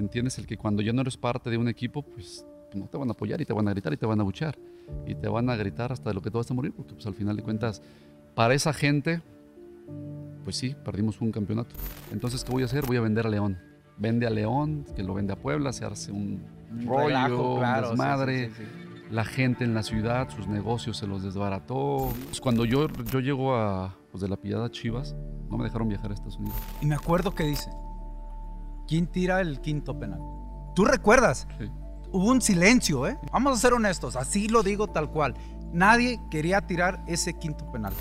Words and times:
entiendes 0.00 0.38
el 0.38 0.46
que 0.46 0.56
cuando 0.56 0.82
ya 0.82 0.92
no 0.92 1.00
eres 1.00 1.16
parte 1.16 1.50
de 1.50 1.58
un 1.58 1.68
equipo, 1.68 2.02
pues 2.02 2.46
no 2.74 2.86
te 2.86 2.96
van 2.96 3.08
a 3.08 3.12
apoyar 3.12 3.40
y 3.40 3.44
te 3.44 3.52
van 3.52 3.68
a 3.68 3.70
gritar 3.70 3.92
y 3.92 3.96
te 3.96 4.06
van 4.06 4.20
a 4.20 4.24
buchar 4.24 4.58
y 5.06 5.14
te 5.14 5.28
van 5.28 5.50
a 5.50 5.56
gritar 5.56 5.92
hasta 5.92 6.10
de 6.10 6.14
lo 6.14 6.22
que 6.22 6.30
tú 6.30 6.38
vas 6.38 6.50
a 6.50 6.54
morir, 6.54 6.72
porque 6.72 6.94
pues 6.94 7.06
al 7.06 7.14
final 7.14 7.36
de 7.36 7.42
cuentas, 7.42 7.82
para 8.34 8.54
esa 8.54 8.72
gente, 8.72 9.22
pues 10.44 10.56
sí, 10.56 10.76
perdimos 10.84 11.20
un 11.20 11.32
campeonato. 11.32 11.74
Entonces, 12.12 12.44
¿qué 12.44 12.52
voy 12.52 12.62
a 12.62 12.66
hacer? 12.66 12.86
Voy 12.86 12.96
a 12.96 13.00
vender 13.00 13.26
a 13.26 13.30
León. 13.30 13.58
Vende 13.98 14.26
a 14.26 14.30
León, 14.30 14.84
que 14.94 15.02
lo 15.02 15.14
vende 15.14 15.32
a 15.32 15.36
Puebla, 15.36 15.72
se 15.72 15.84
hace 15.84 16.12
un 16.12 16.44
rollo, 16.84 17.06
relajo, 17.06 17.58
claro, 17.58 17.90
un 17.90 17.96
sí, 17.96 18.02
desmadre. 18.02 18.48
sí, 18.50 18.54
sí, 18.56 18.62
sí. 18.64 18.86
La 19.10 19.24
gente 19.24 19.64
en 19.64 19.72
la 19.72 19.84
ciudad, 19.84 20.28
sus 20.30 20.48
negocios 20.48 20.96
se 20.96 21.06
los 21.06 21.22
desbarató. 21.22 22.12
Pues 22.26 22.40
cuando 22.40 22.64
yo, 22.64 22.88
yo 23.10 23.20
llego 23.20 23.54
a, 23.54 23.96
pues 24.10 24.20
de 24.20 24.28
la 24.28 24.36
pillada 24.36 24.66
a 24.66 24.70
Chivas, 24.70 25.14
no 25.48 25.56
me 25.56 25.64
dejaron 25.64 25.88
viajar 25.88 26.10
a 26.10 26.14
Estados 26.14 26.36
Unidos. 26.36 26.56
Y 26.82 26.86
me 26.86 26.96
acuerdo 26.96 27.32
que 27.32 27.44
dice, 27.44 27.70
¿quién 28.86 29.06
tira 29.06 29.40
el 29.40 29.60
quinto 29.60 29.98
penal? 29.98 30.20
¿Tú 30.74 30.84
recuerdas? 30.84 31.46
Sí. 31.58 31.70
Hubo 32.12 32.30
un 32.30 32.40
silencio, 32.40 33.06
¿eh? 33.06 33.18
Vamos 33.32 33.56
a 33.58 33.60
ser 33.60 33.72
honestos, 33.72 34.16
así 34.16 34.48
lo 34.48 34.62
digo 34.62 34.86
tal 34.86 35.10
cual. 35.10 35.34
Nadie 35.72 36.20
quería 36.30 36.60
tirar 36.66 37.02
ese 37.06 37.34
quinto 37.34 37.70
penal. 37.72 37.92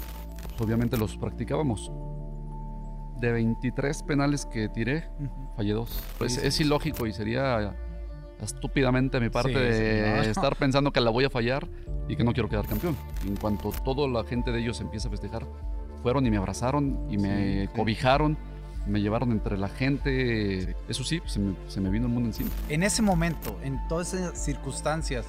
Pues 0.49 0.61
obviamente 0.61 0.97
los 0.97 1.17
practicábamos. 1.17 1.91
De 3.19 3.31
23 3.31 4.03
penales 4.03 4.45
que 4.45 4.69
tiré, 4.69 5.09
fallé 5.55 5.73
dos. 5.73 6.01
Pues 6.17 6.33
Sí, 6.33 6.41
sí, 6.41 6.47
es 6.47 6.59
ilógico 6.59 7.07
y 7.07 7.13
sería 7.13 7.75
estúpidamente 8.41 9.19
mi 9.19 9.29
parte 9.29 9.53
Sí, 9.53 9.59
de 9.59 10.05
sí, 10.05 10.11
no. 10.25 10.31
estar 10.31 10.55
pensando 10.57 10.91
que 10.91 10.99
la 11.01 11.09
voy 11.09 11.23
a 11.25 11.29
fallar 11.29 11.67
y 12.07 12.15
que 12.15 12.23
no 12.23 12.33
quiero 12.33 12.49
quedar 12.49 12.67
campeón. 12.67 12.95
En 13.25 13.35
cuanto 13.37 13.71
toda 13.83 14.07
la 14.07 14.23
gente 14.27 14.51
de 14.51 14.59
ellos 14.59 14.81
empieza 14.81 15.07
a 15.07 15.11
festejar, 15.11 15.47
fueron 16.03 16.25
y 16.25 16.29
me 16.29 16.37
abrazaron 16.37 17.07
y 17.09 17.17
me 17.17 17.63
sí. 17.67 17.67
cobijaron, 17.75 18.37
me 18.85 19.01
llevaron 19.01 19.31
entre 19.31 19.57
la 19.57 19.67
gente. 19.69 20.75
Eso 20.87 21.03
sí, 21.03 21.21
se 21.25 21.39
me, 21.39 21.55
se 21.67 21.81
me 21.81 21.89
vino 21.89 22.05
el 22.07 22.11
mundo 22.13 22.29
encima. 22.29 22.49
En 22.69 22.83
ese 22.83 23.01
momento, 23.01 23.59
en 23.63 23.79
todas 23.87 24.13
esas 24.13 24.37
circunstancias, 24.37 25.25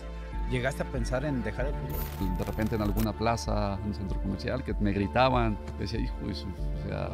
¿llegaste 0.51 0.83
a 0.83 0.87
pensar 0.93 1.25
en 1.25 1.43
dejar 1.43 1.67
el 1.67 1.75
fútbol? 1.75 2.39
De 2.39 2.45
repente 2.45 2.75
en 2.77 2.83
alguna 2.83 3.13
plaza, 3.13 3.75
en 3.81 3.89
un 3.89 3.95
centro 3.95 4.21
comercial, 4.21 4.63
que 4.65 4.75
me 4.75 4.93
gritaban, 4.93 5.59
decía, 5.79 6.01
hijo, 6.01 6.17
de 6.27 6.35
su- 6.35 6.47
o 6.49 6.89
sea, 6.89 7.09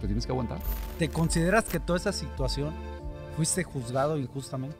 te 0.00 0.06
tienes 0.06 0.26
que 0.26 0.32
aguantar. 0.32 0.58
¿Te 0.98 1.08
consideras 1.08 1.64
que 1.64 1.78
toda 1.80 1.98
esa 1.98 2.12
situación 2.12 2.72
fuiste 3.36 3.62
juzgado 3.64 4.16
injustamente? 4.18 4.76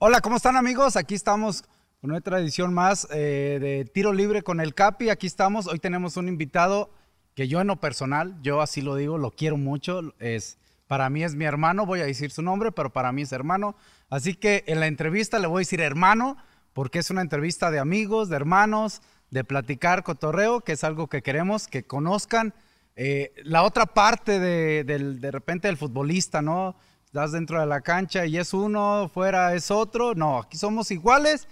Hola, 0.00 0.20
¿cómo 0.20 0.36
están 0.36 0.56
amigos? 0.56 0.96
Aquí 0.96 1.14
estamos 1.16 1.64
con 2.00 2.12
otra 2.12 2.38
edición 2.38 2.72
más 2.72 3.08
eh, 3.10 3.58
de 3.60 3.84
Tiro 3.84 4.12
Libre 4.12 4.42
con 4.42 4.60
el 4.60 4.74
Capi. 4.74 5.10
Aquí 5.10 5.26
estamos. 5.26 5.66
Hoy 5.66 5.80
tenemos 5.80 6.16
un 6.16 6.28
invitado 6.28 6.90
que 7.34 7.48
yo 7.48 7.60
en 7.60 7.66
lo 7.66 7.80
personal, 7.80 8.36
yo 8.40 8.60
así 8.60 8.82
lo 8.82 8.94
digo, 8.94 9.18
lo 9.18 9.32
quiero 9.32 9.56
mucho. 9.56 10.14
Es, 10.20 10.58
para 10.86 11.10
mí 11.10 11.24
es 11.24 11.34
mi 11.34 11.44
hermano, 11.44 11.86
voy 11.86 12.00
a 12.00 12.06
decir 12.06 12.30
su 12.30 12.42
nombre, 12.42 12.70
pero 12.70 12.92
para 12.92 13.10
mí 13.10 13.22
es 13.22 13.32
hermano. 13.32 13.76
Así 14.10 14.34
que 14.34 14.64
en 14.68 14.80
la 14.80 14.86
entrevista 14.86 15.38
le 15.38 15.48
voy 15.48 15.60
a 15.60 15.64
decir 15.66 15.80
hermano, 15.80 16.36
porque 16.72 17.00
es 17.00 17.10
una 17.10 17.22
entrevista 17.22 17.70
de 17.70 17.80
amigos, 17.80 18.28
de 18.28 18.36
hermanos, 18.36 19.02
de 19.30 19.42
platicar 19.42 20.04
cotorreo, 20.04 20.60
que 20.60 20.72
es 20.72 20.84
algo 20.84 21.08
que 21.08 21.22
queremos 21.22 21.66
que 21.66 21.84
conozcan. 21.84 22.54
Eh, 22.94 23.32
la 23.42 23.64
otra 23.64 23.86
parte 23.86 24.38
de, 24.38 24.84
de 24.84 25.30
repente 25.30 25.66
del 25.66 25.76
futbolista, 25.76 26.42
¿no? 26.42 26.76
Estás 27.04 27.32
dentro 27.32 27.60
de 27.60 27.66
la 27.66 27.80
cancha 27.80 28.26
y 28.26 28.36
es 28.36 28.54
uno, 28.54 29.10
fuera 29.12 29.54
es 29.54 29.70
otro. 29.70 30.14
No, 30.14 30.38
aquí 30.38 30.58
somos 30.58 30.90
iguales 30.90 31.48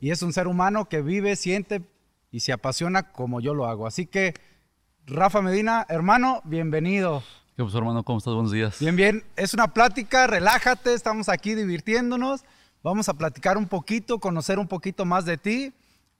y 0.00 0.10
es 0.10 0.22
un 0.22 0.32
ser 0.32 0.46
humano 0.46 0.88
que 0.88 1.02
vive, 1.02 1.36
siente 1.36 1.82
y 2.30 2.40
se 2.40 2.52
apasiona 2.52 3.12
como 3.12 3.40
yo 3.40 3.54
lo 3.54 3.66
hago. 3.66 3.86
Así 3.86 4.06
que, 4.06 4.34
Rafa 5.06 5.40
Medina, 5.42 5.86
hermano, 5.88 6.40
bienvenido. 6.44 7.22
¿Qué 7.56 7.64
hermano? 7.74 8.04
¿Cómo 8.04 8.18
estás? 8.18 8.34
Buenos 8.34 8.52
días. 8.52 8.78
Bien, 8.78 8.94
bien, 8.94 9.24
es 9.34 9.52
una 9.52 9.74
plática, 9.74 10.26
relájate, 10.28 10.94
estamos 10.94 11.28
aquí 11.28 11.54
divirtiéndonos. 11.54 12.44
Vamos 12.84 13.08
a 13.08 13.14
platicar 13.14 13.58
un 13.58 13.66
poquito, 13.66 14.20
conocer 14.20 14.60
un 14.60 14.68
poquito 14.68 15.04
más 15.04 15.24
de 15.24 15.36
ti 15.38 15.72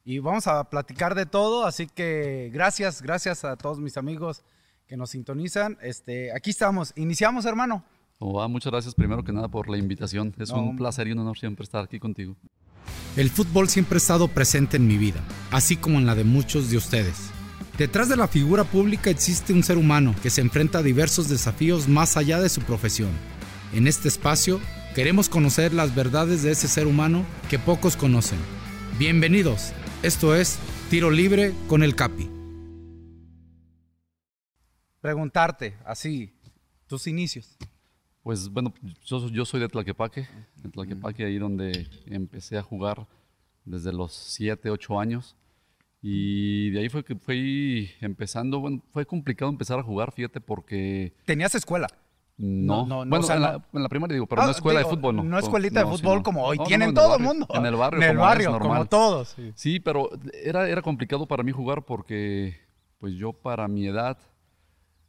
y 0.04 0.19
vamos 0.19 0.48
a 0.48 0.64
platicar 0.64 1.14
de 1.14 1.26
todo. 1.26 1.64
Así 1.64 1.86
que 1.86 2.50
gracias, 2.52 3.02
gracias 3.02 3.44
a 3.44 3.56
todos 3.56 3.78
mis 3.78 3.96
amigos 3.96 4.42
que 4.88 4.96
nos 4.96 5.10
sintonizan. 5.10 5.78
Este, 5.80 6.32
aquí 6.32 6.50
estamos. 6.50 6.92
Iniciamos, 6.96 7.44
hermano. 7.44 7.84
¿Cómo 8.19 8.32
va? 8.32 8.48
Muchas 8.48 8.72
gracias 8.72 8.94
primero 8.96 9.22
que 9.22 9.32
nada 9.32 9.46
por 9.46 9.69
la 9.69 9.78
invitación. 9.78 10.34
Es 10.40 10.50
No, 10.50 10.60
un 10.62 10.76
placer 10.76 11.06
y 11.06 11.12
un 11.12 11.20
honor 11.20 11.38
siempre 11.38 11.62
estar 11.62 11.84
aquí 11.84 12.00
contigo. 12.00 12.34
El 13.16 13.31
fútbol 13.31 13.69
siempre 13.69 13.97
ha 13.97 13.99
estado 13.99 14.28
presente 14.28 14.76
en 14.76 14.87
mi 14.87 14.97
vida, 14.97 15.22
así 15.50 15.76
como 15.76 15.99
en 15.99 16.06
la 16.06 16.15
de 16.15 16.25
muchos 16.25 16.71
de 16.71 16.76
ustedes. 16.76 17.31
Detrás 17.76 18.09
de 18.09 18.16
la 18.16 18.28
figura 18.28 18.65
pública 18.65 19.10
existe 19.10 19.53
un 19.53 19.62
ser 19.62 19.78
humano 19.78 20.15
que 20.22 20.31
se 20.31 20.41
enfrenta 20.41 20.78
a 20.78 20.82
diversos 20.82 21.28
desafíos 21.28 21.88
más 21.88 22.16
allá 22.16 22.41
de 22.41 22.49
su 22.49 22.60
profesión. 22.62 23.10
En 23.72 23.87
este 23.87 24.09
espacio 24.09 24.60
queremos 24.94 25.28
conocer 25.28 25.72
las 25.72 25.94
verdades 25.94 26.43
de 26.43 26.50
ese 26.50 26.66
ser 26.69 26.87
humano 26.87 27.25
que 27.49 27.59
pocos 27.59 27.97
conocen. 27.97 28.38
Bienvenidos, 28.99 29.72
esto 30.03 30.34
es 30.34 30.59
Tiro 30.91 31.10
Libre 31.10 31.55
con 31.69 31.82
el 31.82 31.94
Capi. 31.94 32.28
Preguntarte, 35.00 35.76
así, 35.84 36.34
tus 36.88 37.06
inicios. 37.06 37.56
Pues 38.22 38.48
bueno, 38.50 38.74
yo, 39.04 39.28
yo 39.28 39.44
soy 39.44 39.60
de 39.60 39.68
Tlaquepaque, 39.68 40.26
de 40.56 40.68
Tlaquepaque, 40.68 41.24
ahí 41.24 41.38
donde 41.38 41.88
empecé 42.06 42.58
a 42.58 42.62
jugar 42.62 43.06
desde 43.64 43.92
los 43.92 44.12
7, 44.12 44.70
8 44.70 45.00
años. 45.00 45.36
Y 46.00 46.70
de 46.70 46.80
ahí 46.80 46.88
fue 46.88 47.04
que 47.04 47.16
fui 47.16 47.90
empezando, 48.00 48.60
bueno, 48.60 48.82
fue 48.92 49.04
complicado 49.04 49.50
empezar 49.50 49.78
a 49.78 49.82
jugar, 49.82 50.12
fíjate, 50.12 50.40
porque 50.40 51.12
¿Tenías 51.24 51.54
escuela? 51.54 51.88
no, 52.36 52.82
No, 52.84 52.86
no, 52.86 53.04
no, 53.04 53.10
bueno, 53.10 53.24
o 53.24 53.26
sea, 53.26 53.34
en, 53.36 53.42
la, 53.42 53.64
en 53.72 53.82
la 53.82 53.88
primaria 53.88 54.14
digo, 54.14 54.26
pero 54.26 54.42
Ah, 54.42 54.44
no 54.46 54.50
escuela 54.52 54.78
digo, 54.78 54.90
de 54.90 54.96
fútbol, 54.96 55.16
no. 55.16 55.24
No 55.24 55.38
escuelita 55.40 55.80
de 55.84 55.90
fútbol 55.90 56.22
como 56.22 56.44
hoy 56.44 56.58
tienen 56.66 56.90
en 56.90 56.94
todo 56.94 57.16
el 57.16 57.22
mundo. 57.22 57.46
En 57.52 57.66
el 57.66 57.74
barrio, 57.74 58.00
En 58.00 58.10
el 58.10 58.16
como 58.16 58.26
barrio, 58.28 58.52
como 58.52 58.58
normal. 58.60 58.88
todos. 58.88 59.28
sí. 59.30 59.52
Sí, 59.56 59.80
pero 59.80 60.10
era, 60.44 60.68
era 60.68 60.82
complicado 60.82 61.26
para 61.26 61.42
mí 61.42 61.50
jugar 61.50 61.84
porque, 61.84 62.56
pues 62.98 63.14
yo 63.14 63.32
para 63.32 63.66
mi 63.66 63.86
edad, 63.88 64.18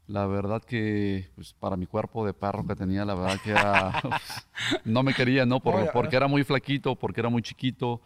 la 0.09 0.25
verdad 0.25 0.61
que, 0.63 1.29
pues 1.35 1.53
para 1.53 1.77
mi 1.77 1.85
cuerpo 1.85 2.25
de 2.25 2.33
perro 2.33 2.65
que 2.65 2.75
tenía, 2.75 3.05
la 3.05 3.13
verdad 3.13 3.37
que 3.43 3.51
era, 3.51 4.01
no 4.83 5.03
me 5.03 5.13
quería, 5.13 5.45
¿no? 5.45 5.59
Por- 5.59 5.75
Oye, 5.75 5.89
porque 5.93 6.15
era 6.15 6.27
muy 6.27 6.43
flaquito, 6.43 6.95
porque 6.95 7.21
era 7.21 7.29
muy 7.29 7.41
chiquito 7.43 8.01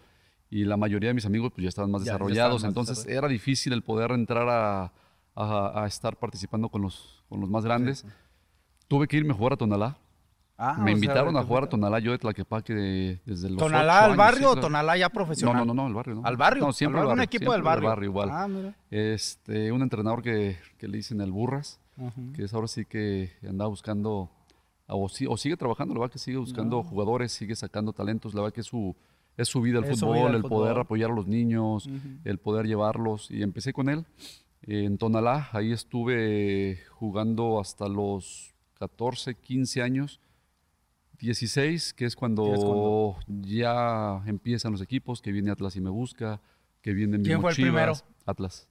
y 0.50 0.66
la 0.66 0.76
mayoría 0.76 1.10
de 1.10 1.14
mis 1.14 1.26
amigos 1.26 1.52
pues 1.56 1.64
ya 1.64 1.70
estaban 1.70 1.90
más 1.92 2.02
Ya- 2.02 2.08
ya 2.08 2.12
desarrollados, 2.14 2.56
estaban 2.58 2.62
más 2.62 2.72
entonces 2.72 2.98
desarrollados. 2.98 3.24
era 3.24 3.32
difícil 3.32 3.72
el 3.74 3.84
poder 3.84 4.12
entrar 4.12 4.48
a, 4.50 4.92
a- 5.34 5.84
a 5.84 5.88
estar 5.88 6.18
participando 6.18 6.68
con 6.68 6.82
los, 6.82 7.24
con 7.30 7.40
los 7.40 7.50
más 7.50 7.64
grandes. 7.64 8.06
Tuve 8.90 9.08
que 9.08 9.16
irme 9.18 9.32
a 9.32 9.36
jugar 9.38 9.54
a 9.54 9.58
Tonalá. 9.58 9.98
Ah, 10.58 10.76
me 10.78 10.84
sea, 10.92 10.94
invitaron 10.94 11.36
a 11.38 11.44
jugar 11.44 11.64
a. 11.64 11.70
Tonalá, 11.70 11.98
yo 12.00 12.12
de 12.12 12.20
Tlaquepaque 12.20 12.74
de- 12.76 13.22
desde 13.26 13.50
los 13.50 13.58
¿Tonalá 13.58 14.00
al 14.02 14.06
años, 14.12 14.18
barrio 14.18 14.52
sí, 14.54 14.58
o. 14.60 14.62
Tonalá 14.62 14.98
ya 14.98 15.10
profesional? 15.10 15.56
No, 15.56 15.66
no, 15.66 15.74
no, 15.74 15.82
no, 15.84 15.88
al 15.88 15.94
barrio. 15.96 16.16
¿no? 16.16 16.22
¿Al 16.26 16.38
barrio? 16.38 16.66
No, 16.66 16.74
siempre 16.74 17.00
¿Al 17.00 17.08
barrio? 17.08 17.10
barrio. 17.18 17.22
Un 17.22 17.24
equipo 17.24 17.52
del 17.54 17.62
barrio. 17.64 18.04
igual. 18.04 18.30
Ah, 18.32 18.48
mira. 18.48 18.76
Este, 18.92 19.72
un 19.72 19.82
entrenador 19.82 20.22
que, 20.22 20.58
que 20.78 20.88
le 20.88 20.98
dicen 20.98 21.22
el 21.22 21.32
Burras, 21.32 21.80
Ujú. 21.98 22.34
que 22.34 22.44
es 22.44 22.54
ahora 22.54 22.68
sí 22.68 22.86
que 22.86 23.32
anda 23.48 23.66
buscando, 23.68 24.30
o, 24.88 25.06
o 25.30 25.38
sigue 25.38 25.58
trabajando, 25.58 25.94
la 25.94 26.00
verdad 26.02 26.14
que 26.14 26.20
sigue 26.20 26.38
buscando 26.38 26.82
jugadores, 26.84 27.32
sigue 27.32 27.56
sacando 27.56 27.94
talentos, 27.94 28.34
la 28.34 28.42
verdad 28.42 28.54
que 28.56 28.62
es 28.62 28.68
su, 28.68 28.96
es 29.38 29.48
su 29.48 29.62
vida 29.62 29.80
el 29.80 29.86
Es 29.86 30.00
fútbol, 30.00 30.18
vida 30.18 30.30
el 30.30 30.36
el 30.36 30.42
poder 30.44 30.72
fútbol. 30.74 30.82
apoyar 30.82 31.12
a 31.12 31.14
los 31.16 31.28
niños, 31.28 31.86
Ujú. 31.88 31.98
el 32.24 32.38
poder 32.40 32.66
llevarlos. 32.68 33.30
Y 33.32 33.42
empecé 33.44 33.74
con 33.74 33.90
él 33.90 34.06
eh, 34.64 34.84
en 34.86 34.98
Tonalá, 34.98 35.50
ahí 35.54 35.72
estuve 35.72 36.80
jugando 36.92 37.60
hasta 37.60 37.88
los 37.88 38.54
14, 38.80 39.36
15 39.36 39.82
años. 39.82 40.20
16, 41.20 41.94
que 41.94 42.06
es 42.06 42.16
cuando, 42.16 42.54
es 42.54 42.60
cuando- 42.60 43.18
ya 43.28 44.22
empiezan 44.26 44.72
los 44.74 44.82
equipos, 44.82 45.22
que 45.22 45.32
viene 45.32 45.52
Atlas 45.52 45.76
y 45.76 45.82
me 45.82 45.90
busca, 45.90 46.42
que 46.82 46.94
viene 46.94 47.22
¿Quién 47.22 47.40
fue 47.40 47.52
el 47.52 47.56
Chivas, 47.56 47.72
primero? 47.72 47.94
Atlas. 48.26 48.68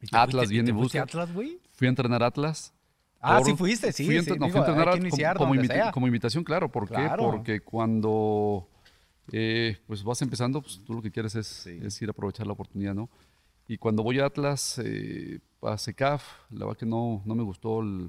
¿Y 0.00 0.06
te 0.06 0.16
Atlas 0.16 0.48
viene 0.48 0.70
y 0.70 0.72
y 0.72 0.74
te 0.74 0.78
fuiste 0.78 0.98
a 0.98 1.02
busca. 1.02 1.20
Atlas, 1.20 1.34
güey? 1.34 1.58
Fui 1.72 1.86
a 1.86 1.90
entrenar 1.90 2.22
Atlas. 2.22 2.72
Ah, 3.20 3.38
por- 3.38 3.46
sí 3.46 3.56
fuiste, 3.56 3.92
sí. 3.92 4.06
Fui 4.06 4.16
a, 4.16 4.22
sí, 4.22 4.30
no, 4.30 4.34
digo, 4.36 4.48
fui 4.50 4.56
a 4.58 4.60
entrenar 4.60 4.88
hay 4.88 4.94
a- 4.98 5.02
que 5.02 5.10
como- 5.10 5.38
como, 5.38 5.54
invita- 5.56 5.92
como 5.92 6.06
invitación, 6.06 6.44
claro. 6.44 6.70
¿Por 6.70 6.86
qué? 6.88 6.94
Claro. 6.94 7.30
Porque 7.32 7.60
cuando 7.60 8.68
eh, 9.32 9.76
pues 9.86 10.02
vas 10.04 10.22
empezando, 10.22 10.62
pues 10.62 10.80
tú 10.86 10.94
lo 10.94 11.02
que 11.02 11.10
quieres 11.10 11.34
es, 11.34 11.46
Sí. 11.46 11.78
es 11.82 12.00
ir 12.00 12.08
a 12.08 12.12
aprovechar 12.12 12.46
la 12.46 12.54
oportunidad, 12.54 12.94
¿no? 12.94 13.10
Y 13.66 13.76
cuando 13.76 14.02
voy 14.02 14.20
a 14.20 14.24
Atlas, 14.26 14.80
eh, 14.82 15.40
a 15.60 15.76
CECAF, 15.76 16.22
la 16.50 16.64
verdad 16.64 16.78
que 16.78 16.86
no, 16.86 17.20
no 17.26 17.34
me 17.34 17.42
gustó 17.42 17.80
el 17.82 18.08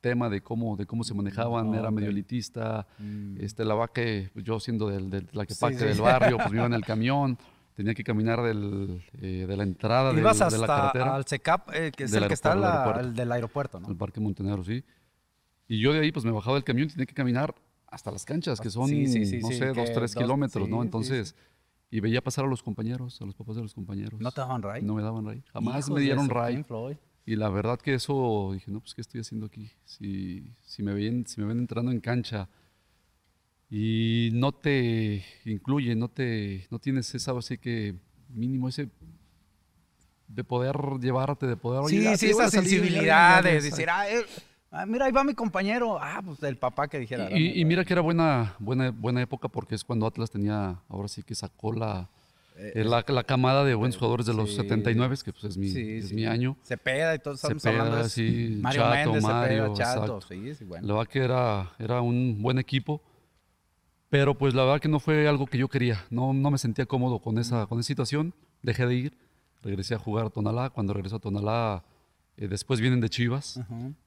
tema 0.00 0.30
de 0.30 0.40
cómo, 0.40 0.76
de 0.76 0.86
cómo 0.86 1.04
se 1.04 1.12
manejaban, 1.12 1.72
No, 1.72 1.78
era 1.78 1.90
medio 1.90 2.08
elitista. 2.08 2.86
Mm. 2.98 3.38
Este, 3.40 3.64
la 3.66 3.74
verdad 3.74 3.90
que 3.92 4.30
pues, 4.32 4.44
yo 4.46 4.58
siendo 4.60 4.88
del, 4.88 5.10
del 5.10 5.26
Tlaquepaque, 5.26 5.74
Sí, 5.74 5.80
sí. 5.80 5.84
del 5.88 6.00
barrio, 6.00 6.36
pues 6.38 6.50
me 6.52 6.56
iba 6.56 6.66
en 6.66 6.72
el 6.74 6.84
camión, 6.86 7.36
tenía 7.76 7.94
que 7.94 8.02
caminar 8.02 8.42
del, 8.42 9.04
eh, 9.20 9.44
de 9.46 9.56
la 9.56 9.62
entrada 9.62 10.10
del- 10.10 10.20
Ibas 10.20 10.38
de 10.38 10.44
la 10.44 10.46
hasta 10.46 10.66
carretera 10.66 11.14
al 11.14 11.24
CECAP, 11.26 11.70
eh, 11.74 11.92
que 11.94 12.04
es 12.04 12.12
el 12.14 12.26
que 12.26 12.34
está 12.34 12.52
aeropuerto, 12.54 13.00
la- 13.02 13.06
el 13.08 13.14
del 13.14 13.30
aeropuerto, 13.32 13.78
¿no? 13.80 13.86
al 13.88 13.96
Parque 13.96 14.18
Montenegro, 14.18 14.64
sí. 14.64 14.82
Y 15.68 15.80
yo 15.80 15.92
de 15.92 16.00
ahí 16.00 16.10
pues 16.10 16.24
me 16.24 16.32
bajaba 16.32 16.54
del 16.56 16.64
camión 16.64 16.88
y 16.88 16.92
tenía 16.92 17.06
que 17.06 17.14
caminar 17.14 17.54
hasta 17.86 18.10
las 18.10 18.24
canchas, 18.24 18.60
que 18.60 18.70
son, 18.70 18.88
Sí, 18.88 19.06
sí, 19.06 19.26
sí, 19.26 19.38
no 19.40 19.50
sé, 19.50 19.66
dos, 19.72 19.92
tres 19.92 20.14
dos- 20.14 20.16
kilómetros, 20.22 20.68
¿no? 20.68 20.82
Entonces, 20.82 21.36
y 21.90 22.00
veía 22.00 22.20
pasar 22.22 22.44
a 22.46 22.48
los 22.48 22.62
compañeros, 22.62 23.20
a 23.20 23.26
los 23.26 23.34
papás 23.34 23.56
de 23.56 23.62
los 23.62 23.74
compañeros. 23.74 24.20
¿No 24.20 24.32
te 24.32 24.40
daban 24.40 24.62
ray? 24.62 24.82
No 24.82 24.94
me 24.94 25.02
daban 25.02 25.24
ray. 25.24 25.42
Jamás 25.52 25.78
Hijos 25.86 25.90
me 25.90 26.00
de 26.00 26.06
dieron 26.06 26.28
ray. 26.28 26.64
Y 27.28 27.36
la 27.36 27.48
verdad 27.48 27.78
que 27.78 27.94
eso, 27.94 28.50
dije, 28.54 28.70
no, 28.70 28.80
pues, 28.80 28.94
¿qué 28.94 29.00
estoy 29.02 29.20
haciendo 29.20 29.46
aquí? 29.46 29.68
Si, 29.84 30.52
si, 30.62 30.82
me, 30.82 30.94
ven, 30.94 31.26
si 31.26 31.40
me 31.40 31.46
ven 31.48 31.58
entrando 31.58 31.90
en 31.90 32.00
cancha 32.00 32.48
y 33.70 34.30
no 34.32 34.52
te 34.52 35.24
incluye, 35.44 35.94
no, 35.94 36.08
te, 36.08 36.66
no 36.70 36.78
tienes 36.78 37.14
esa, 37.14 37.32
así 37.32 37.58
que 37.58 37.94
mínimo 38.28 38.68
ese 38.68 38.88
de 40.28 40.44
poder 40.44 40.76
llevarte, 41.00 41.46
de 41.46 41.56
poder... 41.56 41.84
Sí, 41.88 42.16
sí, 42.16 42.30
esa 42.30 42.50
sensibilidad 42.50 43.42
de 43.42 43.60
decir, 43.60 43.88
ah, 43.90 44.08
eh, 44.10 44.24
ah, 44.70 44.86
mira, 44.86 45.06
ahí 45.06 45.12
va 45.12 45.24
mi 45.24 45.34
compañero. 45.34 45.98
Ah, 46.00 46.20
pues 46.24 46.42
el 46.42 46.56
papá 46.56 46.88
que 46.88 46.98
dijera. 46.98 47.28
Y, 47.30 47.64
mira 47.64 47.84
que 47.84 47.92
era 47.92 48.02
buena, 48.02 48.54
buena, 48.58 48.90
buena 48.90 49.22
época 49.22 49.48
porque 49.48 49.74
es 49.74 49.84
cuando 49.84 50.06
Atlas 50.06 50.30
tenía, 50.30 50.80
ahora 50.88 51.08
sí 51.08 51.22
que 51.22 51.34
sacó 51.34 51.72
la, 51.72 52.10
eh, 52.56 52.84
la, 52.84 53.04
la, 53.06 53.24
camada 53.24 53.64
de 53.64 53.74
buenos 53.74 53.96
jugadores 53.96 54.26
de 54.26 54.34
los 54.34 54.54
79, 54.54 55.16
que 55.24 55.32
pues 55.32 55.44
es 55.44 55.56
mi, 55.56 55.68
es 55.68 56.12
mi 56.12 56.26
año. 56.26 56.56
Cepeda 56.62 57.14
y 57.14 57.18
todos 57.18 57.42
estamos 57.42 57.64
hablando 57.66 57.96
de 57.96 58.08
sí, 58.08 58.58
Mario 58.60 58.82
Chato, 58.82 59.12
Méndez, 59.12 59.22
Mario, 59.22 59.74
Chato, 59.74 60.20
sí, 60.22 60.54
sí, 60.54 60.64
bueno. 60.64 60.86
La 60.86 60.94
verdad 60.94 61.10
que 61.10 61.18
era, 61.20 61.72
era 61.78 62.00
un 62.00 62.42
buen 62.42 62.58
equipo, 62.58 63.02
pero 64.08 64.36
pues 64.36 64.54
la 64.54 64.64
verdad 64.64 64.80
que 64.80 64.88
no 64.88 65.00
fue 65.00 65.28
algo 65.28 65.46
que 65.46 65.58
yo 65.58 65.68
quería. 65.68 66.04
No, 66.10 66.32
no 66.32 66.50
me 66.50 66.58
sentía 66.58 66.86
cómodo 66.86 67.18
con 67.18 67.38
esa, 67.38 67.66
con 67.66 67.78
esa 67.80 67.88
situación. 67.88 68.34
Dejé 68.62 68.86
de 68.86 68.94
ir, 68.94 69.18
regresé 69.62 69.94
a 69.94 69.98
jugar 69.98 70.26
a 70.26 70.30
Tonalá. 70.30 70.70
Cuando 70.70 70.92
regresé 70.92 71.16
a 71.16 71.18
Tonalá, 71.18 71.84
eh, 72.36 72.48
después 72.48 72.80
vienen 72.80 73.00
de 73.00 73.08
Chivas. 73.08 73.60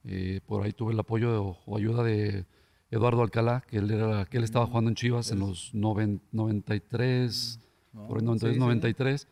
Eh, 0.06 0.42
por 0.46 0.64
ahí 0.64 0.72
tuve 0.72 0.94
el 0.94 1.00
apoyo 1.00 1.58
o 1.66 1.78
ayuda 1.78 2.04
de 2.04 2.46
Eduardo 2.92 3.22
Alcalá, 3.22 3.62
que 3.68 3.78
él, 3.78 3.92
era, 3.92 4.26
que 4.26 4.38
él 4.38 4.44
estaba 4.44 4.66
jugando 4.66 4.90
en 4.90 4.96
Chivas 4.96 5.32
en 5.32 5.40
los 5.40 5.74
93 5.74 7.60
por 8.08 8.20
el 8.20 8.26
92, 8.26 8.58
93. 8.58 9.28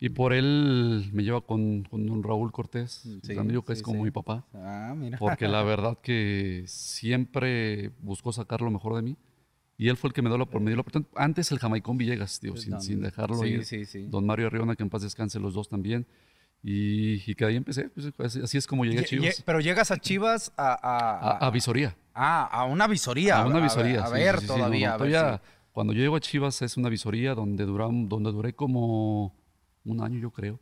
Y 0.00 0.10
por 0.10 0.32
él 0.32 1.10
me 1.12 1.24
lleva 1.24 1.40
con, 1.40 1.82
con 1.82 2.06
don 2.06 2.22
Raúl 2.22 2.52
Cortés, 2.52 3.04
amigo 3.36 3.62
que 3.62 3.72
es 3.72 3.82
como 3.82 4.04
mi 4.04 4.12
papá. 4.12 4.46
Ah, 4.54 4.94
mira. 4.96 5.18
Porque 5.18 5.48
la 5.48 5.62
verdad 5.64 5.98
que 6.00 6.62
siempre 6.66 7.90
buscó 8.00 8.32
sacar 8.32 8.60
lo 8.60 8.70
mejor 8.70 8.94
de 8.94 9.02
mí. 9.02 9.16
Y 9.78 9.88
él 9.88 9.96
fue 9.96 10.08
el 10.08 10.14
que 10.14 10.22
me 10.22 10.28
dio 10.28 10.36
la, 10.36 10.44
me 10.44 10.66
dio 10.66 10.74
la 10.74 10.80
oportunidad. 10.80 11.10
Antes 11.14 11.52
el 11.52 11.60
Jamaicón 11.60 11.96
Villegas, 11.96 12.40
tío, 12.40 12.56
sin, 12.56 12.80
sin, 12.80 13.00
dejarlo 13.00 13.46
ir. 13.46 13.64
Don 14.10 14.26
Mario 14.26 14.48
Arriona, 14.48 14.74
que 14.74 14.82
en 14.82 14.90
paz 14.90 15.02
descanse 15.02 15.38
los 15.38 15.54
dos 15.54 15.68
también. 15.68 16.04
Y, 16.64 17.30
y 17.30 17.34
que 17.36 17.44
ahí 17.44 17.54
empecé. 17.54 17.88
Pues, 18.16 18.36
así 18.36 18.58
es 18.58 18.66
como 18.66 18.84
llegué 18.84 18.98
a 18.98 19.04
Chivas. 19.04 19.42
Pero 19.46 19.60
llegas 19.60 19.92
a 19.92 19.98
Chivas 19.98 20.52
a... 20.56 20.72
A, 20.72 21.46
a, 21.46 21.50
visoría. 21.52 21.96
Ah, 22.12 22.48
a 22.50 22.64
una 22.64 22.88
visoría. 22.88 23.40
A 23.40 23.46
una 23.46 23.60
visoría. 23.60 24.04
A, 24.04 24.10
ver 24.10 24.44
todavía. 24.44 24.94
todavía 24.94 25.40
cuando 25.78 25.92
yo 25.92 26.00
llego 26.00 26.16
a 26.16 26.20
Chivas 26.20 26.60
es 26.62 26.76
una 26.76 26.88
visoría 26.88 27.36
donde, 27.36 27.64
duram, 27.64 28.08
donde 28.08 28.32
duré 28.32 28.52
como 28.52 29.32
un 29.84 30.02
año, 30.02 30.18
yo 30.18 30.32
creo. 30.32 30.58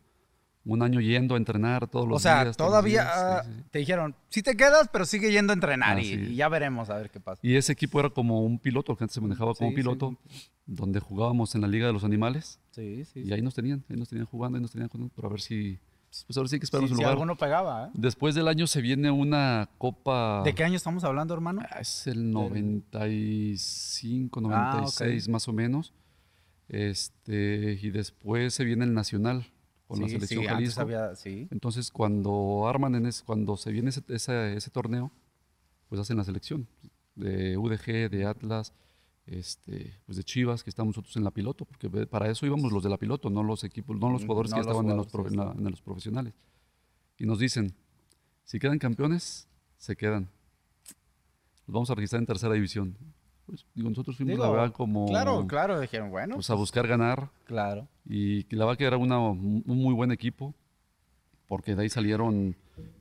Un 0.67 0.81
año 0.81 0.99
yendo 0.99 1.35
a 1.35 1.37
entrenar 1.37 1.87
todos 1.87 2.07
los 2.07 2.21
días. 2.21 2.41
O 2.41 2.43
sea, 2.43 2.53
todavía 2.53 3.43
te 3.71 3.79
dijeron, 3.79 4.15
sí 4.29 4.43
te 4.43 4.57
quedas, 4.57 4.89
pero 4.91 5.05
sigue 5.05 5.31
yendo 5.31 5.53
a 5.53 5.55
entrenar 5.55 5.99
y, 5.99 6.35
ya 6.35 6.49
veremos 6.49 6.89
a 6.89 6.97
ver 6.97 7.09
qué 7.09 7.19
pasa. 7.19 7.39
Y 7.41 7.55
ese 7.55 7.71
equipo 7.71 7.99
era 7.99 8.09
como 8.09 8.41
un 8.41 8.59
piloto, 8.59 8.95
que 8.95 9.03
antes 9.03 9.15
se 9.15 9.21
manejaba 9.21 9.53
como 9.53 9.73
piloto, 9.73 10.17
donde 10.65 10.99
jugábamos 10.99 11.55
en 11.55 11.61
la 11.61 11.67
Liga 11.67 11.87
de 11.87 11.93
los 11.93 12.03
Animales. 12.03 12.59
Sí, 12.71 13.05
sí. 13.05 13.21
Y 13.21 13.33
ahí 13.33 13.41
nos 13.41 13.55
tenían, 13.55 13.83
ahí 13.89 13.95
nos 13.95 14.09
tenían 14.09 14.27
jugando, 14.27 14.57
ahí 14.57 14.61
nos 14.61 14.71
tenían 14.71 14.89
jugando, 14.89 15.13
para 15.15 15.29
ver 15.29 15.41
si 15.41 15.79
pues 16.25 16.37
ahora 16.37 16.49
sí 16.49 16.59
que 16.59 16.65
esperamos 16.65 16.91
un 16.91 16.97
lugar. 16.97 17.09
Si 17.09 17.13
alguno 17.13 17.37
pegaba, 17.37 17.87
¿eh? 17.87 17.91
Después 17.93 18.33
del 18.33 18.47
año 18.47 18.65
se 18.67 18.81
viene 18.81 19.11
una 19.11 19.69
copa. 19.77 20.41
¿De 20.43 20.55
qué 20.55 20.63
año 20.63 20.75
estamos 20.75 21.03
hablando, 21.03 21.33
hermano? 21.33 21.61
Ah, 21.69 21.79
es 21.79 22.07
el 22.07 22.31
95, 22.31 24.41
96 24.41 25.25
ah, 25.27 25.31
más 25.31 25.47
o 25.47 25.53
menos. 25.53 25.93
Este, 26.69 27.79
y 27.81 27.91
después 27.91 28.53
se 28.53 28.65
viene 28.65 28.85
el 28.85 28.93
Nacional 28.93 29.45
con 29.87 30.01
la 30.01 30.07
selección 30.07 30.41
sí, 30.41 30.47
Jalisco. 30.47 30.81
Había, 30.81 31.15
sí. 31.15 31.47
Entonces, 31.49 31.91
cuando 31.91 32.67
arman 32.67 32.95
en 32.95 33.05
ese, 33.05 33.23
cuando 33.23 33.57
se 33.57 33.71
viene 33.71 33.89
ese, 33.89 34.03
ese 34.55 34.69
torneo, 34.69 35.11
pues 35.89 36.01
hacen 36.01 36.17
la 36.17 36.23
selección 36.23 36.67
de 37.15 37.57
UDG, 37.57 38.09
de 38.09 38.25
Atlas, 38.25 38.73
este, 39.25 39.99
pues 40.05 40.17
de 40.17 40.23
Chivas, 40.23 40.63
que 40.63 40.69
estamos 40.69 40.95
nosotros 40.95 41.15
en 41.17 41.23
la 41.23 41.31
piloto, 41.31 41.65
porque 41.65 41.89
para 42.07 42.29
eso 42.29 42.45
íbamos 42.45 42.71
los 42.71 42.83
de 42.83 42.89
la 42.89 42.97
piloto, 42.97 43.29
no 43.29 43.43
los 43.43 43.63
equipos, 43.63 43.97
no 43.97 44.09
los 44.09 44.25
jugadores 44.25 44.53
que 44.53 44.59
estaban 44.59 44.89
en, 44.89 44.97
los 44.97 45.07
en, 45.13 45.71
los 45.71 45.81
profesionales. 45.81 46.33
Y 47.17 47.25
nos 47.25 47.39
dicen, 47.39 47.73
si 48.45 48.59
quedan 48.59 48.79
campeones, 48.79 49.47
se 49.77 49.95
quedan. 49.95 50.29
Los 51.65 51.73
vamos 51.73 51.89
a 51.89 51.95
registrar 51.95 52.21
en 52.21 52.25
tercera 52.25 52.53
división. 52.53 52.97
Pues, 53.47 53.65
digo, 53.73 53.89
nosotros 53.89 54.17
fuimos 54.17 54.37
la 54.37 54.49
verdad 54.49 54.73
como... 54.73 55.07
Claro, 55.07 55.47
claro, 55.47 55.79
dijeron, 55.79 56.11
bueno. 56.11 56.35
Pues 56.35 56.49
a 56.49 56.53
buscar 56.53 56.85
ganar. 56.85 57.29
Claro. 57.45 57.87
Y 58.05 58.43
la 58.53 58.65
verdad 58.65 58.77
que 58.77 58.85
era 58.85 58.97
una, 58.97 59.19
un 59.19 59.63
muy 59.65 59.93
buen 59.93 60.11
equipo, 60.11 60.53
porque 61.47 61.75
de 61.75 61.83
ahí 61.83 61.89
salieron 61.89 62.55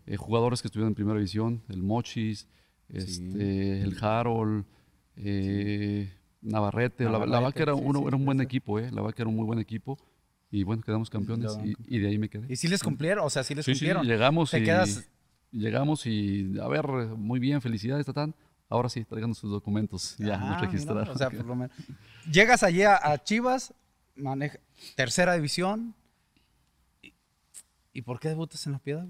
eh, 0.06 0.16
jugadores 0.16 0.62
que 0.62 0.69
estuvieron 0.69 0.90
en 0.90 0.94
primera 0.94 1.19
división, 1.19 1.62
el 1.69 1.82
Mochis, 1.82 2.46
este, 2.88 3.82
el 3.82 3.96
Harold, 4.00 4.64
eh, 5.16 6.12
Navarrete, 6.43 7.04
la, 7.04 7.19
verdad 7.19 7.52
que 7.52 7.62
era, 7.62 7.75
uno, 7.75 8.06
era 8.06 8.16
un 8.16 8.25
buen 8.25 8.40
equipo, 8.40 8.78
eh, 8.78 8.90
la 8.92 9.02
verdad 9.02 9.14
que 9.14 9.22
era 9.22 9.28
un 9.28 9.37
muy 9.37 9.44
buen 9.44 9.58
equipo. 9.58 9.99
Y 10.49 10.62
bueno, 10.62 10.81
quedamos 10.82 11.10
campeones 11.10 11.58
y, 11.88 11.99
de 11.99 12.06
ahí 12.06 12.19
me 12.19 12.28
quedé. 12.28 12.46
¿Y 12.49 12.54
si 12.54 12.69
les 12.69 12.82
cumplieron? 12.82 13.26
O 13.26 13.31
sea, 13.31 13.42
si 13.42 13.52
les 13.54 13.66
cumplieron. 13.66 14.06
Llegamos 14.06 14.54
y, 14.54 14.64
llegamos 15.50 16.06
y, 16.06 16.56
a 16.60 16.69
ver, 16.69 16.87
muy 16.87 17.40
bien, 17.40 17.60
felicidades, 17.60 18.06
Tatán. 18.06 18.32
Ahora 18.68 18.88
sí, 18.88 19.04
traigan 19.04 19.34
sus 19.34 19.50
documentos, 19.50 20.16
ya, 20.18 20.40
ah, 20.40 20.60
registrar. 20.60 21.08
o 21.08 21.16
sea, 21.16 21.30
por 21.30 21.44
lo 21.44 21.54
menos. 21.54 21.76
Llegas 22.30 22.62
allí 22.62 22.82
a, 22.82 23.22
Chivas, 23.22 23.72
maneja, 24.16 24.58
tercera 24.96 25.34
división. 25.34 25.94
¿Y, 27.92 28.02
por 28.02 28.18
qué 28.18 28.28
debutas 28.28 28.66
en 28.66 28.72
La 28.72 28.78
Piedad? 28.78 29.06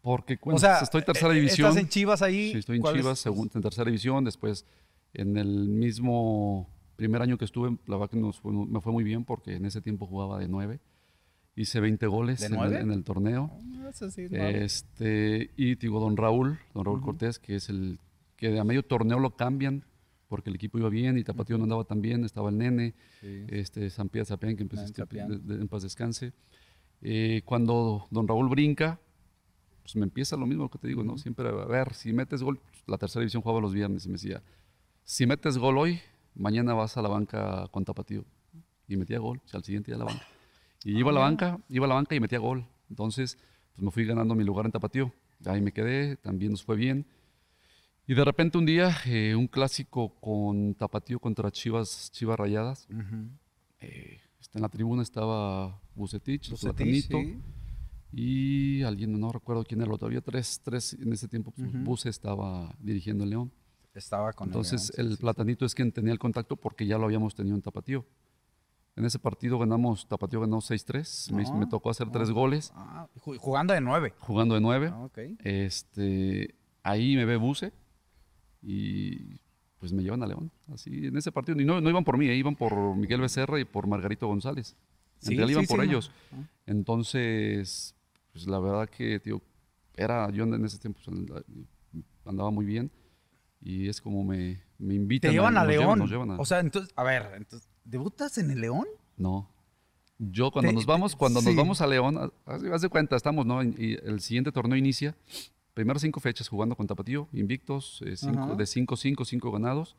Porque 0.00 0.38
o 0.42 0.58
sea, 0.58 0.80
estoy 0.80 1.00
en 1.00 1.04
tercera 1.06 1.32
eh, 1.32 1.36
división. 1.36 1.68
¿Estás 1.68 1.82
en 1.82 1.88
Chivas 1.88 2.22
ahí? 2.22 2.52
Sí, 2.52 2.58
estoy 2.58 2.78
en 2.78 2.82
Chivas, 2.82 3.26
en 3.26 3.62
tercera 3.62 3.86
división. 3.86 4.24
Después 4.24 4.66
en 5.12 5.36
el 5.36 5.68
mismo 5.68 6.68
primer 6.96 7.22
año 7.22 7.38
que 7.38 7.44
estuve, 7.44 7.76
la 7.86 7.96
verdad 7.96 8.10
que 8.10 8.16
me 8.16 8.80
fue 8.80 8.92
muy 8.92 9.04
bien 9.04 9.24
porque 9.24 9.56
en 9.56 9.64
ese 9.64 9.80
tiempo 9.80 10.06
jugaba 10.06 10.38
de 10.38 10.48
nueve. 10.48 10.80
Hice 11.56 11.78
20 11.78 12.06
goles 12.08 12.42
en 12.42 12.90
el, 12.90 13.04
torneo. 13.04 13.50
Ah, 13.84 14.50
este, 14.50 15.52
y 15.56 15.76
digo, 15.76 16.00
don 16.00 16.16
Raúl, 16.16 16.58
don 16.74 16.84
Raúl 16.84 17.00
Cortés, 17.00 17.38
que 17.38 17.54
es 17.54 17.68
el 17.68 18.00
que 18.36 18.58
a 18.58 18.64
medio 18.64 18.82
torneo 18.82 19.18
lo 19.18 19.36
cambian 19.36 19.84
porque 20.28 20.50
el 20.50 20.56
equipo 20.56 20.78
iba 20.78 20.88
bien 20.88 21.16
y 21.16 21.24
Tapatío 21.24 21.58
no 21.58 21.64
andaba 21.64 21.84
tan 21.84 22.00
bien, 22.00 22.24
estaba 22.24 22.50
el 22.50 22.58
nene, 22.58 22.94
este, 23.22 23.88
San 23.90 24.08
Pierre 24.08 24.26
Sapián, 24.26 24.56
que 24.56 24.62
empezó 24.62 24.82
este, 24.82 25.02
en 25.20 25.68
paz 25.68 25.82
descanse. 25.82 26.32
Eh, 27.02 27.42
cuando 27.44 28.06
don 28.10 28.26
Raúl 28.26 28.48
brinca, 28.48 28.98
pues 29.82 29.94
me 29.96 30.04
empieza 30.04 30.36
lo 30.36 30.46
mismo 30.46 30.70
que 30.70 30.78
te 30.78 30.88
digo, 30.88 31.04
¿no? 31.04 31.18
Siempre, 31.18 31.48
a 31.48 31.66
ver, 31.66 31.94
si 31.94 32.12
metes 32.12 32.42
gol, 32.42 32.58
la 32.86 32.98
tercera 32.98 33.20
división 33.20 33.42
jugaba 33.42 33.60
los 33.60 33.74
viernes 33.74 34.06
y 34.06 34.08
me 34.08 34.14
decía, 34.14 34.42
si 35.04 35.26
metes 35.26 35.58
gol 35.58 35.78
hoy, 35.78 36.00
mañana 36.34 36.72
vas 36.72 36.96
a 36.96 37.02
la 37.02 37.08
banca 37.08 37.68
con 37.70 37.84
Tapatío. 37.84 38.24
Y 38.88 38.96
metía 38.96 39.18
gol, 39.18 39.40
o 39.44 39.48
sea, 39.48 39.58
al 39.58 39.64
siguiente 39.64 39.90
día 39.90 39.96
a 39.96 39.98
la 39.98 40.06
banca. 40.06 40.26
Y 40.82 40.98
iba 40.98 41.10
a 41.10 41.14
la 41.14 41.20
ah. 41.20 41.24
banca, 41.24 41.60
iba 41.68 41.86
a 41.86 41.88
la 41.88 41.94
banca 41.94 42.14
y 42.14 42.20
metía 42.20 42.38
gol. 42.38 42.66
Entonces, 42.90 43.38
pues 43.72 43.84
me 43.84 43.90
fui 43.90 44.04
ganando 44.04 44.34
mi 44.34 44.44
lugar 44.44 44.66
en 44.66 44.72
Tapatío. 44.72 45.12
Ahí 45.46 45.60
me 45.60 45.72
quedé, 45.72 46.16
también 46.16 46.50
nos 46.50 46.62
fue 46.62 46.76
bien. 46.76 47.06
Y 48.06 48.14
de 48.14 48.24
repente 48.24 48.58
un 48.58 48.66
día, 48.66 48.94
eh, 49.06 49.34
un 49.34 49.46
clásico 49.46 50.10
con 50.20 50.74
Tapatío 50.74 51.18
contra 51.18 51.50
Chivas, 51.50 52.10
Chivas 52.12 52.38
Rayadas. 52.38 52.86
Eh, 53.80 54.20
en 54.52 54.62
la 54.62 54.68
tribuna 54.68 55.02
estaba 55.02 55.80
Bucetich, 55.94 56.50
Bucetich 56.50 57.10
y 58.12 58.82
alguien, 58.82 59.18
no 59.18 59.32
recuerdo 59.32 59.64
quién 59.64 59.80
era, 59.80 59.96
todavía 59.96 60.20
tres, 60.20 60.60
tres 60.62 60.92
en 60.92 61.12
ese 61.12 61.26
tiempo, 61.26 61.52
pues, 61.84 62.06
estaba 62.06 62.72
dirigiendo 62.78 63.24
el 63.24 63.30
León. 63.30 63.52
Estaba 63.94 64.32
con 64.32 64.48
Entonces 64.48 64.92
el, 64.96 65.16
Platanito 65.16 65.64
es 65.64 65.74
quien 65.74 65.90
tenía 65.90 66.12
el 66.12 66.18
contacto 66.18 66.56
porque 66.56 66.86
ya 66.86 66.98
lo 66.98 67.04
habíamos 67.04 67.34
tenido 67.34 67.56
en 67.56 67.62
Tapatío. 67.62 68.04
En 68.96 69.04
ese 69.04 69.18
partido 69.18 69.58
ganamos, 69.58 70.06
Tapatío 70.06 70.40
ganó 70.40 70.58
6-3, 70.58 71.32
me, 71.32 71.66
tocó 71.66 71.90
hacer 71.90 72.10
tres 72.10 72.30
goles. 72.30 72.70
Ah, 72.76 73.08
jugando 73.16 73.72
de 73.72 73.80
nueve. 73.80 74.14
Jugando 74.18 74.54
de 74.54 74.60
nueve. 74.60 74.92
Ah, 74.92 75.08
este, 75.42 76.54
ahí 76.82 77.16
me 77.16 77.24
ve 77.24 77.36
Buse 77.36 77.72
y 78.64 79.38
pues 79.78 79.92
me 79.92 80.02
llevan 80.02 80.22
a 80.22 80.26
León. 80.26 80.50
Así, 80.72 81.06
en 81.06 81.16
ese 81.16 81.30
partido. 81.30 81.60
Y 81.60 81.64
no, 81.64 81.80
no 81.80 81.90
iban 81.90 82.04
por 82.04 82.16
mí, 82.16 82.26
eh, 82.26 82.34
iban 82.34 82.56
por 82.56 82.96
Miguel 82.96 83.20
Becerra 83.20 83.60
y 83.60 83.64
por 83.64 83.86
Margarito 83.86 84.26
González. 84.26 84.76
En 85.22 85.36
realidad 85.36 85.60
iban 85.60 85.66
por 85.66 85.84
ellos. 85.84 86.10
Entonces, 86.66 87.94
pues 88.32 88.46
la 88.46 88.58
verdad 88.58 88.88
que, 88.88 89.20
tío, 89.20 89.42
era, 89.94 90.30
yo 90.30 90.44
en 90.44 90.64
ese 90.64 90.78
tiempo 90.78 91.00
pues, 91.04 92.04
andaba 92.24 92.50
muy 92.50 92.64
bien 92.64 92.90
y 93.60 93.88
es 93.88 94.00
como 94.00 94.24
me, 94.24 94.62
me 94.78 94.94
invitan. 94.94 95.30
Te 95.30 95.34
llevan 95.34 95.56
a, 95.56 95.64
León. 95.64 96.00
O 96.38 96.44
sea, 96.44 96.60
entonces, 96.60 96.92
a 96.96 97.02
ver, 97.02 97.32
entonces, 97.36 97.68
¿debutas 97.84 98.38
en 98.38 98.50
el 98.50 98.60
León? 98.60 98.86
No. 99.16 99.50
Yo 100.18 100.50
cuando 100.50 100.72
nos 100.72 100.86
vamos, 100.86 101.16
cuando 101.16 101.42
nos 101.42 101.56
vamos 101.56 101.80
a 101.80 101.86
León, 101.86 102.32
haz 102.46 102.82
de 102.82 102.88
cuenta, 102.88 103.16
estamos, 103.16 103.44
¿no? 103.44 103.62
Y 103.62 103.98
el 104.02 104.20
siguiente 104.20 104.52
torneo 104.52 104.76
inicia. 104.78 105.16
Primero 105.74 105.98
cinco 105.98 106.20
fechas 106.20 106.48
jugando 106.48 106.76
con 106.76 106.86
Tapatío, 106.86 107.28
invictos, 107.32 108.00
eh, 108.06 108.16
cinco, 108.16 108.54
de 108.54 108.64
5 108.64 108.96
cinco, 108.96 109.24
cinco 109.24 109.50
ganados. 109.50 109.96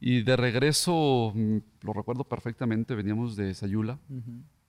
Y 0.00 0.22
de 0.22 0.34
regreso, 0.34 1.32
mm, 1.34 1.58
lo 1.82 1.92
recuerdo 1.92 2.24
perfectamente, 2.24 2.94
veníamos 2.94 3.36
de 3.36 3.52
Sayula. 3.52 3.98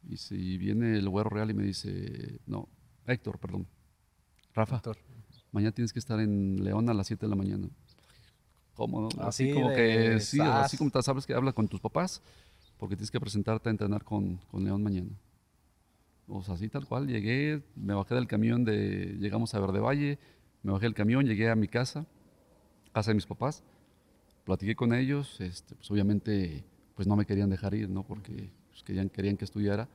Y 0.10 0.18
si 0.18 0.58
viene 0.58 0.98
el 0.98 1.08
Güero 1.08 1.30
Real 1.30 1.50
y 1.52 1.54
me 1.54 1.64
dice, 1.64 2.40
no, 2.46 2.68
Héctor, 3.08 3.40
perdón. 3.40 3.66
Rafa, 4.54 4.76
Héctor. 4.76 4.98
mañana 5.54 5.72
tienes 5.72 5.94
que 5.94 6.00
estar 6.00 6.20
en 6.20 6.62
León 6.62 6.90
a 6.90 6.94
las 6.94 7.08
7 7.08 7.26
de 7.26 7.30
la 7.30 7.38
mañana. 7.38 7.70
¿Cómo? 8.74 9.02
no? 9.02 9.08
Así, 9.24 9.52
Así 9.52 9.54
como 9.54 9.70
que, 9.70 10.20
sí, 10.20 10.40
así 10.42 10.76
como 10.76 10.92
te 10.92 11.02
sabes 11.02 11.26
que 11.26 11.34
habla 11.34 11.54
con 11.54 11.70
tus 11.70 11.80
papás, 11.80 12.22
porque 12.78 12.98
tienes 12.98 13.12
que 13.12 13.20
presentarte 13.22 13.70
a 13.70 13.72
entrenar 13.72 14.04
con, 14.04 14.36
con 14.50 14.66
León 14.66 14.84
mañana. 14.84 15.12
O 16.34 16.42
sea, 16.44 16.54
así 16.56 16.70
tal 16.70 16.86
cual, 16.88 17.08
llegué, 17.08 17.62
me 17.76 17.94
bajé 17.94 18.16
del 18.16 18.28
camión 18.28 18.64
de, 18.64 19.18
llegamos 19.20 19.54
a 19.54 19.60
Verde 19.60 19.80
Valle, 19.80 20.18
me 20.64 20.72
bajé 20.72 20.86
del 20.86 20.94
camión, 20.94 21.26
llegué 21.26 21.50
a 21.50 21.56
mi 21.56 21.68
casa, 21.68 22.06
casa 22.94 23.12
de 23.12 23.16
mis 23.16 23.26
papás, 23.26 23.64
platiqué 24.46 24.76
con 24.76 24.94
ellos, 24.94 25.42
este, 25.42 25.76
pues 25.76 25.92
obviamente 25.92 26.64
pues 26.96 27.08
no 27.08 27.16
me 27.16 27.26
querían 27.26 27.50
dejar 27.50 27.74
ir, 27.74 27.90
¿no? 27.90 28.04
Porque 28.04 28.50
pues, 28.70 28.84
querían, 28.84 29.10
querían 29.10 29.36
que 29.38 29.46
estudiara. 29.46 29.90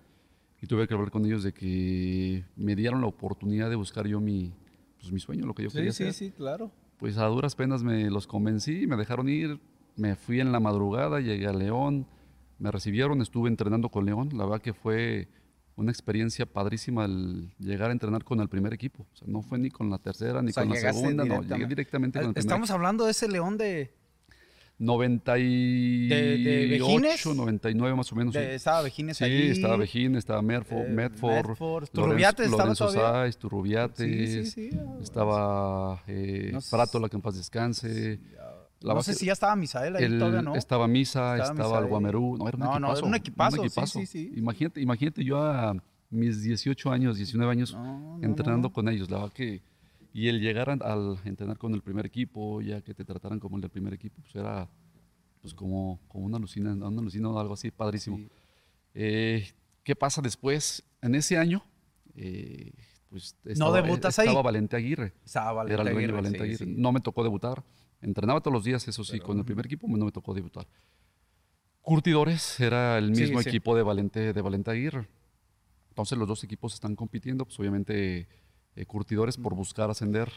Y 0.61 0.67
tuve 0.67 0.89
que 0.89 0.95
hablar 0.95 1.11
con 1.11 1.25
ellos 1.27 1.43
de 1.43 1.53
que 1.53 2.45
me 2.57 2.75
dieron 2.75 3.01
la 3.01 3.07
oportunidad 3.07 3.69
de 3.71 3.77
buscar 3.77 4.07
yo 4.07 4.21
mi, 4.21 4.53
pues, 4.99 5.13
mi 5.13 5.21
sueño, 5.21 5.47
lo 5.47 5.55
que 5.55 5.65
yo 5.65 5.71
Sí, 5.71 5.77
quería 5.77 5.93
sí, 5.93 6.05
hacer. 6.05 6.15
sí, 6.15 6.31
claro. 6.33 6.71
Pues 6.99 7.19
a 7.19 7.27
duras 7.27 7.55
penas 7.55 7.83
me 7.83 8.11
los 8.11 8.27
convencí, 8.27 8.87
me 8.87 8.97
dejaron 8.97 9.29
ir, 9.29 9.61
me 9.97 10.17
fui 10.17 10.41
en 10.41 10.53
la 10.53 10.61
madrugada, 10.61 11.21
llegué 11.21 11.47
a 11.47 11.53
León, 11.53 12.07
me 12.59 12.71
recibieron, 12.71 13.21
estuve 13.21 13.49
entrenando 13.51 13.91
con 13.91 14.07
León, 14.07 14.31
la 14.35 14.45
verdad 14.45 14.63
que 14.63 14.73
fue 14.73 15.29
una 15.77 15.91
experiencia 15.91 16.47
padrísima 16.47 17.05
el 17.05 17.51
llegar 17.59 17.91
a 17.91 17.93
entrenar 17.93 18.25
con 18.25 18.41
el 18.41 18.49
primer 18.49 18.73
equipo. 18.73 19.07
O 19.13 19.17
sea, 19.17 19.29
no 19.29 19.43
fue 19.43 19.59
ni 19.59 19.71
con 19.71 19.91
la 19.91 19.99
tercera 19.99 20.43
ni 20.43 20.51
O 20.51 20.53
sea, 20.53 20.65
con 20.65 20.73
la 20.73 20.93
segunda, 20.93 21.25
no, 21.25 21.43
llegué 21.43 21.67
directamente 21.67 22.19
con 22.19 22.29
el 22.29 22.35
primer 22.35 22.47
Estamos 22.47 22.71
hablando 22.71 23.05
de 23.05 23.11
ese 23.11 23.29
león 23.29 23.59
de, 23.59 23.93
98, 24.79 26.69
Vejines? 26.69 27.27
99 27.27 27.97
más 27.97 28.13
o 28.13 28.17
menos. 28.17 28.35
de 28.35 28.57
estaba 28.57 28.83
Vejines 28.83 29.17
Sí, 29.17 29.25
ahí. 29.25 29.51
estaba 29.51 29.77
Vejín, 29.77 30.17
estaba 30.17 30.43
Merfo, 30.43 30.75
eh, 30.77 30.89
Medford, 30.89 31.49
Medford, 31.49 31.85
estaba 31.85 32.75
todavía. 32.75 33.91
Sí, 33.95 34.27
sí, 34.27 34.45
sí, 34.47 34.71
ah, 34.79 34.99
estaba 35.03 36.03
eh, 36.07 36.51
No 36.53 36.61
sé. 36.61 36.77
Prato, 36.77 37.01
la 37.01 37.09
que 37.09 37.17
en 37.17 37.23
paz 37.23 37.37
descanse. 37.37 38.21
La 38.81 38.89
no 38.89 38.95
verdad 38.97 39.03
sé 39.13 39.15
si 39.15 39.27
ya 39.27 39.33
estaba 39.33 39.57
Misael 39.57 39.97
ahí 39.97 40.05
el- 40.05 40.19
todavía, 40.19 40.43
¿no? 40.43 40.55
Estaba 40.55 40.87
Misa, 40.87 41.37
Estaba 41.39 41.51
estaba, 41.53 41.79
el. 41.81 41.87
Guamerú. 41.87 42.37
No, 42.39 42.49
era 42.49 42.57
un 42.57 42.63
No, 42.65 42.67
no, 42.67 42.77
equipazo. 42.89 42.99
era 42.99 43.07
un 43.09 43.15
equipazo, 43.15 43.57
sí, 43.57 43.63
equipazo. 43.67 43.99
sí, 44.01 44.07
sí. 44.07 44.33
Imagínate, 44.37 44.81
imagínate 44.81 45.25
yo 45.25 45.43
a 45.43 45.75
mis 46.11 46.43
18 46.43 46.91
años, 46.91 47.17
19 47.17 47.51
años 47.51 47.73
No, 47.75 48.19
no, 48.19 48.25
entrenando 48.25 48.69
no. 48.69 48.73
con 48.73 48.89
ellos. 48.89 49.11
La 49.11 49.19
verdad 49.19 49.33
que... 49.33 49.63
Y 50.13 50.29
el 50.29 50.41
llegar 50.41 50.71
al 50.71 51.19
entrenar 51.25 51.59
con 51.59 51.75
el 51.75 51.83
primer 51.83 52.07
equipo, 52.07 52.61
ya 52.63 52.81
que 52.81 52.95
te 52.95 53.05
trataran 53.05 53.39
como 53.41 53.57
el 53.57 53.63
del 53.63 53.71
primer 53.71 53.93
equipo, 53.95 54.21
pues 54.23 54.35
era 54.37 54.67
pues 55.43 55.53
como, 55.53 56.01
como 56.09 56.25
una 56.27 56.39
alucina, 56.39 56.73
una 56.73 57.01
alucina 57.01 57.29
o 57.29 57.39
algo 57.39 57.55
así, 57.55 57.71
padrísimo. 57.71 58.17
Sí. 58.17 58.29
Eh, 58.95 59.47
¿Qué 59.85 59.95
pasa 59.95 60.23
después? 60.23 60.83
En 61.03 61.15
ese 61.15 61.37
año, 61.37 61.63
eh, 62.15 62.73
pues 63.11 63.37
estaba, 63.45 63.81
debutas 63.83 64.19
ahí? 64.19 64.27
estaba 64.27 64.43
Valente 64.43 64.75
Aguirre. 64.77 65.13
Estaba 65.25 65.53
Valente 65.53 65.75
era 65.83 65.91
el 65.91 65.97
Aguirre, 65.97 66.13
Valente 66.15 66.39
sí, 66.39 66.45
Aguirre. 66.45 66.65
sí. 66.65 66.75
No 66.77 66.93
me 66.93 67.01
tocó 67.01 67.23
debutar. 67.23 67.63
Entrenaba 68.07 68.41
todos 68.41 68.55
los 68.55 68.63
días, 68.63 68.87
eso 68.87 69.03
sí, 69.03 69.19
con 69.19 69.37
el 69.37 69.45
primer 69.45 69.67
equipo 69.67 69.89
no 69.89 70.05
me 70.05 70.13
tocó 70.13 70.33
debutar. 70.33 70.65
Curtidores 71.83 72.61
era 72.61 72.99
el 72.99 73.11
mismo 73.11 73.43
sí. 73.43 73.49
equipo 73.49 73.75
de 73.75 73.83
Valente, 73.83 74.33
de 74.33 74.41
Valente 74.41 74.71
Aguirre. 74.71 75.09
Entonces 75.89 76.17
los 76.17 76.29
dos 76.29 76.45
equipos 76.45 76.73
están 76.73 76.95
compitiendo, 76.95 77.45
pues 77.45 77.59
obviamente 77.59 78.29
eh, 78.77 78.87
Curtidores 78.87 79.37
por 79.37 79.57
buscar 79.57 79.91
ascender. 79.91 80.31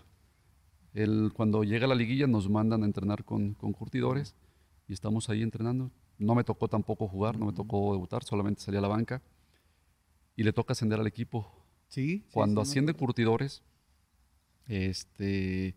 El, 0.95 1.31
cuando 1.35 1.63
llega 1.63 1.85
la 1.85 1.93
liguilla 1.93 2.25
nos 2.25 2.49
mandan 2.49 2.81
a 2.81 2.87
entrenar 2.87 3.23
con, 3.23 3.53
con 3.53 3.71
Curtidores 3.71 4.35
y 4.87 4.93
estamos 4.93 5.29
ahí 5.29 5.43
entrenando. 5.43 5.91
No 6.17 6.33
me 6.33 6.43
tocó 6.43 6.69
tampoco 6.69 7.07
jugar, 7.07 7.37
no 7.37 7.45
me 7.45 7.53
tocó 7.53 7.93
debutar, 7.93 8.23
solamente 8.23 8.61
salí 8.61 8.77
a 8.77 8.81
la 8.81 8.87
banca 8.87 9.21
y 10.35 10.41
le 10.41 10.53
toca 10.53 10.73
ascender 10.73 10.99
al 10.99 11.05
equipo. 11.05 11.51
Sí, 11.87 12.25
Cuando 12.31 12.65
sí, 12.65 12.71
asciende. 12.71 12.95
Curtidores, 12.95 13.61
este, 14.65 15.75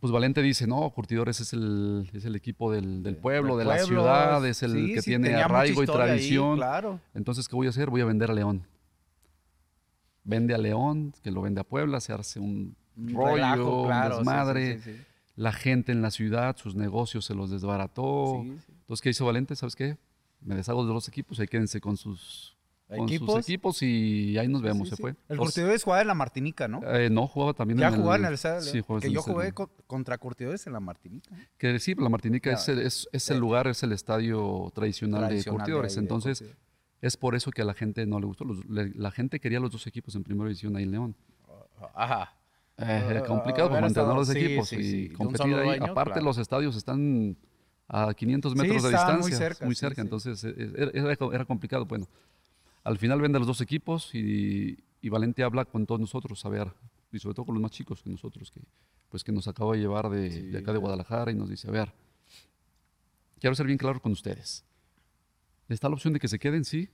pues 0.00 0.12
Valente 0.12 0.42
dice, 0.42 0.66
no, 0.66 0.88
Curtidores 0.90 1.40
es 1.40 1.52
el, 1.52 2.08
es 2.12 2.24
el 2.24 2.34
equipo 2.36 2.72
del, 2.72 3.02
del 3.02 3.16
pueblo, 3.16 3.56
de 3.56 3.64
la 3.64 3.78
ciudad, 3.78 4.44
es 4.46 4.62
el 4.62 4.72
sí, 4.72 4.94
que 4.94 5.02
sí, 5.02 5.10
tiene 5.10 5.34
arraigo 5.34 5.82
y 5.82 5.86
ahí, 5.86 5.92
tradición. 5.92 6.56
claro. 6.56 7.00
Entonces, 7.14 7.48
¿qué 7.48 7.56
voy 7.56 7.66
a 7.66 7.70
hacer? 7.70 7.90
Voy 7.90 8.00
a 8.00 8.04
vender 8.04 8.30
a 8.30 8.34
León. 8.34 8.66
Vende 10.24 10.54
a 10.54 10.58
León, 10.58 11.14
que 11.22 11.30
lo 11.30 11.42
vende 11.42 11.60
a 11.60 11.64
Puebla, 11.64 12.00
se 12.00 12.12
hace 12.12 12.40
un 12.40 12.76
rollo, 12.96 13.34
relajo, 13.36 13.86
claro, 13.86 14.16
desmadre. 14.18 14.80
sí. 14.80 14.96
La 15.34 15.52
gente 15.52 15.92
en 15.92 16.02
la 16.02 16.10
ciudad, 16.10 16.56
sus 16.58 16.74
negocios 16.74 17.24
se 17.24 17.34
los 17.34 17.50
desbarató. 17.50 18.42
Entonces, 18.42 19.00
¿qué 19.02 19.10
hizo 19.10 19.24
Valente? 19.24 19.56
¿Sabes 19.56 19.74
qué? 19.74 19.96
Me 20.40 20.54
deshago 20.54 20.86
de 20.86 20.92
los 20.92 21.08
equipos, 21.08 21.40
ahí 21.40 21.48
quédense 21.48 21.80
con 21.80 21.96
sus, 21.96 22.56
con 22.98 23.08
sus 23.08 23.16
¿Equipos? 23.16 23.48
equipos 23.48 23.82
y 23.82 24.38
ahí 24.38 24.48
nos 24.48 24.62
vemos, 24.62 24.88
Sí, 24.88 24.90
se 24.90 24.96
sí. 24.96 25.02
fue. 25.02 25.10
El 25.10 25.16
Pues, 25.36 25.38
Curtidores 25.38 25.82
jugaba 25.84 26.02
en 26.02 26.08
la 26.08 26.14
Martinica, 26.14 26.68
¿no? 26.68 26.80
eh, 26.84 27.08
no, 27.10 27.26
jugaba 27.26 27.54
también 27.54 27.78
ya 27.78 27.88
en 27.88 27.94
el... 27.94 28.00
jugaba 28.00 28.16
en 28.16 28.24
el 28.26 28.34
Estadio 28.34 28.60
Sí, 28.62 28.80
jugaba 28.80 29.00
Que 29.00 29.06
en 29.08 29.12
yo 29.14 29.22
jugué 29.22 29.52
contra 29.86 30.18
Curtidores 30.18 30.66
en 30.66 30.72
la 30.72 30.80
Martinica. 30.80 31.30
Que 31.58 31.78
sí, 31.78 31.94
la 31.94 32.08
Martinica 32.08 32.50
Ya. 32.50 32.56
es, 32.56 32.68
el, 32.68 32.78
es, 32.80 33.08
es 33.12 33.30
el 33.30 33.38
lugar, 33.38 33.66
es 33.66 33.82
el 33.82 33.92
estadio 33.92 34.70
tradicional, 34.74 35.20
Tradicional 35.28 35.28
de 35.28 35.36
de 35.36 35.50
Curtidores. 35.50 35.94
de 35.94 36.00
Entonces, 36.00 36.38
Curtidores. 36.38 36.62
es 37.00 37.16
por 37.16 37.34
eso 37.34 37.50
que 37.50 37.62
a 37.62 37.64
la 37.64 37.74
gente 37.74 38.04
no 38.06 38.20
le 38.20 38.26
gustó. 38.26 38.44
Los- 38.44 38.64
le- 38.66 38.92
la 38.94 39.10
gente 39.10 39.40
quería 39.40 39.60
los 39.60 39.70
dos 39.70 39.86
equipos 39.86 40.14
en 40.14 40.22
primera 40.24 40.48
división 40.48 40.76
ahí 40.76 40.84
en 40.84 40.90
León. 40.90 41.16
Ajá. 41.94 42.34
Eh, 42.78 43.20
Ah, 43.22 43.24
complicado 43.26 43.68
para 43.68 43.82
mantener 43.82 44.14
los 44.14 44.30
equipos 44.30 44.72
y 44.72 45.10
competir 45.10 45.54
ahí. 45.54 45.78
Aparte, 45.80 46.12
claro. 46.14 46.24
los 46.26 46.38
estadios 46.38 46.74
están 46.76 47.36
a 47.86 48.14
500 48.14 48.52
Sí, 48.52 48.58
metros 48.58 48.82
de 48.84 48.88
estaban 48.88 49.20
muy 49.20 49.30
distancia. 49.30 49.48
cerca, 49.48 49.64
muy 49.66 49.74
cerca, 49.74 49.94
sí. 49.96 50.00
entonces 50.00 50.44
eh, 50.44 50.90
era, 50.94 51.16
era 51.34 51.44
complicado. 51.44 51.84
Bueno, 51.84 52.08
al 52.84 52.98
final 52.98 53.20
vende 53.20 53.38
los 53.38 53.46
dos 53.46 53.60
equipos 53.60 54.14
y, 54.14 54.78
y 55.00 55.08
Valente 55.08 55.42
habla 55.42 55.64
con 55.64 55.86
todos 55.86 56.00
nosotros, 56.00 56.44
a 56.44 56.48
ver, 56.48 56.72
y 57.12 57.18
sobre 57.18 57.34
todo 57.34 57.46
con 57.46 57.54
los 57.54 57.62
más 57.62 57.70
chicos 57.70 58.02
que 58.02 58.10
nosotros, 58.10 58.50
que, 58.50 58.60
pues, 59.08 59.22
que 59.22 59.32
nos 59.32 59.48
acaba 59.48 59.74
de 59.74 59.80
llevar 59.80 60.08
de, 60.10 60.50
de 60.50 60.58
acá 60.58 60.72
de 60.72 60.78
Guadalajara 60.78 61.30
y 61.30 61.34
nos 61.34 61.48
dice, 61.48 61.68
a 61.68 61.70
ver, 61.70 61.92
quiero 63.38 63.54
ser 63.54 63.66
bien 63.66 63.78
claro 63.78 64.00
con 64.00 64.12
ustedes. 64.12 64.64
Está 65.68 65.88
la 65.88 65.94
opción 65.94 66.12
de 66.12 66.20
que 66.20 66.28
se 66.28 66.38
queden, 66.38 66.64
sí, 66.64 66.88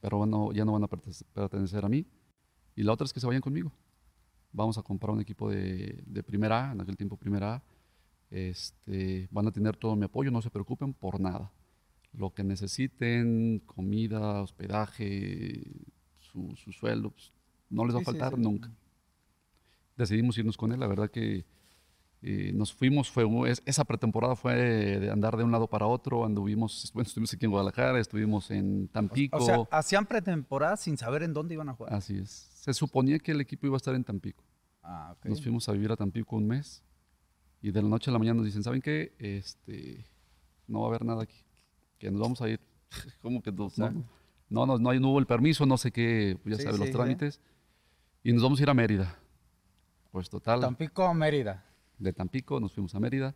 pero 0.00 0.52
ya 0.52 0.64
no 0.64 0.72
van 0.72 0.84
a 0.84 0.88
pertenecer 0.88 1.84
a 1.84 1.88
mí. 1.88 2.06
Y 2.76 2.82
la 2.82 2.92
otra 2.92 3.04
es 3.04 3.12
que 3.12 3.20
se 3.20 3.26
vayan 3.26 3.42
conmigo. 3.42 3.72
Vamos 4.52 4.78
a 4.78 4.82
comprar 4.82 5.12
un 5.12 5.20
equipo 5.20 5.50
de, 5.50 6.02
de 6.06 6.22
primera 6.22 6.70
A, 6.70 6.72
en 6.72 6.80
aquel 6.80 6.96
tiempo 6.96 7.16
primera 7.16 7.56
A. 7.56 7.62
Este, 8.30 9.28
van 9.30 9.46
a 9.46 9.50
tener 9.50 9.76
todo 9.76 9.96
mi 9.96 10.04
apoyo, 10.04 10.30
no 10.30 10.42
se 10.42 10.50
preocupen 10.50 10.92
por 10.92 11.18
nada. 11.18 11.50
Lo 12.12 12.32
que 12.34 12.42
necesiten, 12.44 13.60
comida, 13.66 14.40
hospedaje, 14.42 15.62
su, 16.18 16.54
su 16.56 16.72
sueldo, 16.72 17.10
pues, 17.10 17.32
no 17.70 17.84
les 17.84 17.94
va 17.94 17.98
a 17.98 18.00
sí, 18.00 18.04
faltar 18.06 18.34
sí. 18.34 18.40
nunca. 18.40 18.70
Decidimos 19.96 20.38
irnos 20.38 20.56
con 20.56 20.72
él, 20.72 20.80
la 20.80 20.86
verdad 20.86 21.10
que 21.10 21.44
eh, 22.22 22.52
nos 22.54 22.72
fuimos, 22.72 23.10
fue, 23.10 23.24
es- 23.50 23.62
esa 23.66 23.84
pretemporada 23.84 24.34
fue 24.36 24.54
de 24.54 25.10
andar 25.10 25.36
de 25.36 25.44
un 25.44 25.52
lado 25.52 25.68
para 25.68 25.86
otro, 25.86 26.24
anduvimos, 26.24 26.90
bueno, 26.94 27.06
estuvimos 27.06 27.32
aquí 27.34 27.44
en 27.44 27.50
Guadalajara, 27.50 27.98
estuvimos 28.00 28.50
en 28.50 28.88
Tampico. 28.88 29.36
O 29.36 29.40
sea, 29.40 29.58
hacían 29.70 30.06
pretemporada 30.06 30.76
sin 30.76 30.96
saber 30.96 31.22
en 31.22 31.32
dónde 31.32 31.54
iban 31.54 31.68
a 31.68 31.74
jugar. 31.74 31.94
Así 31.94 32.16
es. 32.16 32.30
Se 32.54 32.72
suponía 32.74 33.18
que 33.18 33.32
el 33.32 33.40
equipo 33.40 33.66
iba 33.66 33.76
a 33.76 33.78
estar 33.78 33.94
en 33.94 34.02
Tampico. 34.04 34.44
Ah, 34.82 35.14
ok. 35.16 35.26
Nos 35.26 35.42
fuimos 35.42 35.68
a 35.68 35.72
vivir 35.72 35.92
a 35.92 35.96
Tampico 35.96 36.36
un 36.36 36.46
mes 36.46 36.82
y 37.60 37.70
de 37.70 37.82
la 37.82 37.88
noche 37.88 38.10
a 38.10 38.12
la 38.12 38.18
mañana 38.18 38.36
nos 38.38 38.46
dicen, 38.46 38.62
¿saben 38.62 38.80
qué? 38.82 39.14
Este, 39.18 40.04
no 40.66 40.80
va 40.80 40.86
a 40.86 40.88
haber 40.90 41.04
nada 41.04 41.22
aquí, 41.24 41.44
que 41.98 42.10
nos 42.10 42.20
vamos 42.20 42.40
a 42.40 42.48
ir. 42.48 42.60
¿Cómo 43.22 43.42
que 43.42 43.52
no? 43.52 43.68
no, 43.76 44.66
no, 44.66 44.78
no, 44.78 44.94
no, 44.94 45.08
hubo 45.10 45.18
el 45.18 45.26
permiso, 45.26 45.66
no 45.66 45.76
sé 45.76 45.90
qué, 45.90 46.38
pues 46.42 46.52
ya 46.52 46.58
Sí, 46.58 46.62
sabes, 46.64 46.78
los 46.78 46.86
sí, 46.86 46.92
sí. 46.92 46.96
trámites. 46.98 47.40
Y 48.22 48.32
nos 48.32 48.42
vamos 48.42 48.58
a 48.58 48.62
ir 48.62 48.70
a 48.70 48.74
Mérida. 48.74 49.18
Pues 50.10 50.28
total, 50.30 50.60
Tampico 50.60 51.04
a 51.04 51.14
Mérida. 51.14 51.64
de 51.98 52.12
Tampico 52.12 52.58
nos 52.60 52.72
fuimos 52.72 52.94
a 52.94 53.00
Mérida. 53.00 53.34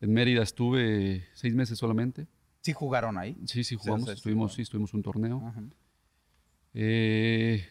En 0.00 0.12
Mérida 0.12 0.42
estuve 0.42 1.26
seis 1.34 1.54
meses 1.54 1.78
solamente. 1.78 2.26
Sí 2.62 2.72
jugaron 2.72 3.18
ahí. 3.18 3.36
Sí, 3.46 3.64
sí, 3.64 3.76
jugamos, 3.76 4.06
sí 4.06 4.12
estuvimos, 4.14 4.54
sí, 4.54 4.62
estuvimos 4.62 4.94
un 4.94 5.02
torneo. 5.02 5.52
Eh, 6.74 7.66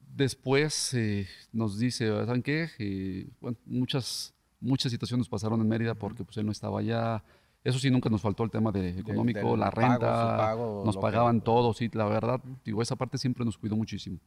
después 0.00 0.94
eh, 0.94 1.28
nos 1.52 1.78
dice, 1.78 2.08
¿saben 2.08 2.42
qué? 2.42 2.70
Eh, 2.78 3.28
bueno, 3.40 3.56
muchas, 3.66 4.34
muchas 4.60 4.90
situaciones 4.92 5.28
pasaron 5.28 5.60
en 5.60 5.68
Mérida 5.68 5.94
porque 5.94 6.24
pues, 6.24 6.36
él 6.36 6.46
no 6.46 6.52
estaba 6.52 6.80
allá. 6.80 7.22
Eso 7.68 7.78
sí, 7.78 7.90
nunca 7.90 8.08
nos 8.08 8.20
faltó 8.22 8.44
el 8.44 8.50
tema 8.50 8.72
de 8.72 8.98
económico, 8.98 9.50
del 9.50 9.60
la 9.60 9.70
pago, 9.70 9.88
renta, 9.88 9.98
su 10.32 10.36
pago, 10.38 10.82
nos 10.86 10.94
lo 10.94 11.00
que- 11.00 11.04
pagaban 11.06 11.40
todo, 11.42 11.72
sí, 11.74 11.90
la 11.92 12.06
verdad, 12.06 12.40
digo, 12.64 12.80
esa 12.82 12.96
parte 12.96 13.18
siempre 13.18 13.44
nos 13.44 13.58
cuidó 13.58 13.76
muchísimo. 13.76 14.18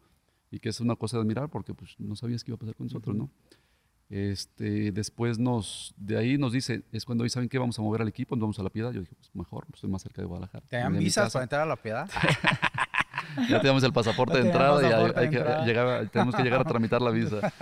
Y 0.51 0.59
que 0.59 0.69
es 0.69 0.79
una 0.81 0.95
cosa 0.95 1.17
de 1.17 1.21
admirar 1.21 1.49
porque 1.49 1.73
pues 1.73 1.95
no 1.97 2.15
sabías 2.15 2.43
qué 2.43 2.51
iba 2.51 2.55
a 2.55 2.59
pasar 2.59 2.75
con 2.75 2.85
nosotros, 2.87 3.15
¿no? 3.15 3.29
Este, 4.09 4.91
después 4.91 5.39
nos, 5.39 5.93
de 5.95 6.17
ahí 6.17 6.37
nos 6.37 6.51
dice, 6.51 6.83
es 6.91 7.05
cuando 7.05 7.23
dice, 7.23 7.35
¿saben 7.35 7.47
qué? 7.47 7.57
Vamos 7.57 7.79
a 7.79 7.81
mover 7.81 8.01
al 8.01 8.09
equipo, 8.09 8.35
nos 8.35 8.41
vamos 8.41 8.59
a 8.59 8.63
la 8.63 8.69
piedad. 8.69 8.91
Yo 8.91 8.99
dije, 8.99 9.13
pues 9.15 9.29
mejor, 9.33 9.65
pues, 9.67 9.75
estoy 9.77 9.89
más 9.89 10.01
cerca 10.01 10.21
de 10.21 10.27
Guadalajara. 10.27 10.65
¿Te 10.67 10.75
dan 10.77 10.97
visas 10.99 11.31
para 11.31 11.43
entrar 11.43 11.61
a 11.61 11.65
la 11.65 11.75
piedad? 11.77 12.09
Ya 13.49 13.61
tenemos 13.61 13.81
el 13.83 13.93
pasaporte 13.93 14.37
de 14.41 14.47
entrada 14.47 14.81
y 14.81 14.91
hay- 14.91 15.11
hay 15.15 15.29
que 15.29 15.37
llegar 15.65 16.09
tenemos 16.09 16.35
que 16.35 16.43
llegar 16.43 16.59
a 16.61 16.65
tramitar 16.65 17.01
la 17.01 17.11
visa. 17.11 17.39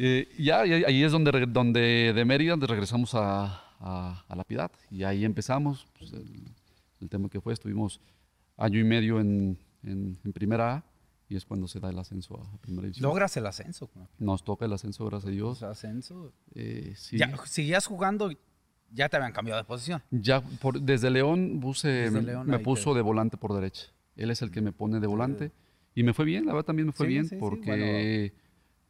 Eh, 0.00 0.28
ya, 0.38 0.64
y 0.64 0.84
ahí 0.84 1.02
es 1.02 1.10
donde, 1.10 1.44
donde 1.46 2.12
de 2.14 2.24
Mérida 2.24 2.52
donde 2.52 2.68
regresamos 2.68 3.16
a, 3.16 3.64
a- 3.78 4.24
a 4.28 4.36
La 4.36 4.44
Piedad. 4.44 4.70
Y 4.90 5.04
ahí 5.04 5.24
empezamos. 5.24 5.86
pues, 5.98 6.12
el, 6.12 6.44
el 7.00 7.08
tema 7.08 7.28
que 7.28 7.40
fue, 7.40 7.52
estuvimos 7.52 8.00
año 8.56 8.78
y 8.80 8.84
medio 8.84 9.20
en, 9.20 9.58
en- 9.82 10.18
en 10.24 10.32
primera 10.32 10.74
A. 10.76 10.84
y 11.28 11.36
es 11.36 11.44
cuando 11.44 11.68
se 11.68 11.78
da 11.78 11.90
el 11.90 11.98
ascenso 11.98 12.36
a 12.42 12.56
primera 12.58 12.82
división. 12.86 13.02
Logras 13.08 13.36
el 13.36 13.46
ascenso. 13.46 13.90
Nos 14.18 14.42
toca 14.42 14.64
el 14.64 14.72
ascenso, 14.72 15.04
gracias 15.06 15.28
a 15.28 15.32
Dios. 15.32 15.62
ascenso. 15.62 16.32
Eh, 16.54 16.94
sí. 16.96 17.18
Ya, 17.18 17.30
¿Seguías 17.46 17.86
jugando? 17.86 18.30
Ya 18.90 19.08
te 19.10 19.16
habían 19.18 19.32
cambiado 19.32 19.60
de 19.60 19.64
posición. 19.66 20.02
Ya, 20.10 20.40
por, 20.40 20.80
desde 20.80 21.10
León, 21.10 21.60
Buse 21.60 22.10
me, 22.10 22.22
me 22.44 22.58
puso 22.58 22.94
de 22.94 23.02
volante 23.02 23.36
por 23.36 23.52
derecha. 23.54 23.88
Él 24.16 24.30
es 24.30 24.40
el 24.42 24.50
que 24.50 24.62
me 24.62 24.72
pone 24.72 24.98
de 25.00 25.06
volante. 25.06 25.52
Y 25.94 26.02
me 26.02 26.14
fue 26.14 26.24
bien, 26.24 26.46
la 26.46 26.52
verdad 26.54 26.66
también 26.66 26.86
me 26.86 26.92
fue 26.92 27.06
Sí, 27.06 27.12
bien, 27.12 27.24
sí, 27.24 27.30
sí, 27.30 27.36
porque 27.38 28.32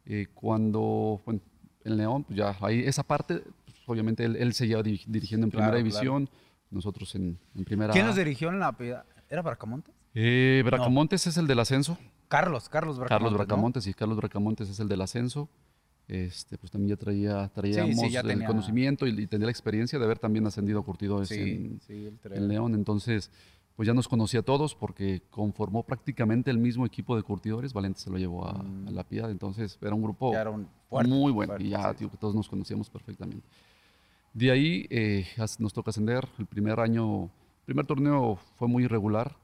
eh, 0.05 0.27
cuando 0.33 1.21
bueno, 1.25 1.41
en 1.83 1.97
León, 1.97 2.23
pues 2.23 2.37
ya 2.37 2.55
ahí 2.61 2.79
esa 2.79 3.03
parte, 3.03 3.43
obviamente 3.91 4.23
él, 4.25 4.35
él 4.35 4.53
seguía 4.53 4.77
diri- 4.79 5.05
dirigiendo 5.07 5.45
en 5.45 5.51
Claro, 5.51 5.71
primera 5.71 5.77
división, 5.77 6.29
nosotros 6.71 7.13
en, 7.15 7.37
en 7.55 7.65
primera. 7.65 7.93
¿Quién 7.93 8.05
nos 8.05 8.15
dirigió 8.15 8.49
en 8.49 8.59
la 8.59 8.71
piedad? 8.73 9.05
¿Era 9.29 9.41
Bracamontes? 9.41 9.93
Eh, 10.13 10.61
Bracamontes 10.65 11.27
es 11.27 11.37
el 11.37 11.47
del 11.47 11.59
ascenso. 11.59 11.97
Carlos, 12.27 12.69
Carlos 12.69 12.97
Bracamontes. 12.99 13.09
Carlos. 13.09 13.33
Bracamontes, 13.47 13.87
y 13.87 13.93
Carlos 13.93 14.17
Bracamontes 14.17 14.69
es 14.69 14.79
el 14.79 14.87
del 14.87 15.01
ascenso. 15.01 15.49
Este, 16.07 16.57
pues 16.57 16.71
también 16.71 16.89
ya 16.89 16.95
traía, 16.97 17.47
traíamos 17.49 18.11
ya 18.11 18.21
el 18.21 18.27
tenía- 18.27 18.47
conocimiento 18.47 19.05
y, 19.05 19.11
y 19.11 19.27
tenía 19.27 19.45
la 19.45 19.51
experiencia 19.51 19.99
de 19.99 20.05
haber 20.05 20.17
también 20.17 20.45
ascendido 20.47 20.79
a 20.79 20.83
curtidores 20.83 21.29
Sí, 21.29 21.39
en, 21.39 21.79
sí, 21.81 22.11
León. 22.39 22.73
Entonces, 22.73 23.29
pues 23.75 23.85
ya 23.87 23.93
nos 23.93 24.07
conocía 24.07 24.39
a 24.39 24.43
todos 24.43 24.73
porque 24.73 25.21
conformó 25.29 25.83
prácticamente 25.83 26.49
el 26.49 26.57
mismo 26.57 26.85
equipo 26.87 27.15
de 27.15 27.21
curtidores. 27.21 27.73
Valente 27.73 27.99
se 27.99 28.09
lo 28.09 28.17
llevó 28.17 28.47
a, 28.47 28.59
a 28.59 28.91
La 28.91 29.03
Piedad. 29.03 29.29
Entonces, 29.29 29.77
era 29.81 29.93
un 29.93 30.01
grupo 30.01 30.31
Mm. 30.31 30.33
Ya 30.33 30.41
era 30.41 30.49
un 30.49 30.67
fuerte, 30.89 31.11
muy 31.11 31.31
bueno. 31.31 31.51
fuerte, 31.51 31.65
y 31.67 31.69
ya, 31.69 31.91
sí. 31.91 31.97
tío, 31.99 32.09
todos 32.19 32.33
nos 32.33 32.49
conocíamos 32.49 32.89
perfectamente. 32.89 33.47
De 34.33 34.51
ahí 34.51 34.85
eh, 34.89 35.27
nos 35.59 35.73
toca 35.73 35.89
ascender. 35.91 36.27
El 36.37 36.45
primer 36.45 36.79
año, 36.79 37.23
el 37.23 37.65
primer 37.65 37.85
torneo 37.85 38.37
fue 38.55 38.67
muy 38.67 38.83
irregular. 38.85 39.35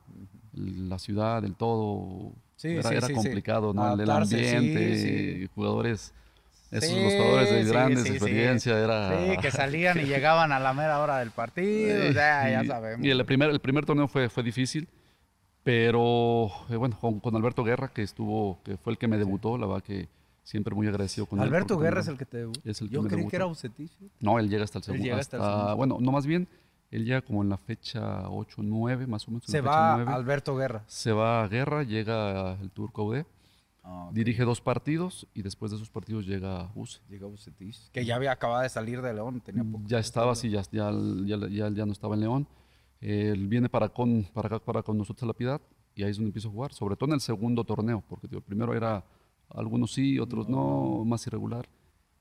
La 0.53 0.99
ciudad, 0.99 1.43
el 1.43 1.55
todo, 1.55 2.31
Sí, 2.55 2.69
era, 2.69 2.89
sí, 2.89 2.95
era 2.95 3.07
sí, 3.07 3.13
complicado, 3.13 3.73
¿no? 3.73 3.93
El- 3.93 3.99
El 3.99 4.09
Adaptarse, 4.09 4.37
sí, 4.49 4.55
ambiente, 4.55 5.49
jugadores, 5.53 6.13
esos 6.71 7.03
los 7.03 7.13
jugadores 7.13 7.49
de 7.51 7.63
grandes 7.65 8.09
experiencia, 8.09 8.79
era... 8.79 9.09
Sí, 9.31 9.37
que 9.41 9.51
salían 9.51 9.99
y 9.99 10.03
llegaban 10.05 10.51
a 10.53 10.59
la 10.59 10.73
mera 10.73 10.99
hora 10.99 11.17
del 11.19 11.31
partido. 11.31 12.11
Ya, 12.11 12.49
ya 12.49 12.63
y- 12.63 12.67
sabemos. 12.67 13.05
Y 13.05 13.09
el 13.09 13.25
primer, 13.25 13.49
el 13.49 13.59
primer 13.59 13.85
torneo 13.85 14.07
fue, 14.07 14.29
fue 14.29 14.43
difícil, 14.43 14.87
pero 15.63 16.47
eh, 16.69 16.75
bueno, 16.77 16.97
con, 16.99 17.19
con 17.19 17.35
Alberto 17.35 17.63
Guerra, 17.63 17.89
que 17.89 18.01
estuvo, 18.03 18.59
que 18.63 18.77
fue 18.77 18.93
el 18.93 18.97
que 18.97 19.07
me 19.07 19.17
debutó, 19.17 19.57
la 19.57 19.65
verdad 19.67 19.83
que 19.83 20.07
siempre 20.45 20.73
muy 20.73 20.87
agradecido 20.87 21.25
con 21.25 21.39
él. 21.39 21.45
Alberto 21.45 21.77
Guerra 21.77 21.99
es 21.99 22.07
el 22.07 22.17
que 22.17 22.25
te 22.25 22.47
es 22.63 22.79
el 22.79 22.89
Yo 22.89 23.03
creí 23.03 23.27
que 23.27 23.35
era 23.35 23.45
Bucetich. 23.45 23.91
No, 24.21 24.39
él 24.39 24.47
llega 24.49 24.63
hasta 24.63 24.77
el 24.79 24.83
Él 24.83 24.85
segundo. 24.85 25.03
llega 25.03 25.17
hasta 25.19 25.35
el 25.35 25.43
hasta- 25.43 25.53
segundo. 25.57 25.75
Bueno, 25.75 25.97
no 25.99 26.11
más 26.13 26.25
bien, 26.25 26.47
él 26.91 27.03
llega 27.03 27.21
como 27.21 27.43
en 27.43 27.49
la 27.49 27.57
fecha 27.57 28.29
8, 28.29 28.61
9, 28.63 29.05
más 29.07 29.27
o 29.27 29.31
menos. 29.31 29.43
en 29.49 29.51
Se 29.51 29.59
va 29.59 29.95
9. 29.97 30.13
Alberto 30.13 30.55
Guerra. 30.55 30.83
Se 30.87 31.11
va 31.11 31.43
a 31.43 31.47
Guerra, 31.49 31.83
llega 31.83 32.53
el 32.61 32.71
Turco 32.71 33.01
Audé, 33.01 33.25
Ah, 33.87 34.09
dirige 34.11 34.43
dos 34.45 34.61
partidos 34.61 35.27
y 35.35 35.43
después 35.43 35.69
de 35.69 35.77
esos 35.77 35.91
partidos 35.91 36.25
llega 36.25 36.71
Buse. 36.73 37.01
Llega 37.07 37.27
Bucetich. 37.27 37.91
Que 37.91 38.03
ya 38.03 38.15
había 38.15 38.31
acabado 38.31 38.63
de 38.63 38.69
salir 38.69 38.99
de 39.03 39.13
León. 39.13 39.41
Tenía 39.41 39.63
poco. 39.63 39.83
Ya 39.85 39.99
estaba 39.99 40.31
así, 40.31 40.49
ya, 40.49 40.63
ya, 40.71 40.91
ya, 41.23 41.69
ya, 41.69 41.85
no 41.85 41.91
estaba 41.91 42.15
en 42.15 42.21
León. 42.21 42.47
Él 42.99 43.47
viene 43.47 43.69
para 43.69 43.89
con, 43.89 44.23
para 44.33 44.47
acá, 44.47 44.59
para 44.65 44.81
con 44.81 44.97
nosotros 44.97 45.21
a 45.23 45.27
La 45.27 45.33
Piedad 45.33 45.61
y 45.93 46.01
ahí 46.01 46.09
es 46.09 46.17
donde 46.17 46.29
empiezo 46.29 46.47
a 46.47 46.51
jugar, 46.51 46.73
sobre 46.73 46.95
todo 46.95 47.09
en 47.09 47.13
el 47.15 47.21
segundo 47.21 47.63
torneo, 47.63 48.03
porque 48.09 48.27
el 48.31 48.41
primero 48.41 48.73
era 48.73 49.03
algunos 49.49 49.93
sí, 49.93 50.19
otros 50.19 50.49
no, 50.49 51.03
más 51.05 51.25
irregular. 51.27 51.67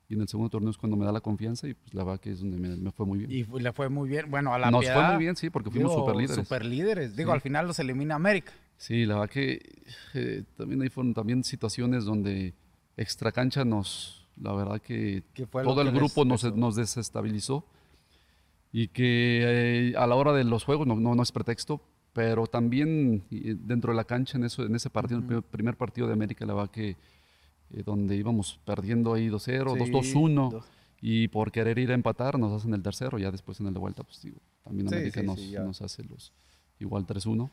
Y 0.09 0.14
en 0.14 0.21
el 0.21 0.28
segundo 0.28 0.50
torneo 0.50 0.71
es 0.71 0.76
cuando 0.76 0.97
me 0.97 1.07
da 1.07 1.12
la 1.12 1.21
confianza 1.23 1.66
y 1.66 1.73
pues 1.75 1.95
la 1.95 2.04
verdad 2.04 2.21
que 2.21 2.31
es 2.33 2.40
donde 2.40 2.59
me, 2.59 2.76
me 2.76 2.90
fue 2.93 3.07
muy 3.07 3.21
bien. 3.21 3.31
Y 3.31 3.45
le 3.61 3.73
fue 3.73 3.88
muy 3.88 4.09
bien. 4.09 4.31
Bueno, 4.31 4.52
a 4.52 4.59
la 4.59 4.71
Nos 4.71 4.81
Piedad, 4.81 4.95
fue 4.97 5.14
muy 5.14 5.25
bien, 5.25 5.35
sí, 5.35 5.49
porque 5.49 5.71
fuimos 5.71 5.93
digo, 5.93 6.04
superlíderes. 6.04 6.47
Superlíderes. 6.47 7.16
Digo, 7.16 7.31
Sí. 7.31 7.35
al 7.35 7.40
final 7.40 7.66
los 7.66 7.78
elimina 7.78 8.14
América. 8.14 8.52
Sí, 8.76 9.07
la 9.07 9.14
verdad 9.14 9.31
que 9.31 9.61
eh, 10.12 10.45
también 10.57 10.83
hay 10.83 10.90
fueron 10.90 11.14
también 11.14 11.43
situaciones 11.43 12.04
donde 12.04 12.52
extra 12.97 13.33
cancha 13.33 13.64
nos, 13.64 14.28
la 14.37 14.52
verdad 14.52 14.81
que 14.81 15.23
¿Qué 15.33 15.47
fue 15.47 15.62
lo 15.64 15.71
todo 15.71 15.81
el 15.83 15.90
que 15.90 15.97
grupo 15.97 16.25
nos, 16.25 16.45
nos 16.54 16.76
desestabilizó 16.76 17.64
y 18.72 18.88
que 18.88 19.90
eh, 19.90 19.94
a 19.96 20.07
la 20.07 20.16
hora 20.16 20.33
de 20.33 20.44
los 20.44 20.64
juegos 20.64 20.87
no, 20.87 20.96
no, 20.96 21.14
no 21.14 21.22
es 21.22 21.33
pretexto, 21.33 21.81
pero 22.14 22.46
también 22.46 23.22
eh, 23.31 23.55
dentro 23.59 23.92
de 23.92 23.96
la 23.96 24.05
cancha 24.05 24.38
en, 24.38 24.44
eso, 24.44 24.64
en 24.64 24.74
ese 24.74 24.88
partido, 24.88 25.20
el 25.20 25.42
primer- 25.42 25.77
partido 25.77 26.07
de 26.07 26.14
América, 26.14 26.46
la 26.46 26.55
verdad 26.55 26.70
que 26.70 26.90
eh, 27.70 27.83
donde 27.85 28.16
íbamos 28.16 28.59
perdiendo 28.64 29.12
ahí 29.12 29.29
2-0, 29.29 29.40
Sí, 29.74 29.92
2-2-1 30.14 30.50
dos. 30.50 30.64
y 31.03 31.29
por 31.29 31.50
querer 31.53 31.79
ir 31.79 31.90
a 31.90 31.94
empatar 31.94 32.38
nos 32.38 32.53
hacen 32.53 32.72
el 32.72 32.83
tercero, 32.83 33.18
ya 33.18 33.31
después 33.31 33.61
en 33.61 33.66
el 33.66 33.74
de 33.74 33.81
vuelta 33.81 34.03
pues 34.05 34.22
digo, 34.22 34.38
también 34.62 34.88
Sí, 34.88 34.94
América 34.94 35.20
sí, 35.20 35.27
nos, 35.27 35.64
nos 35.66 35.83
hace 35.83 36.05
los 36.05 36.33
igual 36.79 37.07
3-1. 37.07 37.50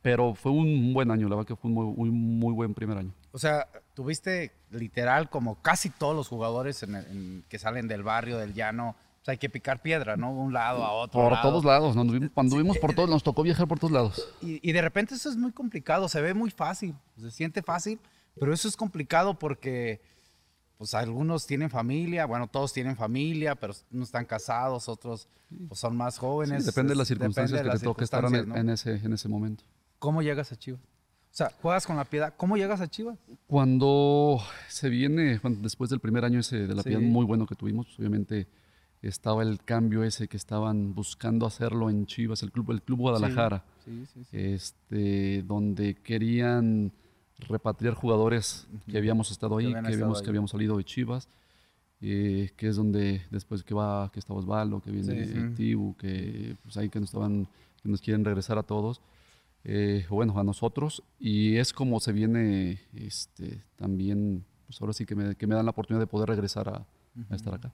Pero 0.00 0.34
fue 0.34 0.52
un 0.52 0.94
buen 0.94 1.10
año, 1.10 1.28
la 1.28 1.34
verdad 1.36 1.48
que 1.48 1.56
fue 1.56 1.68
un 1.70 1.74
muy, 1.74 1.84
muy, 1.94 2.10
muy 2.10 2.54
buen 2.54 2.72
primer 2.72 2.96
año. 2.96 3.12
O 3.32 3.38
sea, 3.38 3.68
tuviste 3.92 4.50
literal 4.70 5.28
como 5.28 5.56
casi 5.60 5.90
todos 5.90 6.16
los 6.16 6.28
jugadores 6.28 6.82
en 6.82 6.94
el- 6.94 7.06
en- 7.08 7.44
que 7.50 7.58
salen 7.58 7.86
del 7.86 8.02
barrio, 8.02 8.38
del 8.38 8.54
llano. 8.54 8.96
O 9.26 9.28
sea, 9.28 9.32
hay 9.32 9.38
que 9.38 9.50
picar 9.50 9.82
piedra, 9.82 10.16
¿no? 10.16 10.28
De 10.28 10.38
un 10.38 10.52
lado 10.52 10.84
a 10.84 10.92
otro. 10.92 11.20
Por 11.20 11.32
lado. 11.32 11.48
todos 11.50 11.64
lados, 11.64 11.96
¿no? 11.96 12.04
Nos 12.04 12.14
vimos- 12.14 12.30
cuando 12.32 12.56
vimos 12.58 12.78
por 12.78 12.94
todos, 12.94 13.10
nos 13.10 13.24
tocó 13.24 13.42
viajar 13.42 13.66
por 13.66 13.80
todos 13.80 13.90
lados. 13.92 14.28
Y, 14.40 14.60
y 14.62 14.72
de 14.72 14.80
repente 14.80 15.16
eso 15.16 15.28
es 15.28 15.36
muy 15.36 15.50
complicado, 15.50 16.08
se 16.08 16.20
ve 16.20 16.32
muy 16.32 16.50
fácil, 16.52 16.94
se 17.18 17.32
siente 17.32 17.60
fácil, 17.60 17.98
pero 18.38 18.54
eso 18.54 18.68
es 18.68 18.76
complicado 18.76 19.36
porque 19.36 20.00
pues 20.78 20.94
algunos 20.94 21.44
tienen 21.44 21.70
familia, 21.70 22.24
bueno, 22.26 22.46
todos 22.46 22.72
tienen 22.72 22.94
familia, 22.96 23.56
pero 23.56 23.74
unos 23.90 24.08
están 24.08 24.26
casados, 24.26 24.88
otros 24.88 25.26
pues, 25.66 25.80
son 25.80 25.96
más 25.96 26.14
Sí, 26.14 26.20
jóvenes. 26.20 26.64
depende 26.64 26.90
de 26.92 26.96
las 26.96 27.08
circunstancias 27.08 27.58
de 27.58 27.64
que 27.64 27.68
las 27.68 27.80
te 27.80 27.84
toque 27.84 28.04
estar 28.04 28.24
en, 28.26 28.34
en 28.56 28.66
¿no? 28.66 28.72
ese, 28.74 28.94
en 28.94 29.12
ese 29.12 29.28
momento. 29.28 29.64
¿Cómo 29.98 30.22
llegas 30.22 30.52
a 30.52 30.56
Chivas? 30.56 30.80
O 30.82 31.34
sea, 31.36 31.50
juegas 31.60 31.84
con 31.84 31.96
la 31.96 32.04
piedad, 32.04 32.32
¿cómo 32.36 32.56
llegas 32.56 32.80
a 32.80 32.86
Chivas? 32.88 33.18
Cuando 33.48 34.38
se 34.68 34.88
viene, 34.88 35.40
cuando- 35.40 35.62
después 35.62 35.90
del 35.90 35.98
primer 35.98 36.24
año 36.24 36.38
ese 36.38 36.66
de 36.68 36.74
la 36.76 36.82
Sí. 36.84 36.90
piedad 36.90 37.02
muy 37.02 37.24
bueno 37.24 37.44
que 37.46 37.56
tuvimos, 37.56 37.86
pues, 37.86 37.98
obviamente 37.98 38.46
estaba 39.02 39.42
el 39.42 39.62
cambio 39.62 40.02
ese 40.02 40.28
que 40.28 40.36
estaban 40.36 40.94
buscando 40.94 41.46
hacerlo 41.46 41.90
en 41.90 42.06
Chivas, 42.06 42.42
el 42.42 42.50
club, 42.52 42.70
el 42.72 42.82
club 42.82 42.98
Guadalajara, 43.00 43.64
Sí, 43.84 44.04
sí, 44.12 44.24
sí. 44.24 44.36
este, 44.36 45.42
donde 45.42 45.94
querían 45.94 46.92
repatriar 47.48 47.94
jugadores 47.94 48.66
que 48.90 48.96
habíamos 48.98 49.30
estado 49.30 49.58
ahí, 49.58 49.66
habían 49.66 49.84
que, 49.84 49.92
habíamos, 49.92 50.22
que 50.22 50.28
habíamos 50.28 50.50
salido 50.50 50.76
de 50.76 50.84
Chivas, 50.84 51.28
eh, 52.00 52.50
que 52.56 52.68
es 52.68 52.76
donde 52.76 53.22
después 53.30 53.62
que 53.62 53.74
va, 53.74 54.10
que 54.12 54.18
está 54.18 54.32
Osvaldo, 54.34 54.80
que 54.80 54.90
viene. 54.90 55.50
Tibu, 55.54 55.96
que 55.96 56.56
pues 56.62 56.76
ahí 56.76 56.88
que 56.88 56.98
nos 56.98 57.10
estaban, 57.10 57.46
que 57.82 57.88
nos 57.88 58.00
quieren 58.00 58.24
regresar 58.24 58.58
a 58.58 58.62
todos, 58.62 59.00
eh, 59.64 60.06
bueno, 60.10 60.38
a 60.38 60.44
nosotros, 60.44 61.02
y 61.18 61.56
es 61.56 61.72
como 61.72 62.00
se 62.00 62.12
viene, 62.12 62.80
este, 62.94 63.62
también, 63.76 64.44
pues 64.66 64.80
ahora 64.80 64.92
sí 64.92 65.06
que 65.06 65.14
me, 65.14 65.34
que 65.34 65.46
me 65.46 65.54
dan 65.54 65.64
la 65.64 65.70
oportunidad 65.70 66.00
de 66.00 66.06
poder 66.06 66.28
regresar 66.28 66.68
a, 66.68 66.86
a 67.30 67.34
estar 67.36 67.54
acá. 67.54 67.72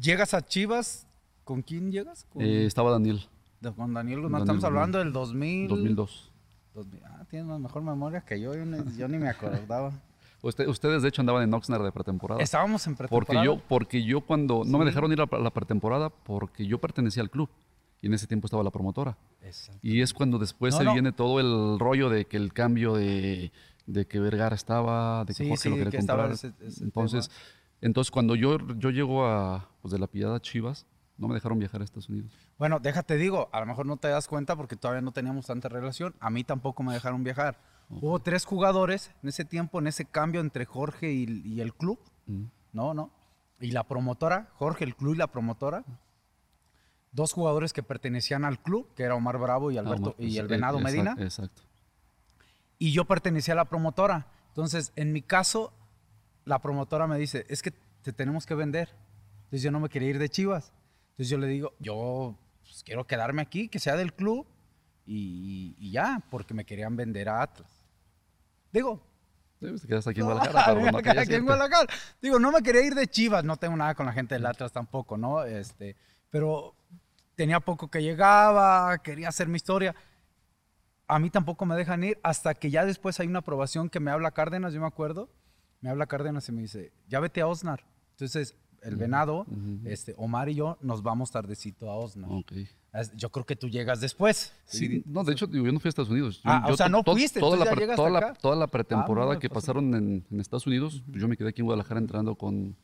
¿Llegas 0.00 0.34
a 0.34 0.44
Chivas? 0.44 1.06
¿Con 1.44 1.62
quién 1.62 1.90
llegas? 1.90 2.26
Con, 2.32 2.42
Eh, 2.42 2.66
estaba 2.66 2.90
Daniel, 2.90 3.20
de- 3.60 3.72
con 3.72 3.92
Daniel 3.94 4.20
Guzmán. 4.20 4.42
Estamos 4.42 4.64
hablando 4.64 4.98
del 4.98 5.12
2000. 5.12 5.68
2002. 5.68 6.30
2000. 6.74 7.02
Ah, 7.04 7.24
tienes 7.30 7.46
una 7.48 7.58
mejor 7.58 7.82
memoria 7.82 8.20
que 8.20 8.40
yo, 8.40 8.54
yo 8.54 8.64
ni, 8.66 8.96
yo 8.96 9.08
ni 9.08 9.18
me 9.18 9.28
acordaba. 9.28 9.92
Usted- 10.42 10.68
ustedes 10.68 11.02
de 11.02 11.08
hecho 11.08 11.20
andaban 11.22 11.42
en 11.42 11.52
Oxnard 11.52 11.82
de 11.82 11.90
pretemporada. 11.90 12.40
Estábamos 12.42 12.86
en 12.86 12.94
Porque 12.94 13.08
pretemporada. 13.08 13.44
yo, 13.44 13.60
porque 13.68 14.04
yo 14.04 14.20
cuando 14.20 14.62
no 14.64 14.78
me 14.78 14.84
dejaron 14.84 15.10
ir 15.12 15.20
a 15.20 15.26
la 15.38 15.50
pretemporada 15.50 16.10
porque 16.10 16.64
yo 16.66 16.78
pertenecía 16.78 17.22
al 17.24 17.30
club 17.30 17.48
y 18.00 18.06
en 18.06 18.14
ese 18.14 18.28
tiempo 18.28 18.46
estaba 18.46 18.62
la 18.62 18.70
promotora. 18.70 19.16
Exacto. 19.42 19.80
Y 19.82 20.00
es 20.00 20.14
cuando 20.14 20.38
después 20.38 20.74
No, 20.74 20.78
se 20.78 20.84
no. 20.84 20.92
viene 20.92 21.10
todo 21.10 21.40
el 21.40 21.80
rollo 21.80 22.08
de 22.08 22.26
que 22.26 22.36
el 22.36 22.52
cambio 22.52 22.94
de, 22.94 23.50
de 23.86 24.06
que 24.06 24.20
Vergara 24.20 24.54
estaba, 24.54 25.24
de 25.24 25.34
que 25.34 25.42
Sí, 25.42 25.48
Jorge 25.48 25.62
sí, 25.62 25.68
lo 25.70 25.74
quería 25.76 25.90
que 25.90 25.96
comprar. 25.98 26.30
ese- 26.30 26.52
ese 26.60 26.84
entonces, 26.84 27.32
entonces 27.80 28.10
cuando 28.10 28.34
yo, 28.34 28.58
yo 28.76 28.90
llego 28.90 29.26
a 29.26 29.68
pues, 29.82 29.92
de 29.92 29.98
la 29.98 30.06
Piedad 30.06 30.34
a 30.34 30.40
Chivas, 30.40 30.86
no 31.16 31.28
me 31.28 31.34
dejaron 31.34 31.58
viajar 31.58 31.80
a 31.80 31.84
Estados 31.84 32.08
Unidos. 32.08 32.32
Bueno, 32.58 32.78
déjate 32.80 33.16
digo, 33.16 33.48
a 33.52 33.60
lo 33.60 33.66
mejor 33.66 33.86
no 33.86 33.96
te 33.96 34.08
das 34.08 34.28
cuenta 34.28 34.56
porque 34.56 34.76
todavía 34.76 35.00
no 35.02 35.12
teníamos 35.12 35.46
tanta 35.46 35.68
relación. 35.68 36.14
A 36.20 36.30
mí 36.30 36.44
tampoco 36.44 36.82
me 36.82 36.94
dejaron 36.94 37.24
viajar. 37.24 37.58
Hubo 37.90 38.18
tres 38.20 38.44
jugadores 38.44 39.10
en 39.22 39.30
ese 39.30 39.44
tiempo, 39.44 39.78
en 39.78 39.86
ese 39.86 40.04
cambio 40.04 40.40
entre 40.40 40.64
Jorge 40.64 41.10
y, 41.12 41.42
y 41.44 41.60
el 41.60 41.74
club. 41.74 41.98
Mm. 42.26 42.44
No, 42.72 42.94
no. 42.94 43.10
Y 43.60 43.72
la 43.72 43.84
promotora, 43.84 44.50
Jorge, 44.54 44.84
el 44.84 44.94
club 44.94 45.14
y 45.14 45.18
la 45.18 45.26
promotora. 45.26 45.84
Dos 47.12 47.32
jugadores 47.32 47.72
que 47.72 47.82
pertenecían 47.82 48.44
al 48.44 48.60
club, 48.60 48.86
que 48.94 49.02
era 49.04 49.14
Omar 49.14 49.38
Bravo 49.38 49.70
y 49.70 49.78
Alberto 49.78 50.10
Ah, 50.10 50.14
pues, 50.16 50.28
y 50.28 50.38
el 50.38 50.46
Venado 50.46 50.78
Medina. 50.78 51.16
Exacto. 51.18 51.62
y 52.78 52.92
yo 52.92 53.06
pertenecía 53.06 53.54
a 53.54 53.56
la 53.56 53.64
promotora. 53.64 54.26
Entonces, 54.48 54.92
en 54.94 55.12
mi 55.12 55.22
caso, 55.22 55.72
la 56.48 56.60
promotora 56.60 57.06
me 57.06 57.18
dice, 57.18 57.44
es 57.48 57.62
que 57.62 57.72
te 58.02 58.12
tenemos 58.12 58.46
que 58.46 58.54
vender. 58.54 58.94
Entonces 59.44 59.62
yo 59.62 59.70
no 59.70 59.80
me 59.80 59.88
quería 59.88 60.08
ir 60.08 60.18
de 60.18 60.28
Chivas. 60.28 60.72
Entonces 61.10 61.28
yo 61.28 61.38
le 61.38 61.46
digo, 61.46 61.74
yo 61.78 62.36
pues, 62.62 62.82
quiero 62.82 63.06
quedarme 63.06 63.42
aquí, 63.42 63.68
que 63.68 63.78
sea 63.78 63.96
del 63.96 64.14
club 64.14 64.46
y, 65.06 65.76
y 65.78 65.90
ya, 65.90 66.22
porque 66.30 66.54
me 66.54 66.64
querían 66.64 66.96
vender 66.96 67.28
a 67.28 67.42
Atlas. 67.42 67.70
Digo, 68.72 69.02
Sí, 69.60 69.66
pues, 69.66 70.04
te 70.04 70.10
aquí 70.10 70.20
en 70.20 70.26
Guadalajara, 70.26 70.74
no 70.92 70.98
aquí 70.98 71.08
querías 71.08 71.28
en 71.28 71.34
irte. 71.34 71.44
Guadalajara. 71.44 71.92
Digo, 72.22 72.38
no 72.38 72.52
me 72.52 72.62
quería 72.62 72.82
ir 72.82 72.94
de 72.94 73.06
Chivas, 73.08 73.44
no 73.44 73.56
tengo 73.56 73.76
nada 73.76 73.94
con 73.94 74.06
la 74.06 74.12
gente 74.12 74.34
del 74.34 74.46
Atlas 74.46 74.72
tampoco, 74.72 75.16
¿no? 75.16 75.42
Este, 75.44 75.96
pero 76.30 76.74
tenía 77.34 77.60
poco 77.60 77.90
que 77.90 78.02
llegaba, 78.02 78.98
quería 78.98 79.28
hacer 79.28 79.48
mi 79.48 79.56
historia. 79.56 79.94
a 81.08 81.18
mí 81.18 81.30
tampoco 81.30 81.66
me 81.66 81.74
dejan 81.74 82.04
ir 82.04 82.20
hasta 82.22 82.54
que 82.54 82.70
ya 82.70 82.84
después 82.84 83.18
hay 83.18 83.26
una 83.26 83.40
aprobación 83.40 83.88
que 83.88 84.00
me 84.00 84.10
habla 84.10 84.30
Cárdenas, 84.30 84.74
yo 84.74 84.80
me 84.80 84.86
acuerdo, 84.86 85.28
me 85.80 85.90
habla 85.90 86.06
Cárdenas 86.06 86.48
y 86.48 86.52
me 86.52 86.62
dice, 86.62 86.92
ya 87.08 87.20
vete 87.20 87.40
a 87.40 87.46
Osnar. 87.46 87.84
Entonces, 88.12 88.54
el 88.82 88.96
venado, 88.96 89.46
este, 89.84 90.14
Omar 90.16 90.48
y 90.48 90.54
yo 90.54 90.78
nos 90.80 91.02
vamos 91.02 91.30
tardecito 91.30 91.90
a 91.90 91.96
Osnar. 91.96 92.30
Yo 93.14 93.30
creo 93.30 93.44
que 93.46 93.54
tú 93.54 93.68
llegas 93.68 94.00
después. 94.00 94.52
Sí, 94.64 95.02
no, 95.06 95.22
de 95.22 95.32
hecho, 95.32 95.48
yo 95.50 95.62
no 95.70 95.78
fui 95.78 95.88
a 95.88 95.90
Estados 95.90 96.10
Unidos. 96.10 96.36
Yo- 96.38 96.42
Ah, 96.50 96.66
o 96.68 96.76
sea, 96.76 96.88
no 96.88 97.02
fuiste, 97.04 97.38
Toda, 97.38 97.56
la, 97.56 97.64
ya 97.64 97.94
toda, 97.94 98.10
la, 98.10 98.32
toda 98.34 98.56
la 98.56 98.66
pretemporada 98.66 99.34
Ah, 99.34 99.38
que 99.38 99.48
pues, 99.48 99.62
pasaron 99.64 99.94
en, 99.94 100.24
en 100.30 100.40
Estados 100.40 100.66
Unidos, 100.66 101.02
pues, 101.06 101.20
yo 101.20 101.28
me 101.28 101.36
quedé 101.36 101.50
aquí 101.50 101.60
en 101.60 101.66
Guadalajara 101.66 102.00
entrenando 102.00 102.34
con, 102.34 102.76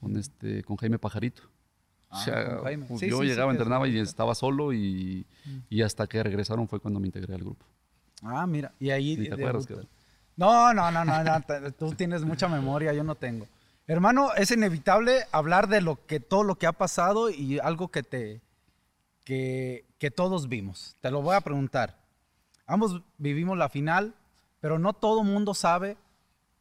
con, 0.00 0.16
este, 0.16 0.62
con 0.64 0.76
Jaime 0.76 0.98
Pajarito. 0.98 1.42
O 1.44 2.14
Ah, 2.14 2.24
sea, 2.24 2.58
pues, 2.62 3.00
Sí, 3.00 3.08
yo 3.08 3.20
sí, 3.20 3.26
llegaba, 3.26 3.52
entrenaba 3.52 3.88
y 3.88 3.98
estaba 3.98 4.34
solo 4.34 4.72
y, 4.72 5.26
y 5.70 5.82
hasta 5.82 6.06
que 6.06 6.22
regresaron 6.22 6.66
fue 6.68 6.80
cuando 6.80 6.98
me 7.00 7.06
integré 7.08 7.34
al 7.34 7.40
grupo. 7.40 7.64
Ah, 8.22 8.46
mira, 8.46 8.72
y 8.80 8.90
ahí... 8.90 9.16
Te 9.16 9.22
de- 9.22 9.32
acuerdas, 9.32 9.66
de-. 9.66 9.86
No, 10.42 10.74
no, 10.74 10.90
no, 10.90 11.04
no, 11.04 11.22
no, 11.22 11.40
tú 11.78 11.92
tienes 11.92 12.24
mucha 12.24 12.48
memoria, 12.48 12.92
yo 12.92 13.04
no 13.04 13.14
tengo. 13.14 13.46
Hermano, 13.86 14.34
es 14.34 14.50
inevitable 14.50 15.24
hablar 15.30 15.68
de 15.68 15.80
lo 15.80 16.04
que 16.04 16.18
todo 16.18 16.42
lo 16.42 16.56
que 16.56 16.66
ha 16.66 16.72
pasado 16.72 17.30
y 17.30 17.60
algo 17.60 17.92
que 17.92 18.02
te 18.02 18.40
que, 19.22 19.84
que 20.00 20.10
todos 20.10 20.48
vimos. 20.48 20.96
Te 21.00 21.12
lo 21.12 21.22
voy 21.22 21.36
a 21.36 21.42
preguntar. 21.42 21.96
Ambos 22.66 23.02
vivimos 23.18 23.56
la 23.56 23.68
final, 23.68 24.16
pero 24.60 24.80
no 24.80 24.94
todo 24.94 25.22
mundo 25.22 25.54
sabe. 25.54 25.96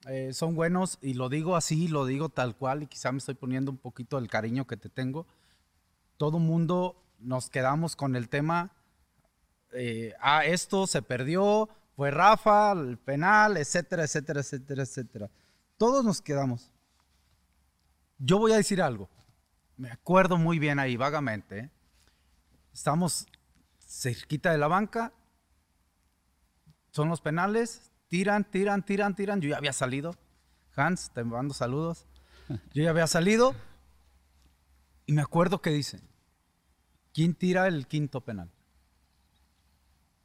eh, 0.06 0.32
son 0.32 0.54
buenos 0.54 1.00
y 1.02 1.16
lo 1.16 1.28
digo 1.28 1.56
así, 1.56 1.88
lo 1.88 2.06
digo 2.06 2.30
tal 2.30 2.56
cual 2.56 2.84
y 2.84 2.86
quizá 2.86 3.12
me 3.12 3.18
estoy 3.18 3.34
poniendo 3.34 3.72
un 3.72 3.78
poquito 3.78 4.20
el 4.20 4.28
cariño 4.28 4.68
que 4.68 4.78
te 4.78 4.90
tengo. 4.90 5.26
Todo 6.18 6.38
mundo 6.38 7.02
nos 7.18 7.50
quedamos 7.50 7.96
con 7.96 8.16
el 8.16 8.30
tema 8.30 8.70
eh, 9.74 10.14
ah, 10.20 10.46
esto 10.46 10.86
se 10.86 11.02
perdió, 11.02 11.70
fue 11.96 12.12
Rafa, 12.12 12.72
el 12.72 12.98
penal, 12.98 13.58
etcétera, 13.58 14.04
etcétera, 14.04 14.42
etcétera, 14.42 14.84
etcétera. 14.84 15.30
Todos 15.78 16.04
nos 16.04 16.22
quedamos. 16.22 16.72
Yo 18.18 18.38
voy 18.38 18.54
a 18.54 18.58
decir 18.58 18.82
algo. 18.82 19.10
Me 19.78 19.90
acuerdo 19.92 20.38
muy 20.38 20.60
bien 20.60 20.80
ahí, 20.80 20.96
vagamente. 20.96 21.60
¿eh? 21.60 21.70
Estamos 22.74 23.28
cerquita 23.80 24.52
de 24.52 24.58
la 24.58 24.68
banca. 24.68 25.12
Son 26.92 27.10
los 27.10 27.22
penales. 27.22 27.92
Tiran, 28.08 28.44
tiran, 28.44 28.84
tiran, 28.84 29.16
tiran. 29.16 29.42
Yo 29.42 29.50
ya 29.50 29.58
había 29.58 29.74
salido. 29.74 30.16
Hans, 30.76 31.12
te 31.12 31.24
mando 31.24 31.54
saludos. 31.54 32.06
Yo 32.74 32.84
ya 32.84 32.92
había 32.92 33.08
salido. 33.08 33.56
Y 35.06 35.14
me 35.14 35.22
acuerdo 35.22 35.62
que 35.62 35.72
dicen, 35.72 36.02
¿quién 37.14 37.34
tira 37.34 37.68
el 37.68 37.88
quinto 37.88 38.22
penal? 38.22 38.50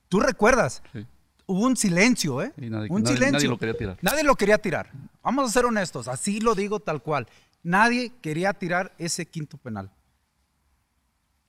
¿Tú 0.09 0.21
recuerdas? 0.21 0.83
Sí. 0.93 1.07
Hubo 1.47 1.61
un 1.67 1.77
silencio, 1.77 2.43
¿eh? 2.43 2.53
Nadie- 2.57 2.89
un 2.91 3.03
nadie- 3.03 3.15
silencio. 3.15 3.33
nadie 3.33 3.49
lo 3.49 3.59
quería 3.59 3.77
tirar. 3.77 3.99
Nadie 4.03 4.25
lo 4.25 4.35
quería 4.35 4.59
tirar. 4.59 4.91
Vamos 5.23 5.49
a 5.49 5.53
ser 5.53 5.65
honestos, 5.65 6.09
así 6.09 6.41
lo 6.41 6.55
digo 6.55 6.81
tal 6.81 7.03
cual. 7.03 7.29
Nadie 7.63 8.13
quería 8.21 8.53
tirar 8.53 8.93
ese 8.99 9.27
quinto 9.27 9.57
penal. 9.57 9.91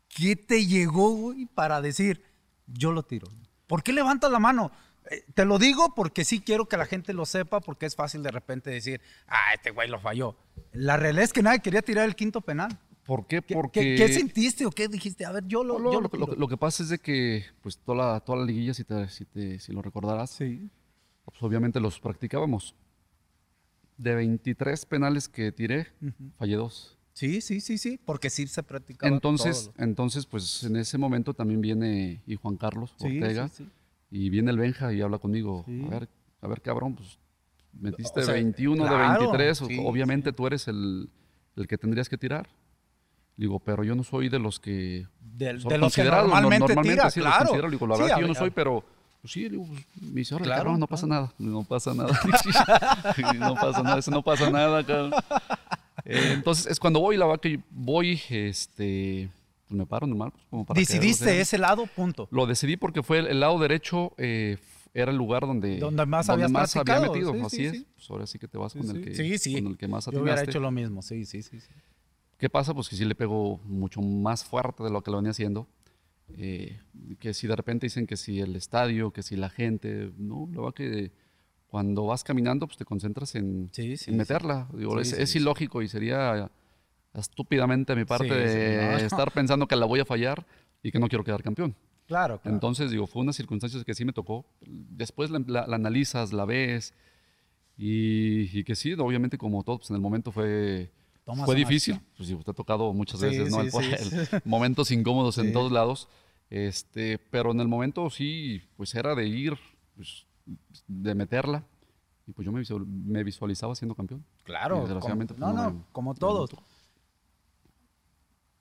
¿Qué 0.09 0.35
te 0.35 0.65
llegó, 0.65 1.11
güey, 1.11 1.45
para 1.45 1.81
decir, 1.81 2.23
yo 2.67 2.91
lo 2.91 3.03
tiro? 3.03 3.27
¿Por 3.67 3.83
qué 3.83 3.93
levantas 3.93 4.31
la 4.31 4.39
mano? 4.39 4.71
Eh, 5.09 5.23
te 5.33 5.45
lo 5.45 5.57
digo 5.59 5.93
porque 5.95 6.25
sí 6.25 6.41
quiero 6.41 6.67
que 6.67 6.77
la 6.77 6.85
gente 6.85 7.13
lo 7.13 7.25
sepa, 7.25 7.59
porque 7.59 7.85
es 7.85 7.95
fácil 7.95 8.23
de 8.23 8.31
repente 8.31 8.69
decir, 8.69 9.01
ah, 9.27 9.53
este 9.53 9.71
güey 9.71 9.89
lo 9.89 9.99
falló. 9.99 10.35
La 10.73 10.97
realidad 10.97 11.23
es 11.25 11.33
que 11.33 11.43
nadie 11.43 11.59
quería 11.59 11.81
tirar 11.81 12.05
el 12.05 12.15
quinto 12.15 12.41
penal. 12.41 12.77
¿Por 13.07 13.25
qué? 13.25 13.41
¿Qué, 13.41 13.53
Porque... 13.55 13.79
qué- 13.79 13.95
qué 13.95 14.09
sentiste 14.13 14.65
o 14.65 14.69
qué 14.69 14.87
dijiste? 14.87 15.25
A 15.25 15.31
ver, 15.31 15.45
yo 15.47 15.63
lo, 15.63 15.79
No, 15.79 15.91
yo 15.93 16.01
lo, 16.01 16.09
lo 16.13 16.35
lo- 16.35 16.47
que 16.47 16.57
pasa 16.57 16.83
es 16.83 16.89
de 16.89 16.99
que 16.99 17.45
pues 17.61 17.77
toda 17.79 17.97
la, 18.13 18.19
toda 18.19 18.39
la 18.39 18.45
liguilla, 18.45 18.73
si, 18.73 18.83
te, 18.83 19.07
si, 19.09 19.23
te- 19.25 19.59
si 19.59 19.71
lo 19.71 19.81
recordarás, 19.81 20.29
Sí. 20.31 20.69
pues 21.25 21.41
obviamente 21.41 21.79
los 21.79 21.99
practicábamos. 21.99 22.75
De 23.97 24.13
23 24.13 24.85
penales 24.85 25.27
que 25.27 25.51
tiré, 25.51 25.87
fallé 26.37 26.55
dos. 26.55 26.97
Sí, 27.13 27.41
sí, 27.41 27.61
sí, 27.61 27.79
sí, 27.79 27.99
porque 28.05 28.29
sí 28.29 28.45
se 28.45 28.61
practicaba 28.61 29.11
Entonces, 29.11 29.71
todo. 29.73 29.83
entonces, 29.85 30.27
pues 30.27 30.63
en 30.65 30.75
ese 30.75 30.99
momento 30.99 31.33
también 31.33 31.61
viene 31.61 32.21
y 32.27 32.35
Juan 32.35 32.57
Carlos 32.57 32.93
Ortega 32.99 33.47
sí, 33.47 33.63
sí. 33.63 33.69
y 34.11 34.29
viene 34.29 34.51
el 34.51 34.57
Benja 34.59 34.93
y 34.93 35.01
habla 35.01 35.17
conmigo. 35.17 35.65
A 35.87 35.89
ver, 35.89 36.09
a 36.41 36.47
ver, 36.47 36.61
cabrón, 36.61 36.93
pues 36.95 37.17
metiste 37.73 38.19
O 38.19 38.23
sea, 38.23 38.35
21 38.35 38.83
claro, 38.85 38.97
de 38.97 39.17
23, 39.19 39.61
o- 39.63 39.65
sí, 39.65 39.79
obviamente 39.83 40.31
tú 40.31 40.45
eres 40.45 40.67
el, 40.67 41.09
el 41.55 41.67
que 41.67 41.77
tendrías 41.79 42.07
que 42.07 42.17
tirar. 42.19 42.47
Digo, 43.37 43.59
pero 43.59 43.83
yo 43.83 43.95
no 43.95 44.03
soy 44.03 44.29
de 44.29 44.39
los 44.39 44.59
que 44.59 45.05
Del- 45.21 45.61
son 45.61 45.69
de 45.69 45.77
los 45.77 45.93
que 45.93 46.01
considerados, 46.01 46.29
no- 46.29 46.41
normalmente 46.41 46.75
tira, 46.81 47.09
sí 47.11 47.19
los 47.19 47.29
claro. 47.29 47.45
considero. 47.45 47.69
Digo, 47.69 47.87
la 47.87 47.95
Sí, 47.95 48.01
verdad 48.01 48.15
que 48.15 48.21
yo 48.21 48.27
no 48.27 48.33
soy, 48.35 48.49
pero 48.49 48.83
pues 49.21 49.31
sí, 49.33 49.47
digo, 49.47 49.65
pues, 49.67 49.85
me 50.01 50.19
dice, 50.21 50.33
"Órale, 50.35 50.47
Claro, 50.49 50.63
cabrón, 50.63 50.79
no 50.79 50.87
pasa 50.87 51.05
nada, 51.07 51.33
no 51.37 51.63
pasa 51.63 51.93
nada. 51.93 52.09
no 53.39 53.55
pasa 53.55 53.83
nada, 53.83 53.99
eso 53.99 54.11
no 54.11 54.23
pasa 54.23 54.49
nada, 54.49 54.83
cabrón. 54.85 55.11
Eh, 56.05 56.31
entonces, 56.33 56.65
es 56.67 56.79
cuando 56.79 56.99
voy, 56.99 57.17
la 57.17 57.25
verdad 57.25 57.41
que 57.41 57.59
voy, 57.69 58.19
este, 58.29 59.29
pues 59.67 59.77
me 59.77 59.85
paro 59.85 60.07
normal. 60.07 60.31
pues, 60.31 60.43
como 60.49 60.65
para 60.65 60.79
Decidiste 60.79 61.25
o 61.25 61.27
sea, 61.27 61.41
ese 61.41 61.57
lado, 61.57 61.85
punto. 61.85 62.27
Lo 62.31 62.45
decidí 62.47 62.77
porque 62.77 63.03
fue 63.03 63.19
el, 63.19 63.27
el 63.27 63.39
lado 63.39 63.59
derecho, 63.59 64.13
eh, 64.17 64.57
era 64.93 65.11
el 65.11 65.17
lugar 65.17 65.41
donde, 65.45 65.77
Donde 65.77 66.05
más 66.07 66.29
habías 66.29 66.49
había 66.49 66.63
practicado, 66.63 67.13
metido. 67.13 67.33
sí, 67.33 67.39
Así 67.45 67.57
sí, 67.57 67.65
es. 67.65 67.85
Pues 67.95 68.09
ahora 68.09 68.25
sí 68.25 68.39
que 68.39 68.47
te 68.47 68.57
vas 68.57 68.73
con, 68.73 68.81
el 68.89 69.03
que, 69.03 69.11
con 69.61 69.67
el 69.71 69.77
que 69.77 69.87
más 69.87 70.05
Yo 70.05 70.11
hubiera 70.21 70.31
atinaste. 70.33 70.51
hecho 70.51 70.59
lo 70.59 70.71
mismo, 70.71 71.01
sí, 71.03 71.25
sí, 71.25 71.43
sí. 71.43 71.59
sí. 71.59 71.67
¿Qué 72.37 72.49
pasa? 72.49 72.73
Pues 72.73 72.87
que 72.89 72.95
sí 72.95 73.05
le 73.05 73.15
pego 73.15 73.59
mucho 73.65 74.01
más 74.01 74.43
fuerte 74.43 74.83
de 74.83 74.89
lo 74.91 75.01
que 75.01 75.11
lo 75.11 75.17
venía 75.17 75.31
haciendo. 75.31 75.67
Eh, 76.37 76.79
que 77.19 77.33
si 77.33 77.47
de 77.47 77.55
repente 77.55 77.85
dicen 77.85 78.05
que 78.05 78.17
si 78.17 78.39
el 78.41 78.55
estadio, 78.55 79.11
que 79.11 79.23
si 79.23 79.35
la 79.35 79.49
gente, 79.49 80.11
no, 80.17 80.47
la 80.51 80.57
verdad 80.61 80.73
que 80.73 81.11
cuando 81.67 82.05
vas 82.05 82.23
caminando, 82.23 82.67
pues 82.67 82.77
te 82.77 82.85
concentras 82.85 83.33
en, 83.35 83.69
Sí, 83.71 83.97
sí, 83.97 84.11
en 84.11 84.17
meterla. 84.17 84.67
Digo, 84.73 84.93
Sí, 85.03 85.13
es, 85.13 85.19
es 85.19 85.35
ilógico 85.35 85.81
y 85.81 85.87
sería 85.87 86.51
estúpidamente 87.13 87.93
de 87.93 87.99
mi 88.01 88.05
parte 88.05 88.33
de 88.33 88.77
no. 88.91 88.97
estar 89.05 89.31
pensando 89.31 89.67
que 89.67 89.75
la 89.75 89.85
voy 89.85 89.99
a 90.01 90.05
fallar 90.05 90.45
y 90.83 90.91
que 90.91 90.99
no 90.99 91.07
quiero 91.07 91.23
quedar 91.23 91.41
campeón. 91.41 91.75
Claro, 92.07 92.39
claro. 92.39 92.55
Entonces, 92.55 92.91
digo, 92.91 93.07
fue 93.07 93.21
una 93.21 93.33
circunstancia 93.33 93.83
que 93.83 93.93
sí 93.93 94.05
me 94.05 94.13
tocó. 94.13 94.45
Después 94.61 95.29
la, 95.31 95.41
la- 95.47 95.67
la 95.67 95.75
analizas, 95.75 96.31
la 96.33 96.45
ves 96.45 96.93
y, 97.77 98.57
y 98.57 98.63
que 98.63 98.75
sí, 98.75 98.93
obviamente 98.93 99.37
como 99.37 99.63
todo, 99.63 99.79
pues 99.79 99.89
en 99.89 99.95
el 99.95 100.01
momento 100.01 100.31
fue, 100.31 100.91
Tomas 101.27 101.45
fue 101.45 101.55
difícil. 101.55 101.95
acción. 101.95 102.13
Pues 102.15 102.29
digo, 102.29 102.41
te 102.41 102.51
ha 102.51 102.53
tocado 102.53 102.91
muchas 102.93 103.19
Sí, 103.19 103.25
veces, 103.27 103.51
¿no? 103.51 103.59
sí, 103.59 103.65
El 103.67 103.71
cual- 103.71 103.97
sí, 103.99 104.15
el- 104.31 104.41
momentos 104.45 104.89
incómodos 104.91 105.35
Sí. 105.35 105.41
en 105.41 105.51
todos 105.53 105.71
lados. 105.71 106.07
Este, 106.49 107.17
pero 107.19 107.51
en 107.51 107.59
el 107.59 107.67
momento 107.67 108.09
sí, 108.09 108.63
pues 108.77 108.95
era 108.95 109.13
de 109.13 109.27
ir, 109.27 109.57
pues, 109.95 110.25
de 110.87 111.13
meterla. 111.13 111.63
Y 112.25 112.31
pues 112.31 112.45
yo 112.45 112.51
me, 112.53 112.59
visual- 112.61 112.85
me 112.87 113.23
visualizaba 113.25 113.75
siendo 113.75 113.93
campeón. 113.93 114.23
Claro. 114.43 114.79
Desgraciadamente, 114.81 115.33
como- 115.35 115.45
pues, 115.47 115.55
no, 115.55 115.63
no 115.63 115.69
no, 115.71 115.77
me- 115.79 115.83
como 115.91 116.15
todos. 116.15 116.49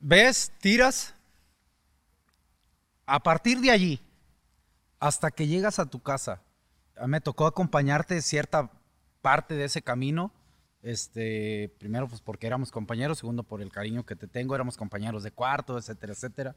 ¿Ves? 0.00 0.52
Tiras. 0.60 1.14
A 3.06 3.20
partir 3.22 3.60
de 3.60 3.70
allí, 3.70 4.00
hasta 4.98 5.30
que 5.30 5.46
llegas 5.46 5.78
a 5.78 5.86
tu 5.86 6.00
casa, 6.00 6.42
me 7.06 7.20
tocó 7.20 7.46
acompañarte 7.46 8.20
cierta 8.22 8.70
parte 9.22 9.54
de 9.54 9.64
ese 9.66 9.82
camino. 9.82 10.32
Este, 10.86 11.74
primero, 11.80 12.06
pues 12.06 12.20
porque 12.20 12.46
éramos 12.46 12.70
compañeros, 12.70 13.18
segundo, 13.18 13.42
por 13.42 13.60
el 13.60 13.72
cariño 13.72 14.06
que 14.06 14.14
te 14.14 14.28
tengo, 14.28 14.54
éramos 14.54 14.76
compañeros 14.76 15.24
de 15.24 15.32
cuarto, 15.32 15.76
etcétera, 15.76 16.12
etcétera. 16.12 16.56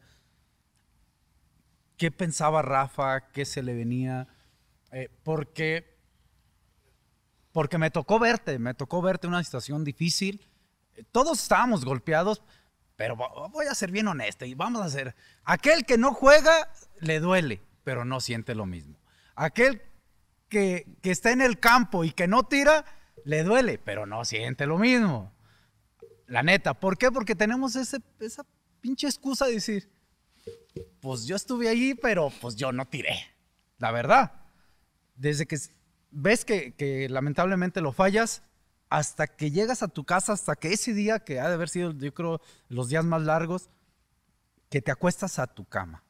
¿Qué 1.97 2.11
pensaba 2.11 2.61
Rafa? 2.61 3.31
¿Qué 3.31 3.43
se 3.43 3.63
le 3.63 3.73
venía? 3.73 4.27
Eh, 4.91 5.09
porque, 5.23 5.97
porque 7.51 7.79
me 7.79 7.89
tocó 7.89 8.19
verte, 8.19 8.59
me 8.59 8.75
tocó 8.75 9.01
verte 9.01 9.25
una 9.25 9.43
situación 9.43 9.83
difícil. 9.83 10.47
Todos 11.11 11.41
estábamos 11.41 11.83
golpeados, 11.83 12.43
pero 12.97 13.15
vo- 13.17 13.49
voy 13.51 13.65
a 13.65 13.73
ser 13.73 13.89
bien 13.89 14.07
honesto 14.07 14.45
y 14.45 14.53
vamos 14.53 14.83
a 14.83 14.85
hacer. 14.85 15.15
Aquel 15.43 15.85
que 15.85 15.97
no 15.97 16.13
juega 16.13 16.71
le 16.99 17.19
duele, 17.19 17.63
pero 17.83 18.05
no 18.05 18.19
siente 18.19 18.53
lo 18.53 18.67
mismo. 18.67 18.95
Aquel 19.33 19.81
que, 20.49 20.85
que 21.01 21.09
está 21.09 21.31
en 21.31 21.41
el 21.41 21.59
campo 21.59 22.03
y 22.03 22.11
que 22.11 22.27
no 22.27 22.43
tira, 22.43 22.85
le 23.29 23.43
duele, 23.43 23.77
pero 23.77 24.07
no 24.07 24.25
siente 24.25 24.65
lo 24.65 24.79
mismo. 24.79 25.31
La 26.25 26.41
neta, 26.41 26.73
¿por 26.73 26.97
qué? 26.97 27.11
Porque 27.11 27.35
tenemos 27.35 27.75
ese, 27.75 27.99
esa 28.19 28.43
pinche 28.81 29.05
excusa 29.05 29.45
de 29.45 29.53
decir, 29.53 29.87
pues 30.99 31.25
yo 31.25 31.35
estuve 31.35 31.69
ahí, 31.69 31.93
pero 31.93 32.31
pues 32.41 32.55
yo 32.55 32.71
no 32.71 32.87
tiré. 32.87 33.19
La 33.77 33.91
verdad. 33.91 34.33
Desde 35.15 35.45
que 35.45 35.57
ves 36.09 36.43
que, 36.43 36.73
que 36.73 37.07
lamentablemente 37.07 37.81
lo 37.81 37.91
fallas, 37.91 38.41
hasta 38.89 39.27
que 39.27 39.51
llegas 39.51 39.83
a 39.83 39.89
tu 39.89 40.05
casa, 40.05 40.33
hasta 40.33 40.55
que 40.55 40.73
ese 40.73 40.95
día, 40.95 41.19
que 41.19 41.39
ha 41.39 41.49
de 41.49 41.53
haber 41.53 41.69
sido, 41.69 41.91
yo 41.91 42.11
creo, 42.15 42.41
los 42.67 42.89
días 42.89 43.05
más 43.05 43.21
largos, 43.21 43.69
que 44.71 44.81
te 44.81 44.89
acuestas 44.89 45.37
a 45.37 45.45
tu 45.45 45.65
cama. 45.65 46.03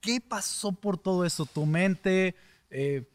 ¿Qué 0.00 0.20
pasó 0.20 0.70
por 0.70 0.96
todo 0.96 1.24
eso? 1.24 1.44
¿Tu 1.44 1.66
mente? 1.66 2.36
Eh, 2.70 3.11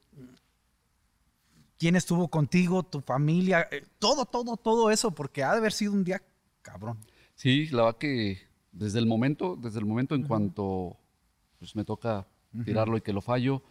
¿Quién 1.77 1.95
estuvo 1.95 2.27
contigo? 2.27 2.83
¿Tu 2.83 3.01
familia? 3.01 3.67
Eh, 3.71 3.83
todo, 3.99 4.25
todo, 4.25 4.57
todo 4.57 4.89
eso, 4.91 5.11
porque 5.11 5.43
ha 5.43 5.51
de 5.51 5.57
haber 5.57 5.71
sido 5.73 5.93
un 5.93 6.03
día 6.03 6.21
cabrón. 6.61 6.97
Sí, 7.35 7.67
la 7.67 7.83
verdad 7.83 7.97
que 7.99 8.39
desde 8.71 8.99
el 8.99 9.05
momento, 9.05 9.55
desde 9.55 9.79
el 9.79 9.85
momento 9.85 10.15
en 10.15 10.23
cuanto 10.23 10.97
pues, 11.59 11.75
me 11.75 11.83
toca 11.85 12.27
tirarlo 12.65 12.97
y 12.97 13.01
que 13.01 13.13
lo 13.13 13.21
fallo, 13.21 13.61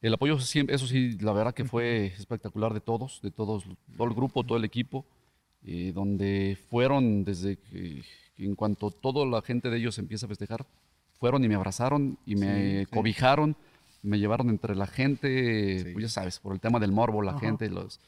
El 0.00 0.14
apoyo 0.14 0.38
siempre, 0.38 0.76
eso 0.76 0.86
sí, 0.86 1.18
la 1.18 1.32
verdad 1.32 1.54
que 1.54 1.64
fue 1.64 2.06
espectacular 2.06 2.72
de 2.72 2.80
todos, 2.80 3.20
de 3.22 3.30
todos, 3.30 3.64
todo 3.96 4.06
el 4.06 4.14
grupo, 4.14 4.44
todo 4.44 4.56
el 4.56 4.64
equipo, 4.64 5.04
eh, 5.64 5.92
donde 5.92 6.56
fueron 6.70 7.24
desde 7.24 7.56
que, 7.58 8.02
en 8.38 8.54
cuanto 8.54 8.90
toda 8.90 9.26
la 9.26 9.42
gente 9.42 9.70
de 9.70 9.78
ellos 9.78 9.98
empieza 9.98 10.26
a 10.26 10.28
festejar, 10.28 10.66
fueron 11.18 11.44
y 11.44 11.48
me 11.48 11.56
abrazaron 11.56 12.16
y 12.24 12.36
me 12.36 12.80
Sí, 12.80 12.84
sí. 12.84 12.90
Me 14.02 14.18
llevaron 14.18 14.48
entre 14.50 14.74
la 14.76 14.86
gente, 14.86 15.78
Sí. 15.84 15.92
pues 15.92 16.02
ya 16.04 16.08
sabes, 16.08 16.38
por 16.38 16.52
el 16.54 16.60
tema 16.60 16.78
del 16.78 16.92
morbo, 16.92 17.22
la 17.22 17.32
Ajá. 17.32 17.40
gente, 17.40 17.68
los, 17.70 18.00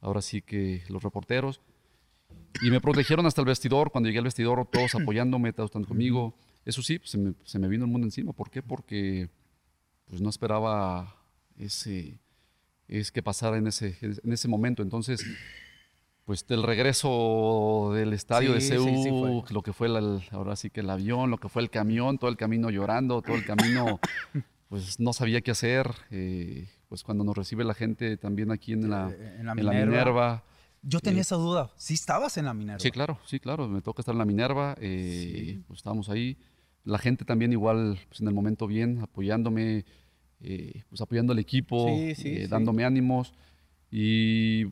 ahora 0.00 0.22
sí 0.22 0.42
que 0.42 0.82
los 0.88 1.02
reporteros. 1.02 1.60
Y 2.62 2.70
me 2.70 2.80
protegieron 2.80 3.26
hasta 3.26 3.40
el 3.40 3.46
vestidor. 3.46 3.90
Cuando 3.90 4.08
llegué 4.08 4.18
al 4.18 4.24
vestidor, 4.24 4.66
todos 4.70 4.94
apoyándome, 4.94 5.52
todos 5.52 5.68
estando 5.68 5.88
conmigo. 5.88 6.34
Eso 6.64 6.82
sí, 6.82 6.98
pues, 6.98 7.10
se, 7.10 7.18
me, 7.18 7.34
se 7.44 7.58
me 7.58 7.68
vino 7.68 7.84
el 7.84 7.90
mundo 7.90 8.06
encima. 8.06 8.32
¿Por 8.32 8.50
qué? 8.50 8.62
Porque 8.62 9.28
pues, 10.06 10.20
no 10.20 10.30
esperaba 10.30 11.16
ese, 11.58 12.18
es 12.88 13.10
que 13.12 13.22
pasara 13.22 13.58
en 13.58 13.66
ese, 13.66 13.96
en 14.00 14.32
ese 14.32 14.48
momento. 14.48 14.82
Entonces, 14.82 15.24
pues 16.24 16.46
del 16.46 16.62
regreso 16.62 17.90
del 17.94 18.12
estadio 18.14 18.48
Sí, 18.48 18.54
de 18.54 18.60
CEU, 18.60 19.44
sí 19.46 19.52
lo 19.54 19.62
que 19.62 19.72
fue 19.74 19.88
el- 19.88 20.22
ahora 20.30 20.56
sí 20.56 20.70
que 20.70 20.80
el 20.80 20.88
avión, 20.90 21.30
lo 21.30 21.36
que 21.38 21.48
fue 21.50 21.60
el 21.60 21.68
camión, 21.70 22.16
todo 22.18 22.30
el 22.30 22.36
camino 22.38 22.70
llorando, 22.70 23.20
todo 23.20 23.36
el 23.36 23.44
camino, 23.44 24.00
pues 24.68 24.98
no 25.00 25.12
sabía 25.12 25.40
qué 25.40 25.50
hacer. 25.50 25.90
eh, 26.10 26.68
pues 26.88 27.02
cuando 27.02 27.24
nos 27.24 27.36
recibe 27.36 27.64
la 27.64 27.74
gente 27.74 28.16
también 28.16 28.52
aquí 28.52 28.72
en 28.72 28.88
la, 28.88 29.10
Eh, 29.10 29.36
en 29.40 29.46
la 29.46 29.52
en 29.52 29.64
la 29.66 29.72
Minerva. 29.72 30.44
Yo 30.82 31.00
tenía 31.00 31.20
Eh, 31.20 31.22
esa 31.22 31.36
duda. 31.36 31.70
¿Sí 31.76 31.94
estabas 31.94 32.36
en 32.36 32.44
la 32.44 32.54
Minerva? 32.54 32.78
Sí, 32.78 32.90
claro, 32.90 33.18
sí, 33.26 33.40
claro. 33.40 33.66
Me 33.68 33.80
toca 33.82 34.02
estar 34.02 34.12
en 34.14 34.18
la 34.18 34.24
Minerva. 34.24 34.76
eh, 34.80 35.60
pues 35.66 35.78
estábamos 35.78 36.08
ahí. 36.08 36.36
La 36.84 36.98
gente 36.98 37.24
también 37.24 37.52
igual, 37.52 37.98
pues 38.08 38.20
en 38.20 38.28
el 38.28 38.34
momento 38.34 38.66
bien, 38.66 38.98
apoyándome, 39.00 39.84
pues 40.88 41.00
apoyando 41.00 41.32
al 41.32 41.38
equipo, 41.38 41.88
Sí, 41.88 42.14
sí, 42.14 42.36
sí. 42.36 42.46
dándome 42.46 42.84
ánimos. 42.84 43.32
Y 43.90 44.66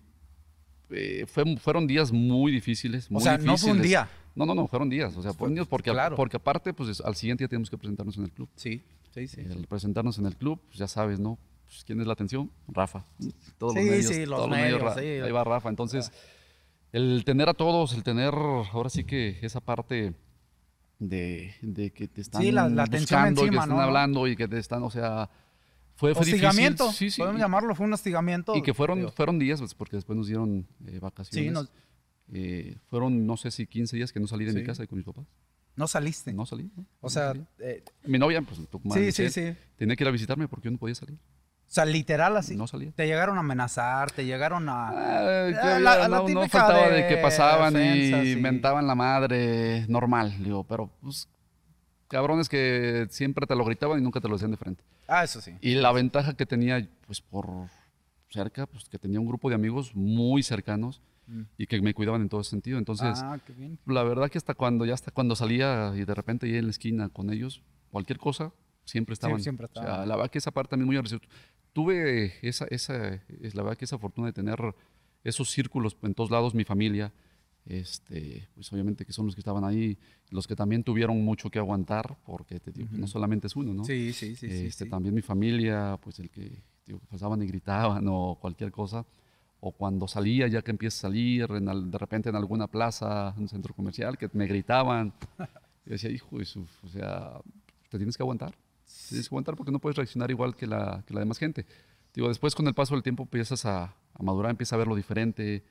eh, 0.90 1.24
fue- 1.26 1.56
fueron 1.56 1.86
días 1.86 2.12
muy 2.12 2.52
difíciles. 2.52 3.08
O 3.10 3.20
sea, 3.20 3.38
no 3.38 3.56
fue 3.56 3.70
un 3.72 3.80
día. 3.82 4.08
No, 4.34 4.44
no, 4.46 4.54
no, 4.54 4.66
fueron 4.66 4.88
días. 4.90 5.16
O 5.16 5.22
sea, 5.22 5.32
fueron 5.32 5.54
días 5.54 5.66
porque, 5.66 5.90
claro. 5.90 6.14
porque 6.16 6.36
aparte, 6.36 6.72
pues 6.74 7.00
al 7.00 7.14
siguiente 7.16 7.42
día 7.44 7.48
tenemos 7.48 7.70
que 7.70 7.78
presentarnos 7.78 8.16
en 8.18 8.24
el 8.24 8.30
club. 8.32 8.48
Sí, 8.56 8.82
sí, 9.12 9.28
sí. 9.28 9.40
Al 9.50 9.66
presentarnos 9.66 10.18
en 10.18 10.26
el 10.26 10.36
club, 10.36 10.60
pues 10.66 10.78
ya 10.78 10.88
sabes, 10.88 11.20
¿no? 11.20 11.38
Pues, 11.66 11.84
¿Quién 11.84 12.00
es 12.00 12.06
la 12.06 12.12
atención? 12.14 12.50
Rafa. 12.68 13.04
Todos 13.58 13.74
Sí, 13.74 13.78
los 13.80 13.88
medios. 13.88 14.06
sí, 14.06 14.26
los 14.26 14.38
todos 14.38 14.50
medios, 14.50 14.80
Ra- 14.82 14.94
sí. 14.94 15.00
Ahí 15.06 15.30
va 15.32 15.44
Rafa. 15.44 15.68
Entonces, 15.68 16.12
el 16.92 17.24
tener 17.24 17.48
a 17.48 17.54
todos, 17.54 17.94
el 17.94 18.02
tener 18.02 18.34
ahora 18.34 18.90
sí 18.90 19.04
que 19.04 19.38
esa 19.42 19.60
parte 19.60 20.14
de, 20.98 21.54
de 21.62 21.90
que 21.92 22.08
te 22.08 22.20
están 22.20 22.42
la- 22.54 22.68
y 22.68 22.90
que 22.90 22.96
están 22.96 23.34
¿no? 23.70 23.80
hablando 23.80 24.26
y 24.28 24.36
que 24.36 24.46
te 24.48 24.58
están, 24.58 24.82
o 24.82 24.90
sea, 24.90 25.28
fue, 25.94 26.14
fue 26.14 26.22
hostigamiento. 26.22 26.84
difícil. 26.84 27.10
Sí, 27.10 27.14
sí. 27.16 27.20
Podemos 27.22 27.38
y- 27.38 27.42
llamarlo, 27.42 27.74
fue 27.74 27.86
un 27.86 27.92
hostigamiento. 27.92 28.54
y 28.56 28.62
que 28.62 28.74
fueron, 28.74 29.10
fueron 29.12 29.38
días, 29.38 29.60
pues, 29.60 29.74
porque 29.74 29.96
después 29.96 30.16
nos 30.16 30.26
dieron 30.26 30.66
eh, 30.86 30.98
vacaciones. 31.00 31.48
Sí, 31.48 31.52
nos- 31.52 31.72
Eh, 32.34 32.76
fueron, 32.88 33.26
no 33.26 33.36
sé 33.36 33.50
si 33.50 33.66
15 33.66 33.96
días 33.96 34.10
que 34.12 34.18
no 34.20 34.26
salí 34.26 34.44
de 34.46 34.52
mi 34.54 34.62
casa 34.64 34.86
con 34.86 34.96
mis 34.96 35.04
papás. 35.04 35.26
No 35.76 35.86
saliste. 35.88 36.32
No 36.32 36.46
salí. 36.46 36.70
¿no? 36.76 36.82
o 37.00 37.06
No 37.06 37.08
sea, 37.10 37.32
eh, 37.58 37.82
mi 38.04 38.18
novia, 38.18 38.42
pues, 38.42 38.60
tu 38.68 38.80
madre, 38.84 39.10
sí, 39.12 39.30
sí, 39.30 39.52
sí. 39.52 39.56
tenía 39.76 39.96
que 39.96 40.04
ir 40.04 40.08
a 40.08 40.12
visitarme 40.12 40.48
porque 40.48 40.66
yo 40.66 40.72
no 40.72 40.78
podía 40.78 40.94
salir. 40.94 41.16
O 41.16 41.74
sea, 41.74 41.86
literal 41.86 42.36
así. 42.36 42.54
No 42.54 42.66
salía. 42.66 42.92
Te 42.92 43.06
llegaron 43.06 43.38
a 43.38 43.40
amenazar, 43.40 44.10
te 44.10 44.26
llegaron 44.26 44.68
a... 44.68 44.88
Ah, 44.88 45.48
que 45.50 45.56
Ah, 45.58 45.78
la- 45.78 46.08
no, 46.08 46.28
faltaba 46.48 46.88
de, 46.88 47.02
de 47.02 47.08
que 47.08 47.16
pasaban 47.16 47.72
defensas 47.72 48.26
y 48.26 48.36
mentaban 48.36 48.86
la 48.86 48.94
madre 48.94 49.86
normal, 49.88 50.34
digo, 50.44 50.64
pero 50.64 50.90
pues 51.00 51.28
cabrones 52.08 52.50
que 52.50 53.06
siempre 53.08 53.46
te 53.46 53.56
lo 53.56 53.64
gritaban 53.64 53.98
y 53.98 54.02
nunca 54.02 54.20
te 54.20 54.28
lo 54.28 54.34
decían 54.34 54.50
de 54.50 54.58
frente. 54.58 54.84
Ah, 55.08 55.24
eso 55.24 55.40
sí. 55.40 55.56
Y 55.62 55.74
la 55.76 55.92
ventaja 55.92 56.34
que 56.34 56.44
tenía, 56.44 56.86
pues 57.06 57.22
por 57.22 57.46
cerca, 58.28 58.66
pues 58.66 58.86
que 58.90 58.98
tenía 58.98 59.18
un 59.18 59.26
grupo 59.26 59.48
de 59.48 59.54
amigos 59.54 59.94
muy 59.94 60.42
cercanos 60.42 61.00
Mm. 61.32 61.42
y 61.56 61.66
que 61.66 61.80
me 61.80 61.94
cuidaban 61.94 62.20
en 62.20 62.28
todo 62.28 62.42
ese 62.42 62.50
sentido. 62.50 62.78
Entonces, 62.78 63.20
ah, 63.22 63.38
qué 63.46 63.52
bien. 63.54 63.78
la 63.86 64.02
verdad 64.02 64.30
que 64.30 64.36
hasta 64.38 64.54
cuando 64.54 64.84
ya 64.84 64.94
hasta 64.94 65.10
cuando 65.10 65.34
salía 65.34 65.92
y 65.96 66.04
de 66.04 66.14
repente 66.14 66.50
ya 66.50 66.58
en 66.58 66.66
la 66.66 66.70
esquina 66.70 67.08
con 67.08 67.32
ellos, 67.32 67.62
cualquier 67.90 68.18
cosa, 68.18 68.52
siempre 68.84 69.14
estaban. 69.14 69.40
siempre 69.40 69.66
O 69.66 69.72
sea, 69.72 69.82
estaban. 69.82 70.08
la 70.08 70.16
verdad 70.16 70.30
que 70.30 70.38
esa 70.38 70.50
parte 70.50 70.70
también 70.70 70.86
muy 70.86 70.96
agradecido. 70.96 71.20
Tuve 71.72 72.34
esa, 72.46 72.66
esa, 72.66 73.14
es 73.40 73.54
la 73.54 73.62
verdad 73.62 73.78
que 73.78 73.86
esa 73.86 73.98
fortuna 73.98 74.26
de 74.26 74.34
tener 74.34 74.58
esos 75.24 75.50
círculos 75.50 75.96
en 76.02 76.14
todos 76.14 76.30
lados, 76.30 76.54
mi 76.54 76.64
familia, 76.64 77.12
este, 77.64 78.48
pues 78.54 78.72
obviamente 78.72 79.04
que 79.06 79.12
son 79.12 79.26
los 79.26 79.34
que 79.34 79.40
estaban 79.40 79.64
ahí, 79.64 79.96
los 80.30 80.46
que 80.46 80.56
también 80.56 80.82
tuvieron 80.82 81.24
mucho 81.24 81.48
que 81.50 81.58
aguantar, 81.58 82.18
porque 82.26 82.60
te 82.60 82.72
digo, 82.72 82.88
no 82.92 83.06
solamente 83.06 83.46
es 83.46 83.56
uno, 83.56 83.72
¿no? 83.72 83.84
Sí, 83.84 84.12
sí, 84.12 84.34
sí. 84.36 84.48
sí, 84.50 84.66
Este, 84.66 84.84
sí. 84.84 84.90
También 84.90 85.14
mi 85.14 85.22
familia, 85.22 85.98
pues 86.02 86.18
el 86.18 86.28
que 86.28 86.62
digo, 86.84 86.98
que 86.98 87.06
pasaban 87.06 87.40
y 87.42 87.46
gritaban 87.46 88.04
o 88.08 88.36
cualquier 88.40 88.72
cosa. 88.72 89.06
O 89.64 89.70
cuando 89.70 90.08
salía, 90.08 90.48
ya 90.48 90.60
que 90.60 90.72
empieza 90.72 90.98
a 90.98 91.10
salir, 91.10 91.48
en 91.52 91.90
de 91.90 91.96
repente 91.98 92.28
en 92.28 92.34
alguna 92.36 92.66
plaza, 92.66 93.32
en 93.36 93.42
un 93.42 93.48
centro 93.48 93.72
comercial, 93.74 94.18
que 94.18 94.28
me 94.32 94.46
gritaban. 94.46 95.12
Y 95.86 95.90
decía, 95.90 96.10
hijo 96.10 96.38
de 96.38 96.44
su, 96.44 96.60
o 96.84 96.88
sea, 96.88 97.40
te 97.88 97.96
tienes 97.96 98.16
que 98.16 98.22
aguantar. 98.22 98.50
Te 98.52 99.08
tienes 99.08 99.28
que 99.28 99.32
aguantar 99.34 99.56
porque 99.56 99.72
no 99.72 99.80
puedes 99.80 99.96
reaccionar 99.96 100.30
igual 100.30 100.54
que 100.54 100.64
la, 100.66 101.02
que 101.06 101.12
la 101.12 101.18
demás 101.20 101.38
gente. 101.38 101.66
Digo, 102.14 102.28
después 102.28 102.54
con 102.54 102.68
el 102.68 102.74
paso 102.74 102.94
del 102.94 103.02
tiempo 103.02 103.24
empiezas 103.24 103.64
a, 103.66 103.84
a 103.86 104.22
madurar, 104.22 104.50
empiezas 104.52 104.74
a 104.74 104.76
ver 104.76 104.86
lo 104.86 104.94
diferente, 104.94 105.64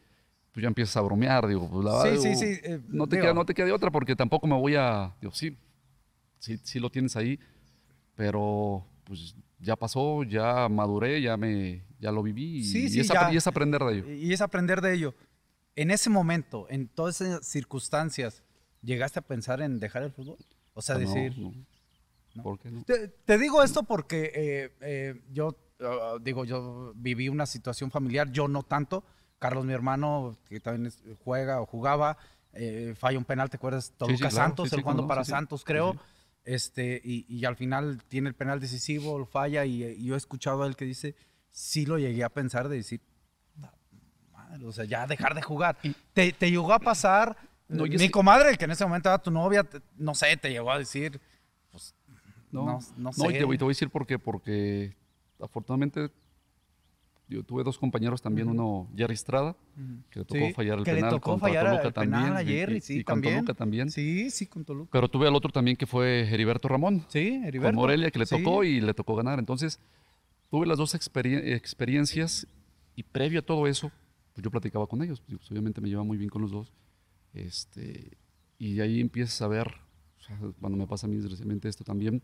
tú 0.51 0.59
ya 0.59 0.67
empiezas 0.67 0.97
a 0.97 1.01
bromear, 1.01 1.47
digo, 1.47 1.69
pues 1.69 1.85
la 1.85 1.91
Sí, 1.91 1.97
verdad, 2.09 2.21
sí, 2.21 2.29
digo, 2.29 2.41
sí, 2.41 2.59
eh, 2.63 2.81
no, 2.89 3.07
te 3.07 3.15
digo- 3.15 3.23
queda, 3.23 3.33
no 3.33 3.45
te 3.45 3.53
queda 3.53 3.65
de 3.67 3.71
otra 3.71 3.89
porque 3.89 4.15
tampoco 4.17 4.47
me 4.47 4.55
voy 4.55 4.75
a, 4.75 5.13
digo, 5.21 5.31
sí, 5.33 5.55
sí, 6.39 6.57
sí 6.61 6.79
lo 6.81 6.89
tienes 6.89 7.15
ahí, 7.15 7.39
pero 8.15 8.83
pues 9.05 9.33
ya 9.59 9.75
pasó, 9.77 10.23
ya 10.23 10.67
maduré, 10.67 11.21
ya 11.21 11.37
me, 11.37 11.83
ya 12.01 12.11
lo 12.11 12.21
viví 12.23 12.57
y, 12.57 12.63
Sí, 12.65 12.85
y 12.85 12.89
sí, 12.89 12.99
es, 12.99 13.07
ya. 13.07 13.29
apre- 13.29 13.33
y 13.33 13.37
es 13.37 13.47
aprender 13.47 13.81
de 13.81 13.93
ello. 13.93 14.09
Y 14.11 14.33
es 14.33 14.41
aprender 14.41 14.81
de 14.81 14.93
ello. 14.93 15.15
En 15.77 15.89
ese 15.91 16.09
momento, 16.09 16.67
en 16.69 16.89
todas 16.89 17.21
esas 17.21 17.45
circunstancias, 17.47 18.43
¿llegaste 18.81 19.19
a 19.19 19.21
pensar 19.21 19.61
en 19.61 19.79
dejar 19.79 20.03
el 20.03 20.11
fútbol? 20.11 20.37
O 20.73 20.81
sea, 20.81 20.95
Ah, 20.95 20.99
no, 20.99 21.07
decir... 21.07 21.37
no. 21.39 21.53
¿no? 22.35 22.43
¿Por 22.43 22.59
qué 22.59 22.71
no? 22.71 22.83
Te, 22.83 23.07
te 23.07 23.37
digo 23.37 23.61
esto 23.63 23.83
porque 23.83 24.31
eh, 24.35 24.71
eh, 24.81 25.21
yo, 25.31 25.55
ah, 25.81 26.17
digo, 26.21 26.43
yo 26.43 26.91
viví 26.95 27.29
una 27.29 27.45
situación 27.45 27.91
familiar, 27.91 28.31
yo 28.31 28.47
no 28.47 28.63
tanto. 28.63 29.03
Carlos, 29.39 29.65
mi 29.65 29.73
hermano, 29.73 30.37
que 30.49 30.59
también 30.59 30.93
juega 31.23 31.61
o 31.61 31.65
jugaba, 31.65 32.17
eh, 32.53 32.93
falla 32.97 33.17
un 33.17 33.25
penal, 33.25 33.49
¿te 33.49 33.57
acuerdas? 33.57 33.91
Toluca 33.97 34.29
claro, 34.29 34.35
Santos, 34.35 34.69
sí, 34.69 34.75
él 34.75 34.79
sí, 34.79 34.83
jugando 34.83 35.01
cómo 35.03 35.07
no, 35.07 35.07
para 35.09 35.23
sí, 35.23 35.29
sí. 35.29 35.31
Santos, 35.31 35.61
Sí, 35.61 35.65
creo. 35.65 35.93
sí. 35.93 35.99
Este, 36.43 37.01
y, 37.03 37.25
y 37.27 37.45
al 37.45 37.55
final 37.55 38.01
tiene 38.07 38.29
el 38.29 38.35
penal 38.35 38.59
decisivo, 38.59 39.17
lo 39.19 39.25
falla, 39.25 39.63
y, 39.65 39.83
y 39.83 40.05
yo 40.05 40.15
he 40.15 40.17
escuchado 40.17 40.63
a 40.63 40.67
él 40.67 40.75
que 40.75 40.85
dice, 40.85 41.15
sí 41.51 41.85
lo 41.85 41.97
llegué 41.99 42.23
a 42.23 42.29
pensar 42.29 42.67
de 42.69 42.77
decir, 42.77 43.01
"Ta 43.61 43.73
madre", 44.33 44.65
o 44.65 44.71
sea, 44.71 44.85
ya 44.85 45.05
dejar 45.05 45.35
de 45.35 45.41
jugar. 45.41 45.77
¿Te, 46.13 46.31
te 46.33 46.49
llegó 46.49 46.73
a 46.73 46.79
pasar? 46.79 47.37
No, 47.67 47.83
mi 47.83 47.89
que- 47.97 48.11
comadre, 48.11 48.57
que 48.57 48.65
en 48.65 48.71
ese 48.71 48.85
momento 48.85 49.09
era 49.09 49.17
tu 49.17 49.31
novia, 49.31 49.63
te- 49.63 49.81
no 49.97 50.13
sé, 50.15 50.35
te 50.37 50.49
llegó 50.49 50.71
a 50.71 50.77
decir, 50.79 51.19
pues, 51.71 51.93
No, 52.51 52.65
no, 52.65 52.79
no 52.97 53.13
sé. 53.13 53.23
No, 53.23 53.29
y 53.31 53.33
te, 53.37 53.45
voy- 53.45 53.57
te 53.57 53.63
voy 53.63 53.71
a 53.71 53.75
decir 53.75 53.89
por 53.89 54.05
qué. 54.05 54.19
Porque 54.19 54.93
afortunadamente 55.39 56.09
yo 57.29 57.43
tuve 57.43 57.63
dos 57.63 57.77
compañeros 57.77 58.21
también, 58.21 58.49
uno 58.49 58.89
Jerry 58.97 59.13
Estrada, 59.13 59.55
que 60.09 60.19
le 60.19 60.25
tocó 60.25 60.45
Sí, 60.47 60.53
fallar 60.53 60.79
el 60.79 60.83
que 60.83 60.91
le 60.91 60.97
penal 60.97 61.11
tocó 61.11 61.31
contra 61.31 61.47
fallar 61.47 61.65
Toluca 61.67 61.87
el 61.87 61.93
también. 61.93 62.23
penal 62.23 62.35
a 62.37 62.43
y- 62.43 62.47
Jerry, 62.47 62.75
y, 62.77 62.81
sí, 62.81 62.93
y 62.99 63.03
con 63.05 63.15
también. 63.15 63.35
Toluca 63.35 63.53
también. 63.53 63.89
Sí, 63.89 64.29
sí, 64.31 64.47
con 64.47 64.65
Toluca. 64.65 64.89
Pero 64.91 65.07
tuve 65.07 65.27
al 65.29 65.35
otro 65.35 65.49
también 65.49 65.77
que 65.77 65.87
fue 65.87 66.27
Heriberto 66.29 66.67
Ramón. 66.67 67.05
Sí, 67.07 67.37
Con 67.39 67.45
Heriberto. 67.45 67.75
Morelia, 67.77 68.11
que 68.11 68.19
le 68.19 68.25
Sí. 68.25 68.35
tocó 68.37 68.65
y 68.65 68.81
le 68.81 68.93
tocó 68.93 69.15
ganar. 69.15 69.39
Entonces, 69.39 69.79
tuve 70.51 70.67
las 70.67 70.77
dos 70.77 70.93
experien- 70.93 71.43
experiencias 71.55 72.45
y 72.95 73.01
previo 73.03 73.39
a 73.39 73.41
todo 73.43 73.65
eso, 73.65 73.91
pues 74.33 74.43
yo 74.43 74.51
platicaba 74.51 74.85
con 74.85 75.01
ellos. 75.01 75.21
Pues, 75.21 75.49
obviamente 75.49 75.81
me 75.81 75.89
llevaba 75.89 76.05
muy 76.05 76.17
bien 76.17 76.29
con 76.29 76.43
los 76.43 76.51
dos. 76.51 76.71
Este, 77.33 78.17
y 78.59 78.75
de 78.75 78.83
ahí 78.83 78.99
empiezas 78.99 79.41
a 79.41 79.47
ver, 79.47 79.67
o 80.19 80.23
sea, 80.23 80.37
cuando 80.59 80.77
me 80.77 80.85
pasa 80.85 81.07
a 81.07 81.09
mí 81.09 81.15
desgraciadamente 81.15 81.67
esto 81.69 81.83
también, 81.83 82.21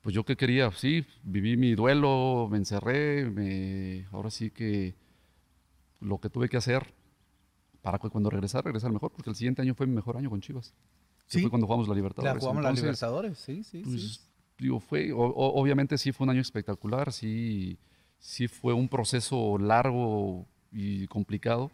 pues 0.00 0.14
yo 0.14 0.24
qué 0.24 0.36
quería, 0.36 0.70
sí, 0.72 1.04
viví 1.22 1.56
mi 1.56 1.74
duelo, 1.74 2.48
me 2.50 2.56
encerré, 2.56 3.28
me, 3.28 4.06
ahora 4.12 4.30
sí 4.30 4.50
que 4.50 4.94
lo 6.00 6.18
que 6.18 6.30
tuve 6.30 6.48
que 6.48 6.56
hacer 6.56 6.94
para 7.82 7.98
que 7.98 8.08
cuando 8.08 8.30
regresar, 8.30 8.64
regresar 8.64 8.92
mejor, 8.92 9.10
porque 9.12 9.28
el 9.30 9.36
siguiente 9.36 9.60
año 9.60 9.74
fue 9.74 9.86
mi 9.86 9.94
mejor 9.94 10.16
año 10.16 10.30
con 10.30 10.40
Chivas. 10.40 10.72
que 11.26 11.34
Sí. 11.38 11.40
Fue 11.42 11.50
cuando 11.50 11.66
jugamos 11.66 11.86
la 11.88 11.92
La 11.92 11.96
Libertadores. 11.96 12.40
jugamos 12.40 12.62
la 12.62 12.72
Libertadores, 12.72 13.38
sí, 13.38 13.62
sí, 13.64 13.82
pues, 13.84 14.00
sí. 14.14 14.20
Digo, 14.60 14.80
fue, 14.80 15.12
o- 15.12 15.18
obviamente 15.54 15.96
sí 15.98 16.12
fue 16.12 16.24
un 16.24 16.30
año 16.30 16.40
espectacular, 16.40 17.12
sí, 17.12 17.78
sí 18.18 18.48
fue 18.48 18.72
un 18.74 18.88
proceso 18.88 19.58
largo 19.58 20.46
y 20.72 21.06
complicado, 21.08 21.70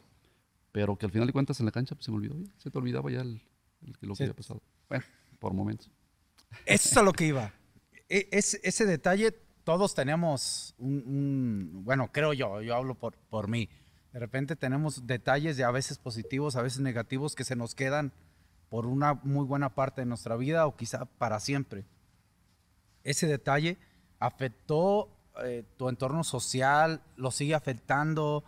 pero 0.72 0.96
que 0.96 1.06
al 1.06 1.12
final 1.12 1.26
de 1.26 1.32
cuentas 1.32 1.58
en 1.60 1.66
la 1.66 1.72
cancha 1.72 1.94
pues, 1.94 2.04
se 2.04 2.10
me 2.10 2.18
olvidó, 2.18 2.38
ya, 2.38 2.50
se 2.58 2.70
te 2.70 2.78
olvidaba 2.78 3.10
ya 3.10 3.20
el, 3.20 3.40
el 3.86 3.96
que 3.98 4.06
lo 4.06 4.14
Sí. 4.14 4.18
que 4.18 4.24
había 4.24 4.36
pasado. 4.36 4.62
Bueno, 4.88 5.04
por 5.38 5.52
momentos. 5.52 5.90
Eso 6.64 6.88
es 6.88 6.96
a 6.96 7.02
lo 7.02 7.12
que 7.12 7.26
iba. 7.26 7.52
E- 8.08 8.28
es- 8.30 8.60
ese 8.62 8.86
detalle, 8.86 9.32
todos 9.64 9.96
tenemos 9.96 10.74
un, 10.78 11.02
un- 11.08 11.84
bueno, 11.84 12.10
creo 12.12 12.32
yo, 12.32 12.62
yo 12.62 12.76
hablo 12.76 12.94
por, 12.94 13.16
por 13.16 13.48
mí. 13.48 13.68
De 14.12 14.20
repente 14.20 14.54
tenemos 14.54 15.08
detalles 15.08 15.56
de 15.56 15.64
a 15.64 15.72
veces 15.72 15.98
positivos, 15.98 16.54
a 16.54 16.62
veces 16.62 16.78
negativos 16.80 17.34
que 17.34 17.42
se 17.42 17.56
nos 17.56 17.74
quedan 17.74 18.12
por 18.68 18.86
una 18.86 19.14
muy 19.24 19.44
buena 19.44 19.74
parte 19.74 20.02
de 20.02 20.06
nuestra 20.06 20.36
vida 20.36 20.66
o 20.68 20.76
quizá 20.76 21.04
para 21.06 21.40
siempre. 21.40 21.84
Ese 23.06 23.26
detalle 23.26 23.78
afectó 24.18 25.08
eh, 25.44 25.64
tu 25.76 25.88
entorno 25.88 26.24
social 26.24 27.00
lo 27.16 27.30
sigue 27.30 27.54
afectando? 27.54 28.42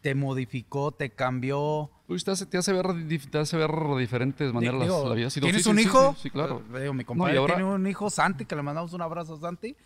¿Te 0.00 0.14
modificó? 0.14 0.92
¿Te 0.92 1.10
cambió? 1.10 1.90
Pues 2.06 2.24
te 2.24 2.30
hace, 2.30 2.46
te 2.46 2.56
hace 2.56 2.72
ver, 2.72 2.86
te 3.30 3.38
hace 3.38 3.56
ver 3.58 3.70
de 3.70 4.00
diferentes 4.00 4.52
maneras 4.52 4.80
Digo, 4.80 5.08
la 5.08 5.14
vida. 5.14 5.26
No, 5.28 5.40
¿Tienes 5.42 5.62
sí, 5.62 5.68
un 5.68 5.76
sí, 5.76 5.82
hijo? 5.82 6.12
Sí, 6.14 6.20
sí, 6.22 6.30
claro. 6.30 6.62
Eh, 6.74 6.80
digo, 6.80 6.94
mi 6.94 7.02
No, 7.02 7.06
compadre 7.06 7.34
y 7.34 7.36
ahora- 7.36 7.54
tiene 7.56 7.68
un 7.70 7.86
hijo, 7.86 8.08
Santi, 8.08 8.46
que 8.46 8.56
le 8.56 8.62
mandamos 8.62 8.92
un 8.94 9.02
abrazo 9.02 9.34
a 9.34 9.40
Santi, 9.40 9.76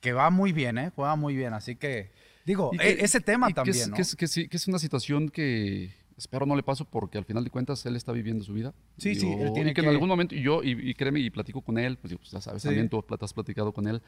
que 0.00 0.12
va 0.12 0.28
muy 0.30 0.52
bien, 0.52 0.76
¿eh? 0.76 0.92
Juega 0.94 1.16
muy 1.16 1.34
bien. 1.34 1.54
Así 1.54 1.76
que, 1.76 2.12
digo, 2.44 2.70
e- 2.74 2.76
que- 2.76 3.04
ese 3.04 3.20
tema 3.22 3.48
y 3.48 3.52
que 3.52 3.54
también, 3.54 3.76
es, 3.76 3.88
¿no? 3.88 3.96
Que 3.96 4.02
es, 4.02 4.14
que 4.16 4.28
sí- 4.28 4.48
que 4.48 4.58
es 4.58 4.68
una 4.68 4.78
situación 4.78 5.30
que 5.30 5.94
espero 6.16 6.46
no 6.46 6.54
le 6.56 6.62
paso 6.62 6.84
porque 6.84 7.18
al 7.18 7.24
final 7.24 7.42
de 7.44 7.50
cuentas 7.50 7.84
él 7.86 7.96
está 7.96 8.12
viviendo 8.12 8.44
su 8.44 8.52
vida. 8.54 8.72
Sí, 8.98 9.14
sí, 9.14 9.26
él 9.32 9.52
tiene 9.52 9.70
y 9.70 9.74
que, 9.74 9.80
que- 9.82 9.86
en 9.88 9.92
algún 9.92 10.08
momento, 10.08 10.34
y 10.34 10.42
yo, 10.42 10.62
y, 10.62 10.70
y 10.90 10.94
créeme, 10.94 11.20
y 11.20 11.30
platico 11.30 11.60
con 11.60 11.78
él, 11.78 11.96
pues, 11.98 12.10
digo, 12.10 12.20
pues, 12.20 12.30
ya 12.30 12.40
sabes, 12.40 12.62
Sí. 12.62 12.68
también 12.68 12.88
tú 12.88 13.04
has 13.20 13.32
platicado 13.32 13.72
con 13.72 13.86
él, 13.88 14.00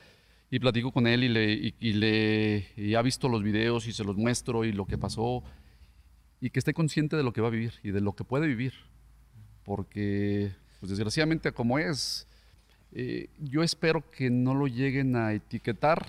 y 0.51 0.59
platico 0.61 0.93
con 0.93 1.07
él 1.09 1.25
y 1.25 1.29
le, 1.29 1.53
y, 1.55 1.75
y 1.81 1.93
le 1.95 2.69
y 2.77 2.95
ha 2.95 3.03
visto 3.03 3.29
los 3.29 3.43
videos 3.43 3.87
y 3.89 3.93
se 3.93 4.05
los 4.05 4.17
muestro 4.17 4.65
y 4.65 4.73
lo 4.73 4.87
que 4.87 4.97
pasó, 4.99 5.43
y 6.41 6.51
que 6.51 6.59
esté 6.61 6.73
consciente 6.75 7.17
de 7.17 7.23
lo 7.25 7.33
que 7.33 7.41
va 7.41 7.49
a 7.49 7.51
vivir 7.51 7.73
y 7.83 7.91
de 7.91 8.01
lo 8.01 8.15
que 8.15 8.23
puede 8.25 8.47
vivir. 8.47 8.73
Porque, 9.65 10.53
pues 10.81 10.91
desgraciadamente 10.91 11.51
como 11.53 11.79
es, 11.79 12.27
eh, 12.93 13.29
yo 13.41 13.63
espero 13.63 14.09
que 14.11 14.31
no 14.31 14.55
lo 14.55 14.67
lleguen 14.69 15.17
a 15.17 15.33
etiquetar 15.33 16.07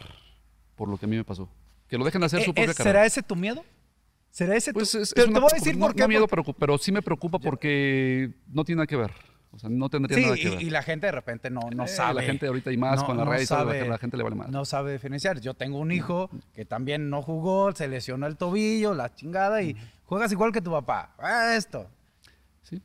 por 0.76 0.90
lo 0.90 0.98
que 0.98 1.06
a 1.06 1.10
mí 1.10 1.16
me 1.16 1.24
pasó. 1.24 1.50
Que 1.90 1.98
lo 1.98 2.06
dejen 2.06 2.22
hacer 2.24 2.44
su 2.44 2.52
Eh, 2.52 2.54
propia 2.54 2.72
eh, 2.72 2.76
carrera. 2.76 2.92
¿Será 3.00 3.06
ese 3.06 3.24
tu 3.24 3.36
miedo? 3.36 3.64
¿Será 4.32 4.56
ese 4.56 4.72
Pues 4.74 4.94
es, 4.96 5.14
te, 5.14 5.22
es 5.22 5.26
te 5.28 5.32
voy 5.32 5.40
a 5.40 5.48
preocup- 5.48 5.54
decir 5.54 5.78
no- 5.78 5.86
por 5.88 5.96
qué. 5.96 6.02
no 6.04 6.08
miedo, 6.10 6.28
preocup- 6.28 6.56
pero 6.60 6.78
sí 6.78 6.92
me 6.92 7.02
preocupa 7.02 7.40
porque 7.40 8.32
no 8.48 8.64
tiene 8.64 8.78
nada 8.78 8.88
que 8.88 8.96
ver. 8.96 9.12
O 9.52 9.60
sea, 9.60 9.70
no 9.70 9.90
tendría 9.90 10.20
nada 10.20 10.36
que 10.36 10.42
Sí, 10.42 10.50
ver. 10.50 10.62
y, 10.62 10.68
y 10.68 10.70
la 10.70 10.84
gente 10.84 11.08
de 11.08 11.12
repente 11.14 11.50
no, 11.50 11.62
no 11.74 11.86
Eh, 11.86 11.88
sabe. 11.88 12.16
La 12.16 12.22
gente 12.22 12.46
ahorita 12.46 12.72
y 12.72 12.78
más 12.78 13.00
no- 13.00 13.06
con 13.08 13.18
la 13.18 13.26
no 13.26 13.32
red 13.32 13.42
y 13.42 13.48
todo, 13.48 13.58
la 13.60 13.64
sabe- 13.64 13.74
gente- 13.80 13.90
la 13.90 13.98
gente 13.98 14.18
le 14.18 14.24
vale 14.24 14.36
más. 14.36 14.50
No 14.50 14.66
sabe 14.66 14.92
diferenciar. 14.94 15.40
Yo 15.40 15.54
tengo 15.56 15.80
un 15.80 15.92
hijo 15.92 16.30
que 16.54 16.66
también 16.66 17.10
no 17.10 17.22
jugó, 17.24 17.72
se 17.74 17.88
lesionó 17.88 18.28
el 18.28 18.38
tobillo, 18.38 18.94
la 18.94 19.16
chingada, 19.16 19.64
y 19.64 19.76
juegas 20.06 20.32
igual 20.32 20.52
que 20.52 20.62
tu 20.62 20.72
papá. 20.72 21.16
Ah, 21.18 21.56
esto. 21.56 21.90
Sí. 22.62 22.80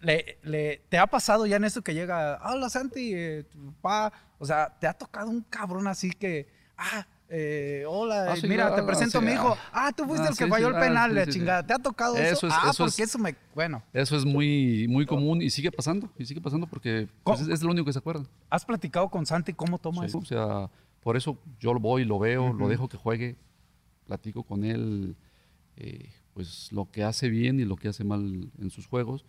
Le, 0.00 0.38
le- 0.42 0.82
¿Te 0.88 0.98
ha 0.98 1.06
pasado 1.06 1.46
ya 1.46 1.56
en 1.56 1.64
eso 1.64 1.82
que 1.82 1.94
llega, 1.94 2.40
hola 2.44 2.68
Santi, 2.70 3.12
eh, 3.14 3.44
tu 3.44 3.72
papá? 3.74 4.12
O 4.38 4.46
sea, 4.46 4.76
¿te 4.80 4.86
ha 4.88 4.94
tocado 4.94 5.30
un 5.30 5.42
cabrón 5.42 5.86
así 5.86 6.10
que, 6.10 6.48
ah, 6.76 7.06
eh, 7.30 7.84
hola, 7.86 8.32
Ah, 8.32 8.36
sí, 8.36 8.46
mira, 8.48 8.64
claro, 8.66 8.74
te 8.76 8.80
ah, 8.82 8.86
presento 8.86 9.18
a 9.18 9.20
sí, 9.20 9.26
mi 9.26 9.32
hijo. 9.32 9.54
ah. 9.72 9.86
Ah, 9.88 9.92
tú 9.92 10.04
fuiste 10.04 10.26
Ah, 10.26 10.30
el 10.30 10.36
que 10.36 10.44
sí, 10.44 10.50
falló 10.50 10.68
el 10.68 10.76
ah, 10.76 10.80
penal, 10.80 11.14
la 11.14 11.26
chingada. 11.26 11.62
¿Te 11.66 11.74
ha 11.74 11.78
tocado 11.78 12.16
eso? 12.16 12.32
Eso 12.38 12.46
es- 12.48 12.54
ah, 12.56 12.68
eso 12.70 12.84
es- 12.86 12.92
porque 12.92 13.02
eso 13.04 13.18
me, 13.18 13.34
bueno. 13.54 13.82
Eso 13.92 14.16
es 14.16 14.24
muy, 14.24 14.86
muy 14.88 15.04
común 15.06 15.42
y 15.42 15.50
sigue 15.50 15.70
pasando. 15.70 16.08
Y 16.18 16.24
sigue 16.24 16.40
pasando 16.40 16.66
porque 16.66 17.08
pues, 17.24 17.40
es, 17.42 17.48
es 17.48 17.62
lo 17.62 17.70
único 17.70 17.84
que 17.86 17.92
se 17.92 17.98
acuerdan. 17.98 18.26
¿Has 18.50 18.64
platicado 18.64 19.08
con 19.08 19.26
Santi 19.26 19.52
cómo 19.52 19.78
toma 19.78 20.06
eso? 20.06 20.18
O 20.18 20.24
sea, 20.24 20.70
por 21.02 21.16
eso 21.16 21.38
yo 21.60 21.74
lo 21.74 21.80
voy, 21.80 22.04
lo 22.04 22.18
veo, 22.18 22.52
lo 22.52 22.68
dejo 22.68 22.88
que 22.88 22.96
juegue, 22.96 23.36
platico 24.06 24.42
con 24.42 24.64
él, 24.64 25.14
eh, 25.76 26.10
pues 26.34 26.72
lo 26.72 26.90
que 26.90 27.02
hace 27.04 27.28
bien 27.28 27.60
y 27.60 27.64
lo 27.64 27.76
que 27.76 27.88
hace 27.88 28.04
mal 28.04 28.50
en 28.58 28.70
sus 28.70 28.86
juegos, 28.86 29.24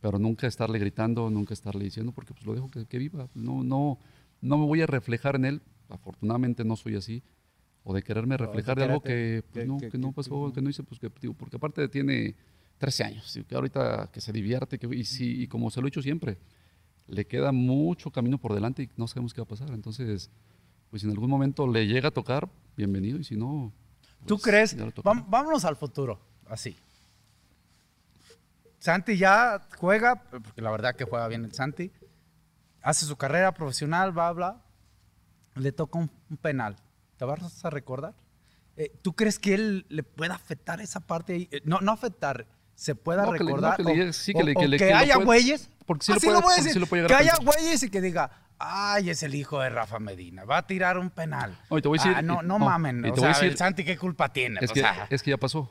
pero 0.00 0.18
nunca 0.18 0.46
estarle 0.46 0.78
gritando, 0.78 1.30
nunca 1.30 1.54
estarle 1.54 1.84
diciendo, 1.84 2.12
porque 2.12 2.32
pues 2.34 2.44
lo 2.44 2.54
dejo 2.54 2.70
que, 2.70 2.86
que 2.86 2.98
viva. 2.98 3.28
No, 3.34 3.62
no, 3.62 3.98
no 4.40 4.58
me 4.58 4.66
voy 4.66 4.82
a 4.82 4.86
reflejar 4.86 5.36
en 5.36 5.44
él, 5.46 5.62
afortunadamente 5.90 6.64
no 6.64 6.76
soy 6.76 6.96
así, 6.96 7.22
o 7.84 7.94
de 7.94 8.02
quererme 8.02 8.36
reflejar 8.36 8.76
de 8.78 8.84
algo 8.84 9.00
que, 9.02 9.42
pues, 9.52 9.62
que- 9.62 9.66
no, 9.66 9.78
que- 9.78 9.98
no 9.98 10.12
pasó, 10.12 10.52
que 10.52 10.60
no 10.60 10.70
hice, 10.70 10.82
pues 10.82 11.00
que 11.00 11.10
digo, 11.20 11.34
porque 11.34 11.56
aparte 11.56 11.88
tiene 11.88 12.34
13 12.78 13.04
años, 13.04 13.32
digo, 13.34 13.46
que 13.46 13.54
ahorita 13.54 14.10
que 14.12 14.20
se 14.20 14.32
divierte, 14.32 14.78
que, 14.78 14.86
y, 14.94 15.04
sí, 15.04 15.42
y 15.42 15.46
como 15.46 15.70
se 15.70 15.80
lo 15.80 15.86
he 15.86 15.88
hecho 15.88 16.02
siempre, 16.02 16.38
le 17.08 17.26
queda 17.26 17.52
mucho 17.52 18.10
camino 18.10 18.38
por 18.38 18.54
delante 18.54 18.84
y 18.84 18.90
no 18.96 19.08
sabemos 19.08 19.34
qué 19.34 19.40
va 19.40 19.44
a 19.44 19.48
pasar. 19.48 19.70
Entonces, 19.70 20.30
pues 20.90 21.02
si 21.02 21.06
en 21.06 21.12
algún 21.12 21.30
momento 21.30 21.66
le 21.66 21.86
llega 21.86 22.08
a 22.08 22.12
tocar, 22.12 22.48
bienvenido, 22.76 23.18
y 23.18 23.24
si 23.24 23.36
no. 23.36 23.72
¿Tú 24.26 24.36
pues, 24.36 24.42
crees? 24.42 24.76
vámonos 25.02 25.64
al 25.64 25.76
futuro, 25.76 26.20
así. 26.48 26.76
Santi 28.78 29.16
ya 29.16 29.66
juega, 29.76 30.22
porque 30.30 30.62
la 30.62 30.70
verdad 30.70 30.96
que 30.96 31.04
juega 31.04 31.28
bien 31.28 31.44
el 31.44 31.52
Santi. 31.52 31.90
Hace 32.82 33.04
su 33.04 33.16
carrera 33.16 33.52
profesional, 33.52 34.12
bla, 34.12 34.32
bla. 34.32 34.62
Le 35.54 35.72
toca 35.72 35.98
un, 35.98 36.10
un 36.30 36.36
penal. 36.36 36.76
¿Te 37.16 37.24
vas 37.24 37.64
a 37.64 37.70
recordar? 37.70 38.14
Eh, 38.76 38.92
¿Tú 39.02 39.12
crees 39.14 39.38
que 39.38 39.54
él 39.54 39.84
le 39.88 40.02
pueda 40.02 40.34
afectar 40.34 40.80
esa 40.80 41.00
parte? 41.00 41.34
ahí? 41.34 41.48
Eh, 41.50 41.60
no, 41.64 41.80
no 41.80 41.92
afectar, 41.92 42.46
se 42.74 42.94
pueda 42.94 43.26
No, 43.26 43.32
que 43.32 43.38
le- 43.38 43.44
no, 43.50 43.56
recordar. 43.56 43.76
que 43.76 43.82
le 43.84 44.08
o- 44.08 44.12
sí, 44.12 44.32
que 44.32 44.38
o- 44.40 44.42
le- 44.42 44.52
o 44.56 44.60
que 44.60 44.68
le- 44.68 44.76
que 44.78 44.92
haya 44.94 45.16
güeyes. 45.16 45.68
porque 45.86 46.04
sí 46.06 46.12
lo 46.14 46.20
puede- 46.20 46.32
lo 46.34 46.40
voy 46.40 46.52
a 46.52 46.54
porque 46.54 46.62
sí 46.62 46.68
decir, 46.68 46.80
lo 46.80 46.86
puede 46.86 47.06
que 47.06 47.14
haya 47.14 47.34
güeyes 47.42 47.82
y 47.82 47.90
que 47.90 48.00
diga, 48.00 48.30
ay, 48.58 49.10
es 49.10 49.22
el 49.22 49.34
hijo 49.34 49.60
de 49.60 49.68
Rafa 49.70 49.98
Medina, 49.98 50.44
va 50.44 50.58
a 50.58 50.66
tirar 50.66 50.96
un 50.98 51.10
penal. 51.10 51.58
No, 51.70 51.80
te 51.82 51.88
voy 51.88 51.98
a 51.98 52.02
decir- 52.02 52.16
Ah, 52.16 52.22
no, 52.22 52.42
no, 52.42 52.58
no, 52.58 52.64
mamen. 52.64 53.04
o 53.04 53.08
voy 53.08 53.18
a 53.18 53.20
sea, 53.20 53.28
decir- 53.30 53.48
el 53.50 53.56
Santi, 53.58 53.84
¿qué 53.84 53.98
culpa 53.98 54.32
tiene? 54.32 54.60
Es 54.62 54.70
O 54.70 54.74
es 55.10 55.22
que 55.22 55.30
ya 55.30 55.36
pasó. 55.36 55.68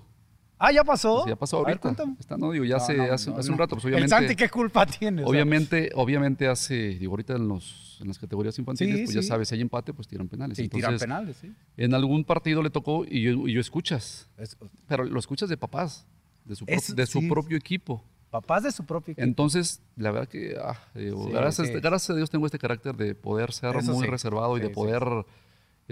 Ah, 0.62 0.72
ya 0.74 0.84
pasó. 0.84 1.26
Ya 1.26 1.38
pasó 1.38 1.58
ver, 1.60 1.68
ahorita. 1.68 1.82
cuéntame. 1.82 2.16
Está, 2.20 2.38
no, 2.38 2.52
digo, 2.52 2.66
ya 2.66 2.76
No, 2.78 2.84
hace, 2.84 2.98
no, 2.98 3.04
hace, 3.14 3.32
no, 3.32 3.38
hace 3.38 3.48
no. 3.48 3.54
un 3.54 3.60
rato, 3.60 3.76
pues 3.76 3.86
El 3.86 3.94
obviamente. 3.94 4.10
Santi, 4.16 4.36
¿qué 4.36 4.50
culpa 4.50 4.86
tiene? 4.86 5.24
Obviamente, 5.24 5.90
obviamente 5.96 6.48
hace, 6.48 6.76
digo, 7.00 7.14
ahorita 7.14 7.36
en, 7.38 7.48
los, 7.48 7.98
en 8.02 8.10
las 8.10 8.20
categorías 8.20 8.60
infantiles, 8.60 8.98
Sí, 8.98 9.04
pues 9.06 9.16
ya 9.16 9.24
sabes, 9.24 9.48
si 9.48 9.56
hay 9.56 9.62
empate, 9.62 9.94
pues 9.94 10.08
tiran 10.10 10.28
penales. 10.28 10.58
sí, 10.58 10.68
tiran 10.68 10.98
penales, 10.98 11.38
sí. 11.38 11.54
En 11.78 11.94
algún 11.94 12.26
partido 12.26 12.62
le 12.62 12.70
tocó 12.70 13.06
y 13.10 13.22
yo, 13.22 13.48
y 13.48 13.54
yo 13.54 13.62
escuchas, 13.62 14.28
Es- 14.38 14.58
pero 14.88 15.06
lo 15.06 15.18
escuchas 15.20 15.48
de 15.48 15.56
papás, 15.56 16.06
de 16.44 16.56
su, 16.58 16.66
pro- 16.66 16.76
de 16.96 17.06
su 17.08 17.22
sí. 17.22 17.30
propio 17.30 17.56
equipo. 17.58 18.04
papás 18.30 18.62
de 18.64 18.72
su 18.72 18.86
propio 18.86 19.14
equipo. 19.14 19.24
Entonces, 19.26 19.82
la 19.96 20.12
verdad 20.12 20.28
que, 20.28 20.56
ah, 20.62 20.78
digo, 20.94 21.24
Sí, 21.26 21.32
gracias, 21.32 21.68
sí. 21.70 21.74
gracias 21.76 22.10
a 22.12 22.16
Dios 22.16 22.30
tengo 22.30 22.46
este 22.46 22.60
carácter 22.60 22.96
de 22.98 23.16
poder 23.16 23.54
ser 23.54 23.76
Eso 23.78 23.94
muy 23.94 24.06
sí. 24.06 24.12
reservado 24.12 24.58
y 24.58 24.62
de 24.62 24.68
sí, 24.68 24.74
poder 24.74 25.04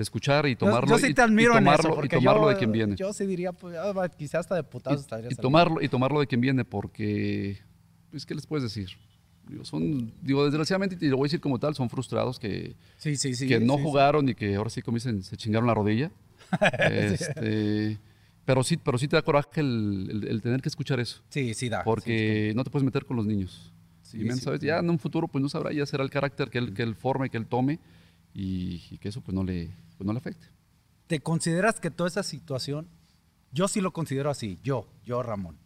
escuchar 0.02 0.46
y 0.46 0.52
Yo- 0.52 0.58
tomarlo, 0.60 0.90
yo, 0.90 0.98
sí 1.00 1.08
y, 1.08 1.14
te 1.14 1.22
admiro 1.22 1.54
y 1.54 1.58
en 1.58 1.64
tomarlo, 1.64 1.90
eso, 1.96 2.06
y 2.06 2.10
tomarlo 2.10 2.42
yo, 2.44 2.50
de 2.50 2.56
quien 2.58 2.72
viene. 2.72 2.96
Yo 2.96 3.12
sí 3.14 3.26
diría, 3.26 3.52
pues, 3.52 3.76
ah, 3.78 4.10
quizás 4.18 4.42
hasta 4.42 4.56
de 4.56 4.64
putados 4.64 5.02
estaría 5.02 5.30
y, 5.32 5.36
tomarlo, 5.36 5.82
y 5.82 5.90
tomarlo 5.90 6.20
de 6.20 6.28
quien 6.28 6.40
viene, 6.42 6.64
porque, 6.66 7.58
pues, 8.12 8.26
¿qué 8.26 8.36
les 8.36 8.46
puedes 8.46 8.64
decir? 8.64 8.90
Digo, 9.48 9.64
son, 9.66 10.14
digo, 10.22 10.44
desgraciadamente, 10.46 10.98
y 11.00 11.08
lo 11.10 11.18
voy 11.18 11.26
a 11.26 11.28
decir 11.28 11.40
como 11.40 11.58
tal, 11.58 11.74
son 11.74 11.90
frustrados 11.90 12.38
que, 12.38 12.76
Sí, 12.98 13.16
sí, 13.16 13.34
sí. 13.34 13.48
que 13.48 13.60
no 13.60 13.74
sí, 13.74 13.80
sí. 13.80 13.84
jugaron 13.86 14.30
y 14.30 14.36
que 14.36 14.56
ahora 14.56 14.70
sí, 14.70 14.82
como 14.82 14.96
dicen, 14.98 15.24
se 15.24 15.36
chingaron 15.38 15.68
la 15.68 15.74
rodilla. 15.74 16.12
Este, 16.92 17.98
pero, 18.46 18.64
sí, 18.64 18.78
pero 18.78 18.98
sí 18.98 19.08
te 19.08 19.16
da 19.16 19.22
coraje 19.22 19.62
el, 19.62 20.08
el- 20.12 20.28
el 20.28 20.42
tener 20.42 20.62
que 20.62 20.70
escuchar 20.70 21.00
eso. 21.00 21.22
Sí, 21.30 21.54
sí 21.54 21.70
da. 21.70 21.84
Porque 21.84 22.54
no 22.56 22.64
te 22.64 22.70
puedes 22.70 22.86
meter 22.86 23.06
con 23.06 23.18
los 23.18 23.26
niños. 23.26 23.74
Sí, 24.02 24.22
y 24.22 24.24
men, 24.24 24.38
sí, 24.38 24.44
¿sabes? 24.44 24.62
sí. 24.62 24.68
Ya 24.68 24.78
en 24.80 24.90
un 24.90 25.00
futuro 25.00 25.28
pues 25.28 25.42
no 25.42 25.50
sabrá, 25.50 25.74
ya 25.74 25.86
será 25.86 26.04
el 26.04 26.10
carácter 26.10 26.50
que 26.50 26.58
él, 26.60 26.74
que 26.74 26.84
él 26.84 26.96
forme, 26.96 27.30
que 27.30 27.38
él 27.38 27.46
tome 27.46 27.80
y, 28.34 28.84
y 28.92 28.98
que 28.98 29.10
eso 29.10 29.22
pues 29.22 29.34
no 29.34 29.44
le, 29.44 29.72
pues, 29.98 30.06
no 30.06 30.14
le 30.14 30.20
afecte. 30.20 30.48
¿Te 31.08 31.20
consideras 31.20 31.80
que 31.80 31.90
toda 31.90 32.10
esa 32.10 32.24
situación, 32.24 32.88
yo 33.52 33.68
sí 33.68 33.82
lo 33.82 33.92
considero 33.92 34.30
así, 34.30 34.60
yo, 34.64 34.88
yo 35.06 35.24
Ramón, 35.24 35.58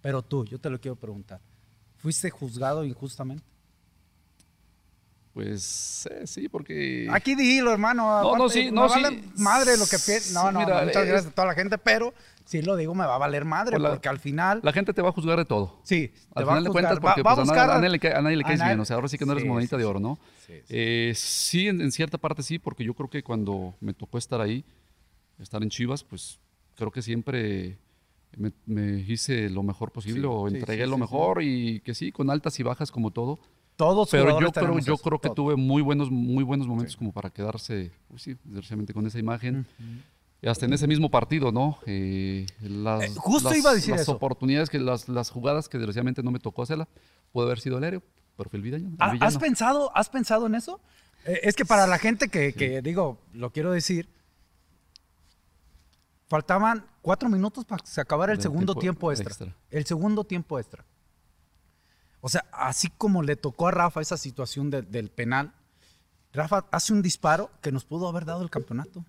pero 0.00 0.22
tú, 0.22 0.44
yo 0.44 0.58
te 0.58 0.70
lo 0.70 0.80
quiero 0.80 0.96
preguntar, 0.96 1.40
¿fuiste 1.96 2.30
juzgado 2.30 2.84
injustamente? 2.84 3.44
Pues 5.36 6.08
eh, 6.10 6.26
sí, 6.26 6.48
porque... 6.48 7.06
Aquí 7.12 7.34
dilo, 7.34 7.70
hermano. 7.70 8.22
No, 8.22 8.36
no, 8.38 8.48
sí, 8.48 8.64
me 8.64 8.70
no, 8.72 8.88
vale 8.88 9.10
sí. 9.10 9.32
madre 9.36 9.76
lo 9.76 9.84
que 9.84 9.98
piensa. 9.98 10.32
No, 10.32 10.48
Sí, 10.48 10.54
no, 10.54 10.60
mira, 10.60 10.82
muchas 10.82 11.06
gracias 11.06 11.26
a 11.26 11.34
toda 11.34 11.48
la 11.48 11.54
gente, 11.54 11.76
pero 11.76 12.14
si 12.46 12.62
lo 12.62 12.74
digo, 12.76 12.94
me 12.94 13.04
va 13.04 13.16
a 13.16 13.18
valer 13.18 13.44
madre, 13.44 13.72
Pues 13.72 13.82
la- 13.82 13.90
porque 13.90 14.08
al 14.08 14.18
final, 14.18 14.60
La 14.62 14.72
gente 14.72 14.94
te 14.94 15.02
va 15.02 15.10
a 15.10 15.12
juzgar 15.12 15.36
de 15.36 15.44
todo. 15.44 15.80
sí, 15.82 16.08
te 16.08 16.14
Al 16.34 16.44
a 16.44 16.46
final 16.46 16.64
de 16.64 16.70
cuentas, 16.70 16.98
porque 17.00 17.20
va, 17.22 17.34
pues, 17.34 17.38
a 17.38 17.42
buscar 17.42 17.70
a 17.70 17.78
nadie 17.78 18.14
a 18.14 18.22
nadie 18.22 18.36
le 18.36 18.44
caes 18.44 18.64
bien. 18.64 18.80
O 18.80 18.84
sea, 18.86 18.96
ahora 18.96 19.08
sí 19.08 19.18
que 19.18 19.26
no 19.26 19.32
eres 19.32 19.42
Sí, 19.42 19.48
monedita 19.48 19.76
sí, 19.76 19.80
de 19.80 19.84
oro, 19.86 20.00
¿no? 20.00 20.18
Sí. 20.46 20.54
Eh, 20.70 21.12
sí, 21.14 21.68
en, 21.68 21.82
en 21.82 21.92
cierta 21.92 22.16
parte 22.16 22.42
sí, 22.42 22.58
porque 22.58 22.82
yo 22.84 22.94
creo 22.94 23.10
que 23.10 23.22
cuando 23.22 23.74
me 23.80 23.92
tocó 23.92 24.16
estar 24.16 24.40
ahí, 24.40 24.64
estar 25.38 25.62
en 25.62 25.68
Chivas, 25.68 26.02
pues 26.04 26.38
creo 26.76 26.90
que 26.90 27.02
siempre 27.02 27.76
me, 28.36 28.52
me 28.64 29.00
hice 29.00 29.50
lo 29.50 29.62
mejor 29.62 29.90
posible 29.92 30.26
o 30.26 30.48
entregué 30.48 30.86
lo 30.86 30.98
mejor 30.98 31.42
y 31.42 31.80
que 31.80 31.94
sí, 31.94 32.12
con 32.12 32.30
altas 32.30 32.58
y 32.60 32.62
bajas 32.62 32.90
como 32.90 33.10
todo. 33.10 33.38
Todos 33.76 34.08
Pero 34.10 34.40
yo 34.40 34.52
creo, 34.52 34.78
yo 34.78 34.96
creo 34.96 35.18
que 35.18 35.28
tuve 35.30 35.54
muy 35.56 35.82
buenos, 35.82 36.10
muy 36.10 36.42
buenos 36.44 36.66
momentos 36.66 36.96
como 36.96 37.12
para 37.12 37.28
quedarse, 37.28 37.90
pues 38.08 38.22
sí, 38.22 38.36
desgraciadamente 38.44 38.94
con 38.94 39.06
esa 39.06 39.18
imagen. 39.18 39.66
Y 39.78 40.15
hasta 40.44 40.66
en 40.66 40.72
ese 40.72 40.86
mismo 40.86 41.10
partido, 41.10 41.50
¿no? 41.52 41.78
Eh, 41.86 42.46
las, 42.60 43.02
Eh, 43.04 43.12
justo 43.16 43.48
las- 43.48 43.58
iba 43.58 43.70
a 43.70 43.74
decir 43.74 43.92
las 43.92 44.02
eso. 44.02 44.12
oportunidades, 44.12 44.70
que 44.70 44.78
las, 44.78 45.08
las 45.08 45.30
jugadas 45.30 45.68
que 45.68 45.78
desgraciadamente 45.78 46.22
no 46.22 46.30
me 46.30 46.38
tocó 46.38 46.62
hacerla, 46.62 46.88
puede 47.32 47.46
haber 47.48 47.60
sido 47.60 47.78
el 47.78 47.84
aéreo, 47.84 48.02
pero 48.36 48.48
fue 48.50 48.58
el 48.58 48.62
villano. 48.62 48.88
el 48.90 48.96
¿Ha- 48.98 49.26
¿Has 49.26 49.38
pensado, 49.38 49.90
¿Has 49.96 50.08
pensado 50.08 50.46
en 50.46 50.54
eso? 50.54 50.80
Eh, 51.24 51.40
es 51.42 51.56
que 51.56 51.64
para 51.64 51.86
la 51.86 51.98
gente 51.98 52.28
que, 52.28 52.52
que, 52.52 52.80
digo, 52.82 53.18
lo 53.32 53.50
quiero 53.50 53.72
decir, 53.72 54.08
faltaban 56.28 56.84
cuatro 57.02 57.28
minutos 57.28 57.64
para 57.64 57.82
que 57.82 57.90
se 57.90 58.00
acabara 58.00 58.32
el 58.32 58.40
segundo 58.40 58.74
tiempo 58.74 59.10
tiempo 59.10 59.12
extra. 59.12 59.30
extra. 59.46 59.54
El 59.70 59.84
segundo 59.86 60.24
tiempo 60.24 60.58
extra. 60.58 60.84
O 62.20 62.28
sea, 62.28 62.44
así 62.52 62.88
como 62.88 63.22
le 63.22 63.36
tocó 63.36 63.68
a 63.68 63.70
Rafa 63.70 64.00
esa 64.00 64.16
situación 64.16 64.70
de- 64.70 64.82
del 64.82 65.10
penal, 65.10 65.52
Rafa 66.32 66.66
hace 66.70 66.92
un 66.92 67.02
disparo 67.02 67.50
que 67.62 67.70
nos 67.72 67.84
pudo 67.84 68.08
haber 68.08 68.24
dado 68.24 68.42
el 68.42 68.50
campeonato. 68.50 69.04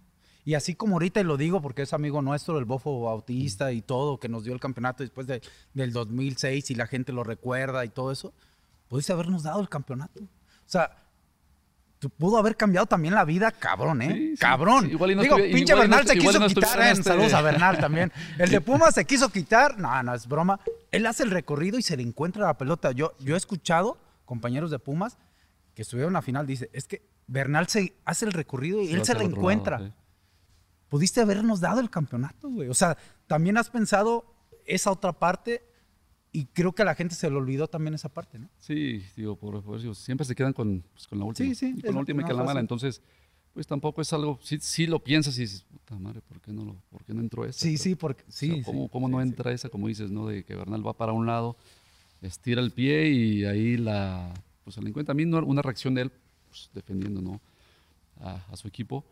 Y 0.47 0.53
así 0.53 0.75
como 0.75 0.93
ahorita, 0.93 1.19
y 1.19 1.25
lo 1.25 1.35
digo 1.35 1.61
porque 1.61 1.81
es 1.81 1.91
amigo 1.91 2.21
nuestro, 2.21 2.57
el 2.57 2.63
Bofo 2.63 3.01
Bautista 3.01 3.73
y 3.73 3.81
todo, 3.81 4.17
que 4.17 4.29
nos 4.29 4.45
dio 4.45 4.53
el 4.53 4.61
campeonato 4.61 5.03
después 5.03 5.27
de- 5.27 5.41
del 5.73 5.91
2006 5.91 6.71
y 6.71 6.75
la 6.75 6.87
gente 6.87 7.11
lo 7.11 7.25
recuerda 7.25 7.83
y 7.83 7.89
todo 7.89 8.13
eso, 8.13 8.33
pudiste 8.87 9.11
habernos 9.11 9.43
dado 9.43 9.59
el 9.59 9.67
campeonato. 9.67 10.21
O 10.21 10.27
sea, 10.69 11.03
pudo 12.17 12.37
haber 12.37 12.55
cambiado 12.55 12.85
también 12.85 13.13
la 13.13 13.25
vida, 13.25 13.51
cabrón, 13.51 14.01
¿eh? 14.03 14.13
Sí, 14.13 14.29
sí. 14.31 14.37
cabrón. 14.37 14.85
Sí, 14.85 14.91
igual 14.91 15.11
y 15.11 15.15
no 15.15 15.21
Digo, 15.23 15.35
pinche 15.35 15.49
igual 15.57 15.67
y 15.67 15.71
no 15.71 15.77
Bernal 15.97 16.07
se 16.07 16.17
quiso 16.17 16.39
no 16.39 16.47
quitar, 16.47 16.79
¿eh? 16.81 16.91
este- 16.91 17.03
Saludos 17.03 17.33
a 17.33 17.41
Bernal 17.41 17.77
también. 17.81 18.13
El 18.37 18.49
de 18.49 18.61
Pumas 18.61 18.95
se 18.95 19.03
quiso 19.03 19.27
quitar. 19.29 19.77
No, 19.77 20.01
no, 20.03 20.13
es 20.13 20.27
broma. 20.29 20.61
Él 20.91 21.05
hace 21.07 21.23
el 21.23 21.31
recorrido 21.31 21.77
y 21.77 21.81
se 21.81 21.97
le 21.97 22.03
encuentra 22.03 22.45
la 22.45 22.57
pelota. 22.57 22.93
Yo, 22.93 23.13
yo 23.19 23.35
he 23.35 23.37
escuchado 23.37 23.97
compañeros 24.23 24.71
de 24.71 24.79
Pumas 24.79 25.17
que 25.75 25.81
estuvieron 25.81 26.11
en 26.11 26.13
la 26.13 26.21
final, 26.21 26.47
dice, 26.47 26.69
es 26.71 26.87
que 26.87 27.01
Bernal 27.27 27.67
se 27.67 27.95
hace 28.05 28.23
el 28.25 28.31
recorrido 28.31 28.81
y 28.81 28.93
él 28.93 29.03
se 29.03 29.13
le 29.13 29.25
encuentra. 29.25 29.79
lado. 29.79 29.93
Pudiste 30.89 31.21
habernos 31.21 31.59
dado 31.59 31.79
el 31.79 31.89
campeonato, 31.89 32.49
güey. 32.49 32.69
O 32.69 32.73
sea, 32.73 32.97
también 33.27 33.57
has 33.57 33.69
pensado 33.69 34.33
esa 34.65 34.91
otra 34.91 35.13
parte 35.13 35.63
y 36.31 36.45
creo 36.45 36.73
que 36.73 36.81
a 36.81 36.85
la 36.85 36.95
gente 36.95 37.15
se 37.15 37.29
le 37.29 37.35
olvidó 37.35 37.67
también 37.67 37.93
esa 37.93 38.09
parte, 38.09 38.38
¿no? 38.39 38.49
Sí, 38.59 39.03
digo, 39.15 39.35
por, 39.35 39.61
por 39.63 39.79
eso 39.79 39.93
siempre 39.95 40.25
se 40.25 40.35
quedan 40.35 40.53
con, 40.53 40.83
pues, 40.93 41.07
con 41.07 41.19
la 41.19 41.25
última. 41.25 41.49
Sí, 41.49 41.55
sí, 41.55 41.73
Y 41.77 41.81
con 41.81 41.93
la 41.95 41.99
última 41.99 42.21
y 42.21 42.25
que 42.25 42.33
la 42.33 42.43
mala. 42.43 42.59
Entonces, 42.59 43.01
pues 43.53 43.65
tampoco 43.65 44.01
es 44.01 44.13
algo. 44.13 44.39
Sí, 44.43 44.59
sí 44.61 44.85
lo 44.88 45.03
piensas 45.03 45.38
y 45.38 45.41
dices, 45.41 45.63
puta 45.63 45.97
madre, 45.97 46.21
¿por 46.21 46.39
qué 46.41 46.51
no, 46.53 46.63
lo, 46.63 46.75
por 46.89 47.03
qué 47.03 47.13
no 47.13 47.21
entró 47.21 47.43
esa? 47.43 47.59
Sí, 47.59 47.71
Pero, 47.71 47.83
sí, 47.83 47.95
porque 47.95 48.23
o 48.27 48.31
sea, 48.31 48.55
sí. 48.55 48.61
¿Cómo, 48.63 48.83
sí, 48.83 48.89
cómo 48.91 49.07
sí, 49.07 49.11
no 49.13 49.21
sí. 49.21 49.27
entra 49.27 49.51
esa, 49.51 49.69
como 49.69 49.88
dices, 49.88 50.11
¿no? 50.11 50.27
De 50.27 50.43
que 50.43 50.55
Bernal 50.55 50.85
va 50.85 50.93
para 50.93 51.11
un 51.11 51.25
lado, 51.25 51.57
estira 52.21 52.61
el 52.61 52.71
pie 52.71 53.09
y 53.09 53.45
ahí 53.45 53.77
la. 53.77 54.33
Pues 54.63 54.75
se 54.75 54.81
le 54.81 54.89
encuentra. 54.89 55.13
A 55.13 55.15
mí 55.15 55.25
no- 55.25 55.43
una 55.43 55.61
reacción 55.61 55.95
de 55.95 56.03
él, 56.03 56.11
pues, 56.49 56.69
defendiendo, 56.73 57.21
¿no? 57.21 57.41
A, 58.19 58.45
a 58.51 58.55
su 58.57 58.67
equipo. 58.67 59.03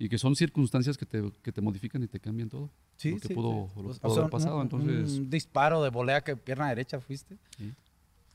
Y 0.00 0.08
que 0.08 0.16
son 0.18 0.34
circunstancias 0.34 0.96
que 0.96 1.04
te, 1.04 1.22
que 1.42 1.52
te 1.52 1.60
modifican 1.60 2.02
y 2.02 2.08
te 2.08 2.18
cambian 2.18 2.48
todo. 2.48 2.70
Sí, 2.96 3.10
lo 3.12 3.20
que 3.20 3.28
sí, 3.28 3.34
pudo, 3.34 3.68
sí. 3.74 3.82
lo 3.82 3.88
que 3.90 3.96
O 3.98 4.00
pudo 4.00 4.14
sea, 4.14 4.20
haber 4.22 4.30
pasado. 4.30 4.56
un- 4.56 4.62
Entonces, 4.62 5.18
Un 5.18 5.28
disparo 5.30 5.82
de 5.82 5.90
volea 5.90 6.22
que 6.22 6.36
pierna 6.36 6.68
derecha 6.70 7.00
fuiste, 7.00 7.36
sí. 7.58 7.72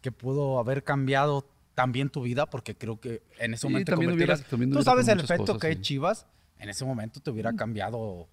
que 0.01 0.11
pudo 0.11 0.59
haber 0.59 0.83
cambiado 0.83 1.43
también 1.73 2.09
tu 2.09 2.21
vida, 2.21 2.45
porque 2.45 2.75
creo 2.75 2.99
que 3.01 3.23
en 3.39 3.55
ese 3.55 3.67
momento 3.67 3.91
también 3.93 4.11
convertiras- 4.11 4.39
hubiera- 4.41 4.49
también 4.49 4.71
Tú 4.71 4.83
sabes 4.83 5.07
el 5.07 5.19
efecto 5.19 5.45
cosas, 5.53 5.57
que 5.61 5.71
es. 5.71 5.81
Chivas, 5.81 6.27
en 6.59 6.69
ese 6.69 6.85
momento 6.85 7.19
te 7.19 7.31
hubiera 7.31 7.51
cambiado, 7.53 8.27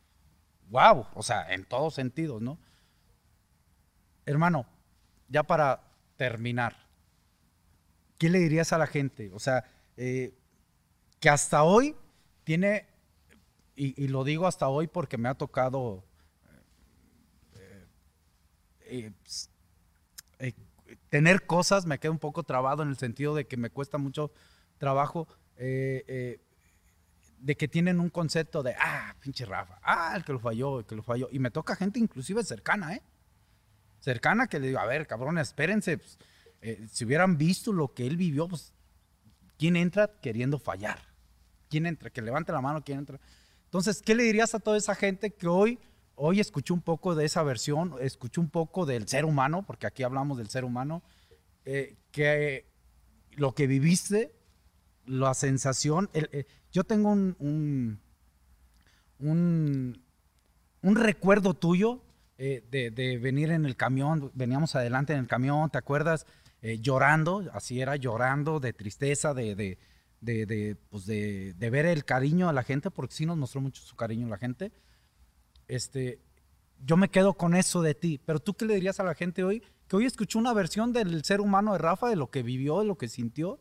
wow, 0.70 1.06
o 1.14 1.22
sea, 1.22 1.52
en 1.54 1.64
todos 1.64 1.94
sentidos, 1.94 2.40
¿no? 2.42 2.58
Hermano, 4.26 4.66
ya 5.28 5.42
para 5.42 5.80
terminar, 6.16 6.76
¿qué 8.18 8.28
le 8.28 8.38
dirías 8.38 8.72
a 8.72 8.78
la 8.78 8.86
gente? 8.86 9.30
O 9.32 9.38
sea, 9.40 9.64
eh, 9.96 10.34
que 11.18 11.28
hasta 11.30 11.62
hoy 11.64 11.96
tiene, 12.44 12.86
y, 13.74 14.08
lo 14.08 14.24
digo 14.24 14.46
hasta 14.46 14.68
hoy 14.68 14.86
porque 14.86 15.16
me 15.18 15.28
ha 15.28 15.34
tocado 15.34 16.04
eh, 17.54 17.86
eh, 18.82 19.12
eh, 20.38 20.54
tener 21.08 21.46
cosas, 21.46 21.86
me 21.86 21.98
quedo 21.98 22.12
un 22.12 22.18
poco 22.18 22.42
trabado 22.42 22.82
en 22.82 22.90
el 22.90 22.96
sentido 22.96 23.34
de 23.34 23.46
que 23.46 23.56
me 23.56 23.70
cuesta 23.70 23.98
mucho 23.98 24.32
trabajo, 24.78 25.28
de 25.56 26.38
que 27.56 27.68
tienen 27.68 28.00
un 28.00 28.10
concepto 28.10 28.62
de, 28.62 28.74
ah, 28.78 29.14
pinche 29.20 29.44
Rafa, 29.44 29.78
ah, 29.82 30.12
el 30.16 30.24
que 30.24 30.32
lo 30.32 30.38
falló, 30.38 30.80
el 30.80 30.86
que 30.86 30.96
lo 30.96 31.02
falló. 31.02 31.28
Y 31.32 31.38
me 31.38 31.50
toca 31.50 31.76
gente 31.76 31.98
inclusive 31.98 32.44
cercana, 32.44 32.94
¿eh? 32.94 33.02
Cercana 34.00 34.48
que 34.48 34.58
le 34.58 34.68
digo, 34.68 34.80
a 34.80 34.86
ver, 34.86 35.06
cabrones, 35.06 35.48
espérense, 35.48 35.98
pues, 35.98 36.18
si 36.90 37.04
hubieran 37.04 37.38
visto 37.38 37.72
lo 37.72 37.94
que 37.94 38.06
él 38.06 38.16
vivió, 38.16 38.48
pues, 38.48 38.72
¿quién 39.58 39.76
entra 39.76 40.10
queriendo 40.20 40.58
fallar? 40.58 40.98
¿Quién 41.70 41.86
entra? 41.86 42.10
Que 42.10 42.20
levante 42.20 42.52
la 42.52 42.60
mano, 42.60 42.82
¿quién 42.84 42.98
entra? 42.98 43.20
Entonces, 43.72 44.02
¿qué 44.02 44.14
le 44.14 44.24
dirías 44.24 44.54
a 44.54 44.58
toda 44.58 44.76
esa 44.76 44.94
gente 44.94 45.30
que 45.30 45.48
hoy, 45.48 45.78
hoy 46.14 46.40
escuchó 46.40 46.74
un 46.74 46.82
poco 46.82 47.14
de 47.14 47.24
esa 47.24 47.42
versión, 47.42 47.94
escuchó 48.02 48.42
un 48.42 48.50
poco 48.50 48.84
del 48.84 49.08
ser 49.08 49.24
humano, 49.24 49.64
porque 49.66 49.86
aquí 49.86 50.02
hablamos 50.02 50.36
del 50.36 50.50
ser 50.50 50.66
humano, 50.66 51.02
eh, 51.64 51.96
que 52.10 52.66
lo 53.30 53.54
que 53.54 53.66
viviste, 53.66 54.34
la 55.06 55.32
sensación, 55.32 56.10
eh, 56.12 56.44
yo 56.70 56.84
tengo 56.84 57.12
un, 57.12 57.34
un, 59.18 60.02
un, 60.82 60.94
recuerdo 60.94 61.54
tuyo 61.54 62.02
eh, 62.36 62.62
de, 62.70 63.16
venir 63.16 63.52
en 63.52 63.64
el 63.64 63.76
camión, 63.76 64.30
veníamos 64.34 64.76
adelante 64.76 65.14
en 65.14 65.20
el 65.20 65.28
camión, 65.28 65.70
¿te 65.70 65.78
acuerdas? 65.78 66.26
Llorando, 66.60 67.50
así 67.54 67.80
era, 67.80 67.96
llorando 67.96 68.60
de 68.60 68.74
tristeza, 68.74 69.32
de, 69.32 69.78
de, 70.22 70.46
de, 70.46 70.76
pues 70.88 71.04
de, 71.04 71.52
de 71.52 71.70
ver 71.70 71.84
el 71.84 72.06
cariño 72.06 72.48
a 72.48 72.52
la 72.54 72.62
gente, 72.62 72.90
porque 72.90 73.14
sí 73.14 73.26
nos 73.26 73.36
mostró 73.36 73.60
mucho 73.60 73.82
su 73.82 73.96
cariño 73.96 74.28
a 74.28 74.30
la 74.30 74.38
gente. 74.38 74.72
Este, 75.68 76.20
yo 76.86 76.96
me 76.96 77.10
quedo 77.10 77.34
con 77.34 77.54
eso 77.54 77.82
de 77.82 77.94
ti, 77.94 78.18
pero 78.24 78.38
tú 78.38 78.54
qué 78.54 78.64
le 78.64 78.76
dirías 78.76 79.00
a 79.00 79.04
la 79.04 79.14
gente 79.14 79.44
hoy, 79.44 79.62
que 79.88 79.96
hoy 79.96 80.06
escuchó 80.06 80.38
una 80.38 80.54
versión 80.54 80.92
del 80.92 81.24
ser 81.24 81.40
humano 81.40 81.72
de 81.72 81.78
Rafa, 81.78 82.08
de 82.08 82.16
lo 82.16 82.30
que 82.30 82.42
vivió, 82.42 82.78
de 82.78 82.86
lo 82.86 82.96
que 82.96 83.08
sintió. 83.08 83.58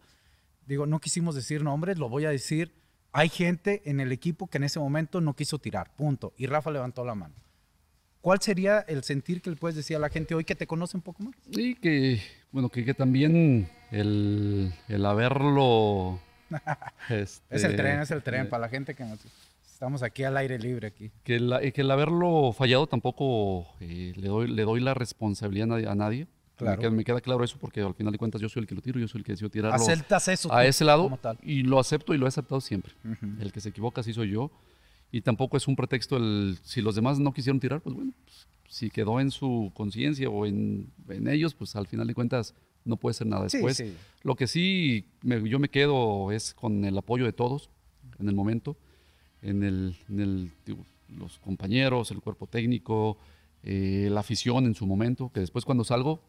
Digo, 0.66 0.86
no 0.86 1.00
quisimos 1.00 1.36
decir 1.36 1.64
nombres, 1.64 1.98
lo 1.98 2.08
voy 2.08 2.26
a 2.26 2.30
decir. 2.30 2.74
Hay 3.12 3.28
gente 3.28 3.82
en 3.86 4.00
el 4.00 4.12
equipo 4.12 4.48
que 4.48 4.58
en 4.58 4.64
ese 4.64 4.80
momento 4.80 5.20
no 5.20 5.36
quiso 5.36 5.60
tirar, 5.60 5.94
punto. 5.96 6.32
Y 6.38 6.46
Rafa 6.46 6.72
levantó 6.72 7.04
la 7.04 7.16
mano. 7.16 7.36
¿Cuál 8.22 8.40
sería 8.40 8.80
el 8.82 9.04
sentir 9.04 9.42
que 9.42 9.50
le 9.50 9.56
puedes 9.56 9.76
decir 9.76 9.98
a 9.98 10.00
la 10.00 10.10
gente 10.10 10.36
hoy 10.36 10.46
que 10.46 10.56
te 10.56 10.68
conoce 10.68 10.96
un 10.96 11.02
poco 11.02 11.24
más? 11.24 11.34
Y 11.50 11.74
que, 11.76 12.22
bueno, 12.52 12.70
que, 12.70 12.86
que 12.86 12.94
también 12.94 13.68
el, 13.90 14.72
el 14.88 15.06
haberlo... 15.08 16.20
Es 17.10 17.42
el 17.50 17.58
este, 17.58 17.74
tren, 17.76 18.00
es 18.02 18.12
el 18.12 18.22
tren, 18.24 18.42
eh, 18.46 18.50
para 18.50 18.62
la 18.62 18.70
gente 18.70 18.94
que 18.96 19.04
nos... 19.04 19.20
Estamos 19.66 20.04
aquí 20.04 20.24
al 20.24 20.38
aire 20.38 20.60
libre 20.60 20.88
aquí. 20.88 21.10
Que, 21.24 21.40
la- 21.40 21.60
que 21.72 21.82
el 21.82 21.90
haberlo 21.90 22.54
fallado 22.56 22.86
tampoco 22.86 23.66
eh, 23.80 24.14
le, 24.16 24.28
doy, 24.28 24.48
le 24.48 24.62
doy 24.64 24.80
la 24.80 24.94
responsabilidad 24.94 25.64
a 25.66 25.68
nadie. 25.70 25.88
a 25.88 25.96
nadie. 25.96 26.28
Claro. 26.56 26.78
Me, 26.78 26.82
queda, 26.82 26.92
me 26.92 27.04
queda 27.04 27.22
claro 27.22 27.44
eso 27.44 27.58
porque 27.60 27.82
al 27.82 27.96
final 27.96 28.12
de 28.12 28.20
cuentas 28.20 28.40
yo 28.40 28.48
soy 28.48 28.62
el 28.62 28.68
que 28.68 28.76
lo 28.76 28.82
tiro, 28.82 29.00
yo 29.00 29.08
soy 29.08 29.20
el 29.22 29.26
que 29.26 29.32
decido 29.32 29.50
tirarlo 29.50 29.76
Aceptas 29.76 30.28
eso. 30.28 30.54
a 30.54 30.62
tú, 30.62 30.68
ese 30.68 30.86
lado 30.86 31.04
como 31.06 31.18
tal. 31.18 31.40
y 31.42 31.64
lo 31.64 31.80
acepto 31.80 32.14
y 32.14 32.20
lo 32.20 32.28
he 32.28 32.30
aceptado 32.30 32.62
siempre. 32.62 32.94
El 33.40 33.52
que 33.52 33.60
se 33.60 33.70
equivoca 33.70 34.04
sí 34.04 34.14
soy 34.14 34.30
yo 34.30 34.52
y 35.12 35.22
tampoco 35.22 35.58
es 35.58 35.68
un 35.68 35.76
pretexto 35.76 36.18
el 36.18 36.60
si 36.62 36.82
los 36.82 36.94
demás 36.94 37.18
no 37.18 37.34
quisieron 37.34 37.60
tirar, 37.60 37.82
pues 37.82 37.96
bueno, 37.96 38.12
pues, 38.24 38.48
si 38.70 38.92
quedó 38.92 39.20
en 39.20 39.32
su 39.32 39.72
conciencia 39.74 40.30
o 40.30 40.46
en, 40.46 40.92
en 41.10 41.28
ellos, 41.28 41.56
pues 41.56 41.76
al 41.76 41.88
final 41.88 42.06
de 42.06 42.14
cuentas 42.14 42.54
no 42.86 42.98
puede 42.98 43.14
ser 43.14 43.28
nada 43.28 43.44
después. 43.44 43.78
sí. 43.78 43.96
Lo 44.24 44.36
que 44.36 44.48
sí 44.48 45.06
me- 45.24 45.48
yo 45.50 45.60
me 45.60 45.70
quedo 45.70 46.32
es 46.32 46.54
con 46.54 46.84
el 46.86 46.98
apoyo 46.98 47.26
de 47.26 47.34
todos 47.34 47.70
en 48.20 48.28
el 48.30 48.36
momento, 48.36 48.78
en 49.42 49.64
el, 49.64 49.96
en 50.10 50.20
el 50.20 50.52
los 51.18 51.40
compañeros, 51.40 52.10
el 52.12 52.22
cuerpo 52.22 52.48
técnico, 52.48 53.18
eh, 53.64 54.08
la 54.12 54.22
afición 54.22 54.66
en 54.66 54.76
su 54.76 54.86
momento, 54.88 55.30
que 55.34 55.40
después 55.42 55.66
cuando 55.66 55.84
salgo, 55.84 56.22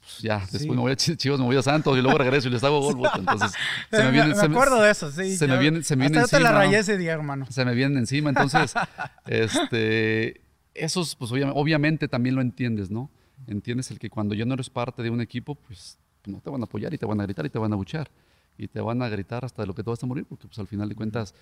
pues 0.00 0.18
ya, 0.22 0.38
después 0.38 0.62
Sí. 0.62 0.70
me 0.70 0.76
voy 0.76 0.92
a 0.92 0.96
Chi- 0.96 1.16
Chivas, 1.16 1.40
me 1.40 1.46
voy 1.46 1.56
a 1.56 1.62
Santos 1.62 1.98
y 1.98 2.02
luego 2.02 2.18
regreso 2.18 2.46
y 2.48 2.52
les 2.52 2.62
hago 2.62 2.80
gol. 2.80 3.08
Entonces, 3.18 3.50
Se 3.90 4.04
me, 4.04 4.12
me 4.12 4.34
se 4.34 4.48
me- 4.48 4.54
acuerdo 4.54 4.80
de 4.80 4.90
eso, 4.92 5.10
sí. 5.10 5.36
se 5.36 5.48
me 5.48 5.58
viene- 5.58 5.82
se 5.82 5.96
me 5.96 6.04
hasta 6.04 6.12
viene 6.20 6.22
yo 6.22 6.28
te 6.28 6.40
la 6.40 6.50
encima. 6.50 6.64
rayé 6.64 6.78
ese 6.78 6.96
día, 6.98 7.12
hermano. 7.14 7.46
se 7.50 7.64
me 7.64 7.74
vienen 7.74 7.98
encima. 7.98 8.28
Entonces, 8.30 8.74
este, 9.26 10.40
esos, 10.74 11.14
pues 11.16 11.30
obvia- 11.32 11.52
obviamente 11.54 12.08
también 12.08 12.34
lo 12.34 12.40
entiendes, 12.42 12.90
¿no? 12.90 13.10
Entiendes 13.48 13.90
el 13.90 13.98
que 13.98 14.10
cuando 14.10 14.34
ya 14.34 14.44
no 14.44 14.54
eres 14.54 14.68
parte 14.68 15.02
de 15.02 15.08
un 15.08 15.22
equipo, 15.22 15.54
pues 15.54 15.98
no 16.26 16.40
te 16.40 16.50
van 16.50 16.60
a 16.60 16.64
apoyar 16.64 16.92
y 16.92 16.98
te 16.98 17.06
van 17.06 17.18
a 17.20 17.24
gritar 17.24 17.46
y 17.46 17.50
te 17.50 17.58
van 17.58 17.72
a 17.72 17.76
buchar. 17.76 18.10
Y 18.58 18.68
te 18.68 18.80
van 18.80 19.00
a 19.00 19.08
gritar 19.08 19.44
hasta 19.44 19.62
de 19.62 19.66
lo 19.66 19.74
que 19.74 19.82
tú 19.82 19.90
vas 19.90 20.02
a 20.02 20.06
morir, 20.06 20.26
porque 20.28 20.46
pues 20.46 20.58
al 20.58 20.66
final 20.66 20.88
de 20.88 20.94
cuentas, 20.94 21.34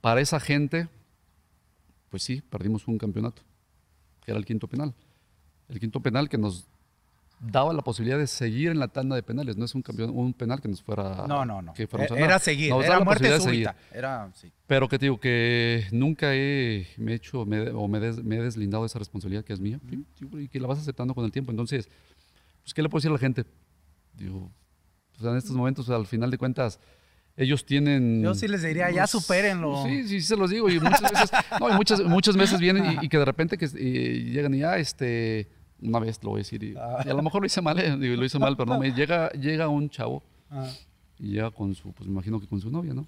para 0.00 0.20
esa 0.20 0.40
gente, 0.40 0.88
pues 2.08 2.24
sí, 2.24 2.40
perdimos 2.40 2.88
un 2.88 2.98
campeonato, 2.98 3.42
que 4.24 4.32
era 4.32 4.38
el 4.38 4.44
quinto 4.44 4.66
penal. 4.66 4.92
El 5.68 5.78
quinto 5.78 6.00
penal 6.00 6.28
que 6.28 6.36
nos 6.36 6.66
daba 7.44 7.72
la 7.72 7.82
posibilidad 7.82 8.18
de 8.18 8.28
seguir 8.28 8.70
en 8.70 8.78
la 8.78 8.86
tanda 8.88 9.16
de 9.16 9.22
penales, 9.22 9.56
no 9.56 9.64
es 9.64 9.74
un, 9.74 9.82
campeón, 9.82 10.10
un 10.14 10.32
penal 10.32 10.60
que 10.60 10.68
nos 10.68 10.80
fuera... 10.80 11.26
No, 11.26 11.44
no, 11.44 11.60
no. 11.60 11.74
que 11.74 11.88
a 11.90 12.14
Era 12.16 12.38
seguir, 12.38 12.70
Nos 12.70 12.84
era 12.84 12.98
la 12.98 13.04
muerte 13.04 13.40
súbita. 13.40 13.74
Era, 13.92 14.30
sí. 14.34 14.52
Pero 14.66 14.88
que 14.88 14.98
te 14.98 15.06
digo 15.06 15.18
que 15.18 15.86
nunca 15.90 16.34
he, 16.34 16.86
me 16.98 17.12
he 17.12 17.14
hecho 17.16 17.44
me- 17.44 17.70
o 17.70 17.88
me, 17.88 17.98
des- 17.98 18.22
me 18.22 18.36
he 18.36 18.42
deslindado 18.42 18.84
de 18.84 18.86
esa 18.86 19.00
responsabilidad 19.00 19.44
que 19.44 19.52
es 19.52 19.60
mía 19.60 19.80
y 20.38 20.48
que 20.48 20.60
la 20.60 20.68
vas 20.68 20.78
aceptando 20.78 21.14
con 21.14 21.24
el 21.24 21.32
tiempo. 21.32 21.50
Entonces, 21.50 21.88
pues, 22.62 22.72
¿qué 22.72 22.80
le 22.82 22.88
puedo 22.88 23.00
decir 23.00 23.10
a 23.10 23.14
la 23.14 23.18
gente? 23.18 23.44
Digo, 24.14 24.50
sea, 25.20 25.32
en 25.32 25.36
estos 25.38 25.56
momentos, 25.56 25.90
al 25.90 26.06
final 26.06 26.30
de 26.30 26.38
cuentas, 26.38 26.78
ellos 27.36 27.64
tienen... 27.64 28.22
Yo 28.22 28.34
sí 28.34 28.46
les 28.46 28.62
diría, 28.62 28.90
ya 28.90 29.02
pues, 29.02 29.10
supérenlo. 29.10 29.82
Sí, 29.84 30.02
sí, 30.04 30.20
sí 30.20 30.26
se 30.26 30.36
los 30.36 30.50
digo. 30.50 30.68
Y 30.68 30.78
muchas 30.78 31.00
veces, 31.10 31.30
no, 31.58 31.70
y 31.70 31.72
muchas, 31.72 32.00
muchas 32.04 32.36
veces 32.36 32.60
vienen 32.60 32.98
y, 33.02 33.06
y 33.06 33.08
que 33.08 33.18
de 33.18 33.24
repente 33.24 33.56
que 33.58 33.66
llegan 33.66 34.54
y 34.54 34.58
ya, 34.60 34.76
este, 34.76 35.48
una 35.82 35.98
vez 35.98 36.22
lo 36.22 36.30
voy 36.30 36.38
a 36.38 36.42
decir, 36.42 36.62
y, 36.62 36.72
y 36.72 37.08
a 37.10 37.14
lo 37.14 37.22
mejor 37.22 37.40
lo 37.42 37.46
hice 37.46 37.60
mal, 37.60 37.78
eh, 37.78 37.96
digo, 37.96 38.16
lo 38.16 38.24
hice 38.24 38.38
mal, 38.38 38.56
pero 38.56 38.72
no, 38.72 38.78
me 38.80 38.92
llega, 38.92 39.30
llega 39.30 39.68
un 39.68 39.88
chavo 39.90 40.22
Ah, 40.50 40.68
y 41.18 41.28
llega 41.28 41.50
con 41.50 41.74
su, 41.74 41.92
pues 41.92 42.06
me 42.06 42.12
imagino 42.12 42.38
que 42.40 42.46
con 42.46 42.60
su 42.60 42.70
novia, 42.70 42.92
¿no? 42.94 43.06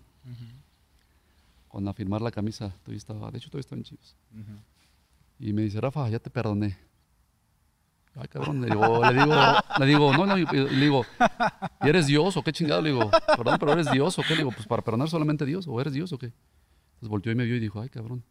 Con 1.69 1.87
a 1.89 1.93
firmar 1.93 2.23
la 2.23 2.31
camisa. 2.31 2.71
Todavía 2.83 2.97
estaba, 2.99 3.31
de 3.31 3.39
hecho, 3.39 3.49
todavía 3.51 3.61
estaba 3.61 3.79
en 3.79 3.85
Chivas. 3.85 4.15
ujú. 4.33 4.59
Y 5.41 5.53
me 5.53 5.63
dice, 5.63 5.81
Rafa, 5.81 6.09
ya 6.09 6.19
te 6.21 6.31
perdoné. 6.31 6.77
Ay, 8.15 8.29
cabrón, 8.29 8.61
le 8.61 8.69
digo, 8.69 9.05
le 9.05 9.13
digo, 9.13 9.35
le 9.81 9.87
digo, 9.87 10.13
no, 10.17 10.25
no, 10.25 10.37
le 10.37 10.77
digo, 10.81 11.05
¿y 11.83 11.89
eres 11.89 12.07
Dios 12.07 12.37
o 12.37 12.43
qué 12.45 12.53
chingado? 12.53 12.81
Le 12.81 12.91
digo, 12.93 13.11
perdón, 13.37 13.57
pero 13.59 13.73
eres 13.73 13.91
Dios 13.91 14.17
o 14.19 14.23
qué? 14.23 14.31
Le 14.31 14.37
digo, 14.39 14.53
pues 14.53 14.67
para 14.69 14.83
perdonar 14.83 15.09
solamente 15.09 15.45
Dios, 15.45 15.67
o 15.67 15.81
eres 15.81 15.93
Dios 15.93 16.13
o 16.13 16.19
qué. 16.19 16.27
Entonces 16.27 17.09
volteó 17.09 17.33
y 17.33 17.35
me 17.35 17.45
vio 17.45 17.57
y 17.57 17.61
dijo, 17.61 17.81
ay, 17.81 17.89
cabrón. 17.89 18.23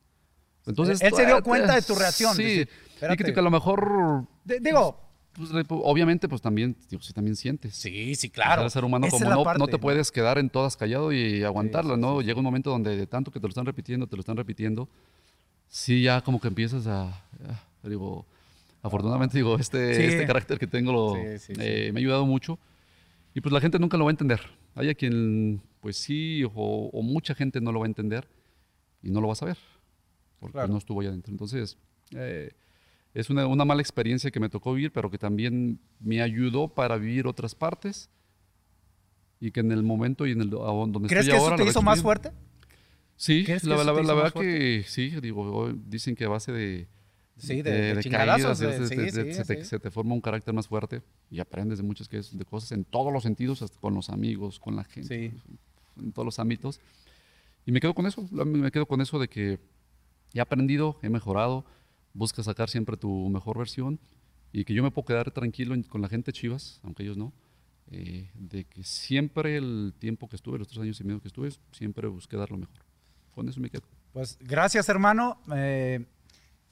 Entonces, 0.66 1.01
Él 1.01 1.14
se 1.14 1.26
dio 1.26 1.43
cuenta 1.43 1.76
de 1.76 1.82
tu 1.82 1.95
reacción, 1.95 2.36
Sí, 2.36 2.43
decir, 2.43 2.70
y 3.11 3.18
que, 3.18 3.34
que 3.34 3.39
a 3.39 3.43
lo 3.43 3.51
mejor 3.51 4.28
De- 4.45 4.59
digo, 4.59 4.99
Pues, 5.34 5.49
obviamente, 5.70 6.30
pues 6.30 6.41
también, 6.41 6.76
digo, 6.89 7.01
sí, 7.01 7.11
también 7.11 7.36
sientes. 7.36 7.76
Sí, 7.76 8.16
sí, 8.16 8.30
claro. 8.30 8.64
El 8.64 8.72
ser 8.72 8.86
humano, 8.86 9.07
como 9.09 9.30
no, 9.30 9.43
no, 9.57 9.68
te 9.68 9.78
puedes 9.78 10.11
quedar 10.11 10.38
en 10.38 10.49
todas 10.49 10.78
callado 10.78 11.11
y 11.11 11.43
aguantarlo, 11.43 11.97
¿no? 11.97 12.22
Llega 12.22 12.38
un 12.38 12.45
momento 12.45 12.70
donde 12.70 12.95
de 12.95 13.07
tanto 13.07 13.32
que 13.32 13.39
te 13.39 13.47
lo 13.47 13.49
están 13.49 13.66
repitiendo, 13.66 14.07
te 14.07 14.16
lo 14.16 14.22
están 14.22 14.38
repitiendo, 14.38 14.88
sí, 15.70 16.03
ya 16.03 16.22
como 16.22 16.39
que 16.39 16.47
empiezas 16.47 16.86
a, 16.88 17.26
digo, 17.82 18.26
afortunadamente, 18.84 19.38
digo, 19.38 19.57
este, 19.57 20.07
este 20.07 20.28
carácter 20.28 20.59
que 20.59 20.68
tengo 20.68 20.91
lo, 20.91 21.16
eh, 21.18 21.91
me 21.91 21.99
ha 21.99 22.01
ayudado 22.01 22.26
mucho. 22.26 22.59
Y 23.34 23.41
pues 23.41 23.51
la 23.51 23.59
gente 23.59 23.80
nunca 23.80 23.97
lo 23.97 24.05
va 24.05 24.11
a 24.11 24.14
entender. 24.14 24.41
Hay 24.76 24.89
a 24.89 24.93
quien, 24.93 25.61
pues 25.82 25.97
sí, 25.97 26.43
o, 26.53 27.01
mucha 27.01 27.34
gente 27.34 27.59
no 27.59 27.72
lo 27.72 27.80
va 27.80 27.86
a 27.86 27.88
entender 27.88 28.28
y 29.01 29.09
no 29.09 29.22
lo 29.22 29.28
va 29.28 29.34
a 29.34 29.38
saber, 29.38 29.57
porque 30.51 30.67
no 30.67 30.77
estuvo 30.77 31.01
allá 31.01 31.09
adentro. 31.09 31.31
Entonces, 31.31 31.77
eh, 32.11 32.51
es 33.13 33.29
una, 33.29 33.47
una, 33.47 33.65
mala 33.65 33.81
experiencia 33.81 34.31
que 34.31 34.39
me 34.39 34.49
tocó 34.49 34.73
vivir, 34.73 34.91
pero 34.91 35.09
que 35.09 35.17
también 35.17 35.79
me 35.99 36.21
ayudó 36.21 36.67
para 36.67 36.97
vivir 36.97 37.27
otras 37.27 37.55
partes 37.55 38.09
y 39.39 39.51
que 39.51 39.59
en 39.59 39.71
el 39.71 39.83
momento 39.83 40.25
y 40.25 40.31
en 40.31 40.41
el 40.41 40.49
donde 40.49 41.07
¿Crees 41.07 41.25
estoy 41.25 41.37
que 41.37 41.43
ahora... 41.43 41.55
¿Crees 41.55 41.65
que 41.65 41.69
eso 41.69 41.79
te 41.79 41.79
hizo 41.79 41.81
más 41.81 42.01
fuerte? 42.01 42.31
Sí, 43.15 43.45
la, 43.63 43.83
la, 43.83 43.93
la 43.93 44.13
verdad 44.13 44.33
que 44.33 44.83
sí, 44.87 45.09
digo, 45.21 45.71
dicen 45.85 46.15
que 46.15 46.25
a 46.25 46.29
base 46.29 46.51
de... 46.51 46.87
Sí, 47.35 47.61
de, 47.61 47.95
de, 47.95 48.09
caídas, 48.09 48.57
se, 48.59 49.79
te, 49.79 49.91
forma 49.91 50.13
un 50.13 50.21
carácter 50.21 50.53
más 50.53 50.67
fuerte 50.67 51.01
y 51.31 51.39
aprendes 51.39 51.79
de 51.79 51.83
muchas 51.83 52.07
de 52.07 52.45
cosas 52.45 52.71
en 52.71 52.85
todos 52.85 53.11
los 53.11 53.23
sentidos, 53.23 53.63
hasta 53.63 53.79
con 53.79 53.95
los 53.95 54.09
amigos, 54.09 54.59
con 54.59 54.75
la 54.75 54.83
gente, 54.83 55.33
en 55.97 56.11
todos 56.13 56.25
los 56.25 56.37
ámbitos. 56.37 56.79
Y 57.65 57.71
me 57.71 57.79
quedo 57.81 57.95
con 57.95 58.05
eso, 58.05 58.27
me 58.31 58.71
quedo 58.71 58.85
con 58.85 59.01
eso 59.01 59.17
de 59.19 59.27
que 59.27 59.59
he 60.34 60.41
aprendido, 60.41 60.97
he 61.01 61.09
mejorado, 61.09 61.65
busca 62.13 62.43
sacar 62.43 62.69
siempre 62.69 62.97
tu 62.97 63.29
mejor 63.29 63.57
versión 63.57 63.99
y 64.51 64.65
que 64.65 64.73
yo 64.73 64.84
me 64.84 64.91
puedo 64.91 65.05
quedar 65.05 65.31
tranquilo 65.31 65.75
con 65.89 66.01
la 66.01 66.09
gente 66.09 66.31
Chivas, 66.31 66.79
aunque 66.84 67.03
ellos 67.03 67.17
no, 67.17 67.34
eh, 67.91 68.29
de 68.36 68.65
que 68.65 68.84
siempre 68.84 69.57
el 69.57 69.93
tiempo 69.97 70.27
que 70.29 70.36
estuve, 70.36 70.57
los 70.57 70.67
tres 70.67 70.79
años 70.81 70.99
y 70.99 71.03
medio 71.03 71.21
que 71.21 71.27
estuve, 71.27 71.51
siempre 71.71 72.07
busqué 72.07 72.38
dar 72.38 72.51
lo 72.51 72.57
mejor. 72.57 72.77
Con 73.34 73.49
eso 73.49 73.59
me 73.59 73.69
quedo. 73.69 73.84
Pues 74.11 74.38
gracias 74.39 74.89
hermano, 74.89 75.39
eh, 75.55 76.05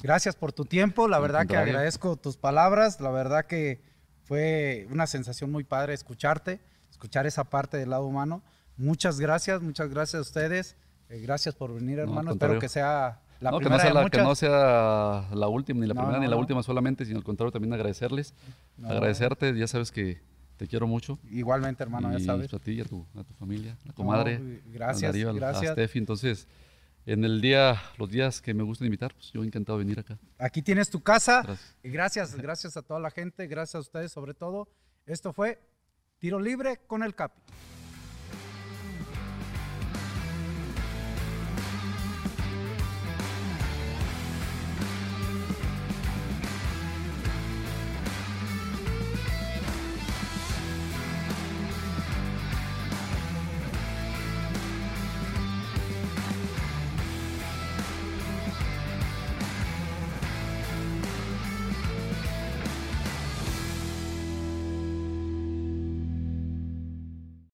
gracias 0.01 0.35
por 0.35 0.53
tu 0.53 0.65
tiempo, 0.65 1.07
la 1.07 1.19
verdad 1.19 1.47
que 1.47 1.57
agradezco 1.57 2.17
tus 2.17 2.37
palabras, 2.37 3.01
la 3.01 3.09
verdad 3.09 3.45
que 3.45 3.81
fue 4.23 4.87
una 4.91 5.07
sensación 5.07 5.51
muy 5.51 5.63
padre 5.63 5.93
escucharte, 5.93 6.61
escuchar 6.89 7.25
esa 7.25 7.45
parte 7.45 7.77
del 7.77 7.89
lado 7.89 8.05
humano. 8.05 8.43
Muchas 8.77 9.19
gracias, 9.19 9.61
muchas 9.61 9.89
gracias 9.89 10.19
a 10.19 10.21
ustedes. 10.21 10.75
Eh, 11.09 11.19
gracias 11.19 11.55
por 11.55 11.73
venir, 11.73 11.99
hermano. 11.99 12.31
Espero 12.31 12.59
que 12.59 12.69
sea 12.69 13.21
no, 13.49 13.59
que 13.59 13.69
no, 13.69 13.79
sea 13.79 13.93
la, 13.93 14.09
que 14.09 14.17
no 14.19 14.35
sea 14.35 15.27
la 15.33 15.47
última, 15.47 15.79
ni 15.79 15.87
la 15.87 15.95
primera, 15.95 16.19
ni 16.19 16.27
la 16.27 16.35
última 16.35 16.61
solamente, 16.61 17.05
sino 17.05 17.17
al 17.17 17.23
contrario, 17.23 17.51
también 17.51 17.73
agradecerles. 17.73 18.35
Agradecerte, 18.83 19.57
ya 19.57 19.67
sabes 19.67 19.91
que 19.91 20.21
te 20.57 20.67
quiero 20.67 20.85
mucho. 20.85 21.17
Igualmente, 21.29 21.81
hermano, 21.81 22.11
ya 22.11 22.23
sabes. 22.23 22.53
a 22.53 22.59
ti 22.59 22.73
y 22.73 22.81
a 22.81 22.85
tu, 22.85 23.05
familia, 23.39 23.75
a 23.83 23.87
tu 23.87 23.93
comadre. 23.93 24.61
Gracias, 24.67 25.15
a 25.15 25.31
gracias. 25.33 25.71
A 25.71 25.73
Steffi, 25.73 25.97
entonces, 25.97 26.47
en 27.07 27.23
el 27.23 27.41
día, 27.41 27.81
los 27.97 28.09
días 28.11 28.41
que 28.41 28.53
me 28.53 28.61
gustan 28.61 28.85
invitar, 28.85 29.11
pues 29.13 29.31
yo 29.31 29.43
encantado 29.43 29.79
de 29.79 29.85
venir 29.85 29.99
acá. 29.99 30.19
Aquí 30.37 30.61
tienes 30.61 30.91
tu 30.91 31.01
casa. 31.01 31.41
Gracias. 31.41 31.75
Gracias, 31.81 32.35
gracias 32.35 32.77
a 32.77 32.83
toda 32.83 32.99
la 32.99 33.09
gente, 33.09 33.47
gracias 33.47 33.75
a 33.75 33.79
ustedes 33.79 34.11
sobre 34.11 34.35
todo. 34.35 34.69
Esto 35.07 35.33
fue 35.33 35.59
Tiro 36.19 36.39
Libre 36.39 36.79
con 36.85 37.01
el 37.01 37.15
Capi. 37.15 37.41